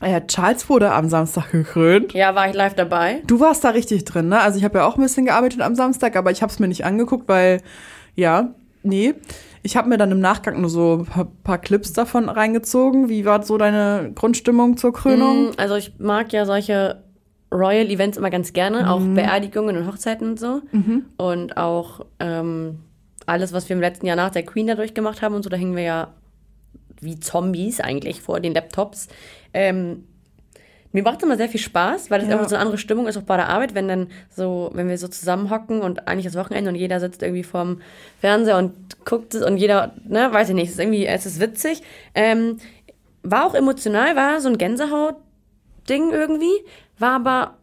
Äh, 0.00 0.20
Charles 0.26 0.68
wurde 0.68 0.92
am 0.92 1.08
Samstag 1.08 1.50
gekrönt. 1.52 2.12
Ja, 2.12 2.34
war 2.34 2.48
ich 2.48 2.54
live 2.54 2.74
dabei. 2.74 3.22
Du 3.26 3.40
warst 3.40 3.64
da 3.64 3.70
richtig 3.70 4.04
drin, 4.04 4.28
ne? 4.28 4.40
Also 4.40 4.58
ich 4.58 4.64
habe 4.64 4.78
ja 4.78 4.84
auch 4.86 4.96
ein 4.96 5.02
bisschen 5.02 5.24
gearbeitet 5.24 5.62
am 5.62 5.74
Samstag, 5.74 6.16
aber 6.16 6.30
ich 6.30 6.42
habe 6.42 6.52
es 6.52 6.58
mir 6.58 6.68
nicht 6.68 6.84
angeguckt, 6.84 7.28
weil, 7.28 7.62
ja, 8.14 8.50
nee. 8.82 9.14
Ich 9.62 9.76
habe 9.76 9.88
mir 9.88 9.96
dann 9.96 10.12
im 10.12 10.20
Nachgang 10.20 10.60
nur 10.60 10.68
so 10.68 10.98
ein 11.00 11.06
paar, 11.06 11.24
paar 11.42 11.58
Clips 11.58 11.94
davon 11.94 12.28
reingezogen. 12.28 13.08
Wie 13.08 13.24
war 13.24 13.42
so 13.42 13.56
deine 13.56 14.12
Grundstimmung 14.14 14.76
zur 14.76 14.92
Krönung? 14.92 15.46
Mm, 15.46 15.52
Also 15.56 15.76
ich 15.76 15.94
mag 15.98 16.32
ja 16.32 16.44
solche 16.44 17.02
Royal 17.52 17.86
Events 17.90 18.18
immer 18.18 18.30
ganz 18.30 18.52
gerne, 18.52 18.90
auch 18.90 19.00
Beerdigungen 19.14 19.76
und 19.76 19.86
Hochzeiten 19.86 20.30
und 20.30 20.40
so. 20.40 20.62
Und 21.16 21.56
auch 21.56 22.04
ähm, 22.20 22.80
alles, 23.26 23.52
was 23.52 23.68
wir 23.68 23.76
im 23.76 23.80
letzten 23.80 24.06
Jahr 24.06 24.16
nach 24.16 24.30
der 24.30 24.44
Queen 24.44 24.66
da 24.66 24.74
durchgemacht 24.74 25.22
haben 25.22 25.34
und 25.34 25.42
so, 25.42 25.48
da 25.50 25.56
hingen 25.56 25.76
wir 25.76 25.82
ja 25.84 26.08
wie 27.00 27.20
Zombies 27.20 27.80
eigentlich 27.80 28.20
vor 28.22 28.40
den 28.40 28.54
Laptops. 28.54 29.08
Ähm, 29.54 30.04
mir 30.92 31.02
macht 31.02 31.18
es 31.18 31.24
immer 31.24 31.36
sehr 31.36 31.48
viel 31.50 31.60
Spaß, 31.60 32.10
weil 32.10 32.20
das 32.20 32.28
Ja. 32.28 32.36
einfach 32.36 32.48
so 32.48 32.54
eine 32.54 32.62
andere 32.62 32.78
Stimmung 32.78 33.06
ist, 33.06 33.18
auch 33.18 33.22
bei 33.22 33.36
der 33.36 33.48
Arbeit, 33.50 33.74
wenn 33.74 33.86
dann 33.86 34.06
so, 34.34 34.70
wenn 34.72 34.88
wir 34.88 34.96
so 34.96 35.08
zusammenhocken 35.08 35.82
und 35.82 36.08
eigentlich 36.08 36.24
das 36.24 36.36
Wochenende 36.36 36.70
und 36.70 36.76
jeder 36.76 37.00
sitzt 37.00 37.22
irgendwie 37.22 37.42
vorm 37.42 37.80
Fernseher 38.20 38.56
und 38.56 38.72
guckt 39.04 39.34
es 39.34 39.42
und 39.44 39.58
jeder, 39.58 39.92
ne, 40.08 40.32
weiß 40.32 40.48
ich 40.48 40.54
nicht, 40.54 40.68
es 40.68 40.72
ist 40.74 40.80
irgendwie, 40.80 41.04
es 41.06 41.26
ist 41.26 41.38
witzig. 41.40 41.82
Ähm, 42.14 42.56
war 43.22 43.44
auch 43.46 43.54
emotional, 43.54 44.16
war 44.16 44.40
so 44.40 44.48
ein 44.48 44.56
Gänsehaut-Ding 44.56 46.12
irgendwie, 46.12 46.52
war 46.98 47.12
aber 47.12 47.56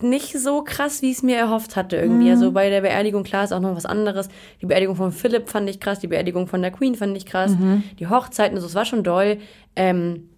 nicht 0.00 0.38
so 0.38 0.62
krass, 0.62 1.02
wie 1.02 1.10
ich 1.10 1.18
es 1.18 1.22
mir 1.22 1.36
erhofft 1.36 1.74
hatte 1.74 1.96
irgendwie. 1.96 2.28
Also 2.30 2.52
bei 2.52 2.70
der 2.70 2.82
Beerdigung, 2.82 3.24
klar, 3.24 3.42
ist 3.44 3.52
auch 3.52 3.60
noch 3.60 3.74
was 3.74 3.86
anderes. 3.86 4.28
Die 4.62 4.66
Beerdigung 4.66 4.94
von 4.94 5.10
Philipp 5.10 5.48
fand 5.48 5.68
ich 5.68 5.80
krass, 5.80 5.98
die 5.98 6.06
Beerdigung 6.06 6.46
von 6.46 6.62
der 6.62 6.70
Queen 6.70 6.94
fand 6.94 7.16
ich 7.16 7.26
krass, 7.26 7.52
die 7.98 8.06
Hochzeiten, 8.06 8.56
also 8.56 8.66
es 8.68 8.74
war 8.76 8.84
schon 8.84 9.02
doll. 9.02 9.38
Ähm, 9.74 10.28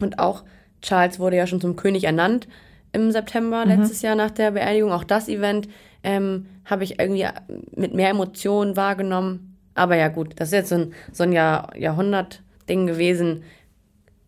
und 0.00 0.18
auch 0.18 0.44
Charles 0.80 1.18
wurde 1.18 1.36
ja 1.36 1.46
schon 1.46 1.60
zum 1.60 1.76
König 1.76 2.04
ernannt 2.04 2.46
im 2.92 3.10
September 3.10 3.64
letztes 3.66 4.02
Jahr 4.02 4.14
nach 4.14 4.30
der 4.30 4.52
Beerdigung. 4.52 4.92
Auch 4.92 5.04
das 5.04 5.28
Event 5.28 5.68
ähm, 6.02 6.46
habe 6.64 6.84
ich 6.84 6.98
irgendwie 7.00 7.26
mit 7.74 7.94
mehr 7.94 8.10
Emotionen 8.10 8.76
wahrgenommen. 8.76 9.56
Aber 9.74 9.96
ja 9.96 10.08
gut, 10.08 10.34
das 10.36 10.48
ist 10.48 10.54
jetzt 10.54 10.68
so 10.70 10.76
ein, 10.76 10.94
so 11.12 11.24
ein 11.24 11.32
Jahr, 11.32 11.76
Jahrhundert-Ding 11.76 12.86
gewesen. 12.86 13.42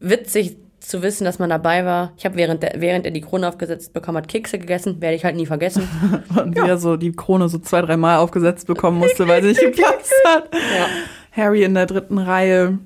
Witzig 0.00 0.56
zu 0.88 1.02
wissen, 1.02 1.24
dass 1.24 1.38
man 1.38 1.50
dabei 1.50 1.84
war. 1.84 2.12
Ich 2.16 2.24
habe 2.24 2.36
während, 2.36 2.62
der, 2.62 2.74
während 2.78 3.04
er 3.06 3.12
die 3.12 3.20
Krone 3.20 3.48
aufgesetzt 3.48 3.92
bekommen 3.92 4.18
hat, 4.18 4.28
Kekse 4.28 4.58
gegessen. 4.58 5.00
Werde 5.00 5.16
ich 5.16 5.24
halt 5.24 5.36
nie 5.36 5.46
vergessen. 5.46 5.88
Und 6.36 6.56
wie 6.56 6.60
er 6.60 6.78
so 6.78 6.96
die 6.96 7.12
Krone 7.12 7.48
so 7.48 7.58
zwei, 7.58 7.82
dreimal 7.82 8.18
aufgesetzt 8.18 8.66
bekommen 8.66 8.98
musste, 8.98 9.26
weil 9.28 9.42
sie 9.42 9.48
nicht 9.48 9.60
geplatzt 9.60 10.12
hat. 10.26 10.48
Ja. 10.52 10.86
Harry 11.42 11.64
in 11.64 11.74
der 11.74 11.86
dritten 11.86 12.18
Reihe. 12.18 12.78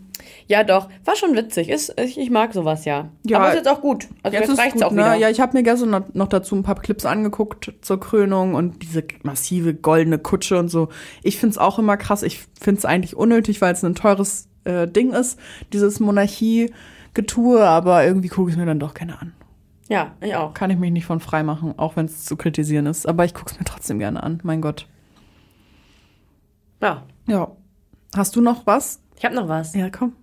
Ja, 0.49 0.63
doch. 0.63 0.89
War 1.05 1.17
schon 1.17 1.35
witzig. 1.35 1.69
Ist, 1.69 1.99
ich, 1.99 2.19
ich 2.19 2.31
mag 2.31 2.53
sowas 2.53 2.85
ja. 2.85 3.09
Ja. 3.25 3.39
Aber 3.39 3.49
ist 3.49 3.57
jetzt 3.57 3.69
auch 3.69 3.81
gut. 3.81 4.07
Also 4.23 4.39
jetzt, 4.39 4.49
ist 4.49 4.59
reicht's 4.59 4.75
gut, 4.75 4.85
auch 4.85 4.93
ne? 4.93 4.99
wieder. 4.99 5.15
Ja, 5.17 5.29
ich 5.29 5.41
habe 5.41 5.57
mir 5.57 5.65
gestern 5.65 6.05
noch, 6.13 6.29
dazu 6.29 6.55
ein 6.55 6.63
paar 6.63 6.77
Clips 6.77 7.05
angeguckt 7.05 7.73
zur 7.81 7.99
Krönung 7.99 8.55
und 8.55 8.83
diese 8.83 9.03
massive 9.23 9.75
goldene 9.75 10.19
Kutsche 10.19 10.59
und 10.59 10.69
so. 10.69 10.89
Ich 11.23 11.39
find's 11.39 11.59
auch 11.59 11.79
immer 11.79 11.97
krass. 11.97 12.23
Ich 12.23 12.41
find's 12.61 12.85
eigentlich 12.85 13.17
unnötig, 13.17 13.61
weil 13.61 13.73
es 13.73 13.85
ein 13.85 13.97
teures 13.97 14.49
äh, 14.65 14.87
Ding 14.87 15.13
ist, 15.13 15.39
dieses 15.73 15.99
Monarchie-Getue, 17.17 17.65
aber 17.67 18.05
irgendwie 18.05 18.29
gucke 18.29 18.51
ich 18.51 18.57
mir 18.57 18.67
dann 18.67 18.79
doch 18.79 18.95
gerne 18.95 19.21
an. 19.21 19.33
Ja, 19.89 20.15
ich 20.21 20.35
auch. 20.35 20.53
Kann 20.53 20.71
ich 20.71 20.79
mich 20.79 20.91
nicht 20.91 21.07
von 21.07 21.21
frei 21.21 21.43
machen, 21.43 21.75
auch 21.77 21.97
wenn 21.97 22.07
es 22.07 22.25
zu 22.25 22.37
kritisieren 22.37 22.87
ist. 22.87 23.07
Aber 23.07 23.25
ich 23.25 23.35
gucke 23.35 23.53
es 23.53 23.59
mir 23.59 23.65
trotzdem 23.65 23.99
gerne 23.99 24.23
an. 24.23 24.41
Mein 24.43 24.61
Gott. 24.61 24.87
Ja. 26.83 27.05
Ja. 27.29 27.53
Hast 28.17 28.35
du 28.37 28.41
noch 28.41 28.67
was? 28.67 29.01
Ich 29.17 29.25
habe 29.25 29.35
noch 29.35 29.49
was. 29.49 29.75
Ja, 29.75 29.89
komm. 29.91 30.15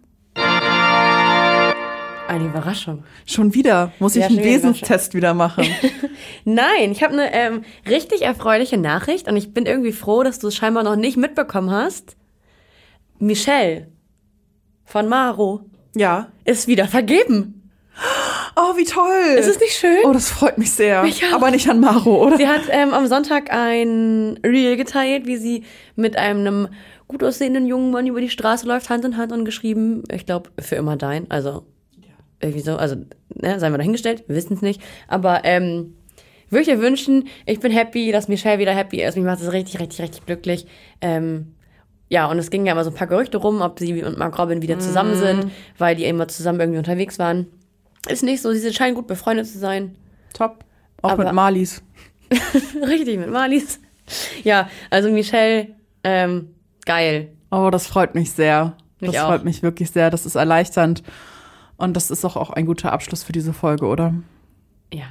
Eine 2.28 2.46
Überraschung. 2.46 3.04
Schon 3.26 3.54
wieder. 3.54 3.92
Muss 4.00 4.16
ich 4.16 4.22
Ja, 4.22 4.28
einen 4.28 4.36
schon 4.38 4.46
wieder 4.46 4.56
Wesenstest 4.56 5.14
wieder 5.14 5.34
machen. 5.34 5.66
Nein, 6.46 6.92
ich 6.92 7.04
habe 7.04 7.14
eine 7.14 7.34
ähm, 7.34 7.64
richtig 7.88 8.24
erfreuliche 8.24 8.78
Nachricht 8.78 9.28
und 9.30 9.38
ich 9.38 9.54
bin 9.54 9.66
irgendwie 9.66 9.92
froh, 9.92 10.24
dass 10.24 10.40
du 10.40 10.48
es 10.48 10.56
scheinbar 10.56 10.84
noch 10.84 10.96
nicht 10.96 11.18
mitbekommen 11.18 11.72
hast. 11.72 12.18
Michelle 13.20 13.88
von 14.84 15.08
Maro 15.08 15.66
ja. 15.96 16.28
ist 16.46 16.68
wieder 16.68 16.88
vergeben. 16.88 17.72
Oh, 18.56 18.78
wie 18.78 18.86
toll. 18.86 19.38
Ist 19.38 19.48
es 19.48 19.60
nicht 19.60 19.74
schön? 19.74 20.00
Oh, 20.04 20.14
das 20.14 20.30
freut 20.30 20.58
mich 20.58 20.72
sehr. 20.72 21.04
Mich 21.04 21.24
auch. 21.26 21.34
Aber 21.34 21.52
nicht 21.52 21.70
an 21.70 21.80
Maro, 21.80 22.26
oder? 22.26 22.38
Sie 22.38 22.48
hat 22.48 22.64
ähm, 22.70 22.94
am 22.94 23.08
Sonntag 23.08 23.52
ein 23.52 24.40
Reel 24.46 24.78
geteilt, 24.78 25.26
wie 25.26 25.38
sie 25.38 25.64
mit 25.96 26.18
einem 26.18 26.68
gut 27.08 27.24
aussehenden 27.24 27.68
jungen 27.68 27.92
Mann 27.92 28.08
über 28.08 28.22
die 28.22 28.30
Straße 28.30 28.68
läuft, 28.68 28.90
Hand 28.90 29.06
in 29.06 29.18
Hand 29.18 29.32
und 29.32 29.46
geschrieben, 29.46 30.04
ich 30.12 30.26
glaube, 30.26 30.50
für 30.60 30.76
immer 30.76 30.98
dein. 30.98 31.30
Also 31.30 31.66
irgendwie 32.42 32.62
so, 32.62 32.76
also 32.76 32.96
ne, 33.34 33.60
seien 33.60 33.74
wir 33.74 33.78
dahingestellt, 33.78 34.24
wir 34.28 34.36
wissen 34.36 34.54
es 34.54 34.62
nicht. 34.62 34.82
Aber 35.08 35.42
ähm, 35.46 35.96
würde 36.50 36.62
ich 36.62 36.68
dir 36.68 36.80
wünschen, 36.80 37.28
ich 37.46 37.60
bin 37.60 37.72
happy, 37.72 38.12
dass 38.12 38.28
Michelle 38.28 38.60
wieder 38.60 38.74
happy 38.74 39.02
ist. 39.02 39.16
Mich 39.16 39.26
macht 39.26 39.42
das 39.42 39.52
richtig, 39.52 39.80
richtig, 39.80 40.02
richtig 40.02 40.26
glücklich. 40.26 40.68
Ähm, 41.02 41.56
ja, 42.14 42.28
und 42.28 42.38
es 42.38 42.52
gingen 42.52 42.68
ja 42.68 42.74
immer 42.74 42.84
so 42.84 42.92
ein 42.92 42.96
paar 42.96 43.08
Gerüchte 43.08 43.38
rum, 43.38 43.62
ob 43.62 43.80
sie 43.80 44.04
und 44.04 44.20
Mark 44.20 44.38
Robin 44.38 44.62
wieder 44.62 44.78
zusammen 44.78 45.16
sind, 45.16 45.52
weil 45.80 45.96
die 45.96 46.06
immer 46.06 46.28
zusammen 46.28 46.60
irgendwie 46.60 46.78
unterwegs 46.78 47.18
waren. 47.18 47.48
Ist 48.08 48.22
nicht 48.22 48.44
so, 48.44 48.54
sie 48.54 48.72
scheinen 48.72 48.94
gut 48.94 49.08
befreundet 49.08 49.48
zu 49.48 49.58
sein. 49.58 49.96
Top. 50.32 50.64
Auch 51.02 51.14
Aber- 51.14 51.24
mit 51.24 51.34
Marlies. 51.34 51.82
Richtig, 52.88 53.18
mit 53.18 53.32
Marlies. 53.32 53.80
Ja, 54.44 54.70
also 54.92 55.10
Michelle, 55.10 55.70
ähm, 56.04 56.54
geil. 56.86 57.30
Oh, 57.50 57.70
das 57.72 57.88
freut 57.88 58.14
mich 58.14 58.32
sehr. 58.32 58.78
Mich 59.00 59.14
das 59.14 59.24
auch. 59.24 59.30
freut 59.30 59.44
mich 59.44 59.64
wirklich 59.64 59.90
sehr. 59.90 60.12
Das 60.12 60.28
ist 60.28 60.36
erleichternd. 60.36 61.02
Und 61.78 61.96
das 61.96 62.12
ist 62.12 62.24
auch, 62.26 62.36
auch 62.36 62.52
ein 62.52 62.68
guter 62.68 62.92
Abschluss 62.94 63.24
für 63.24 63.32
diese 63.32 63.54
Folge, 63.54 63.88
oder? 63.88 64.14
Ja. 64.94 65.06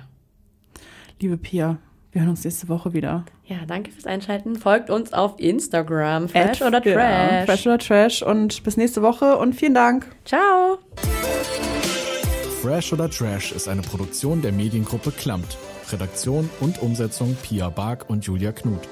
Liebe 1.20 1.36
Pia, 1.36 1.78
wir 2.13 2.21
hören 2.21 2.31
uns 2.31 2.45
nächste 2.45 2.69
Woche 2.69 2.93
wieder. 2.93 3.25
Ja, 3.47 3.57
danke 3.67 3.91
fürs 3.91 4.07
Einschalten. 4.07 4.57
Folgt 4.57 4.91
uns 4.91 5.15
auf 5.15 5.39
Instagram. 5.39 6.29
Fresh 6.29 6.61
At- 6.61 6.69
oder 6.69 6.81
genau, 6.83 6.97
Trash. 6.97 7.47
Fresh 7.47 7.67
oder 7.67 7.79
Trash. 7.79 8.23
Und 8.23 8.63
bis 8.65 8.77
nächste 8.77 9.03
Woche 9.03 9.39
und 9.39 9.55
vielen 9.55 9.75
Dank. 9.75 10.07
Ciao. 10.27 10.79
Fresh 12.61 12.93
oder 12.93 13.09
Trash 13.11 13.53
ist 13.53 13.67
eine 13.67 13.83
Produktion 13.83 14.43
der 14.43 14.53
Mediengruppe 14.53 15.11
Klammt. 15.11 15.57
Redaktion 15.91 16.49
und 16.61 16.81
Umsetzung 16.83 17.37
Pia 17.43 17.71
Bark 17.71 18.09
und 18.09 18.25
Julia 18.25 18.53
Knuth. 18.53 18.89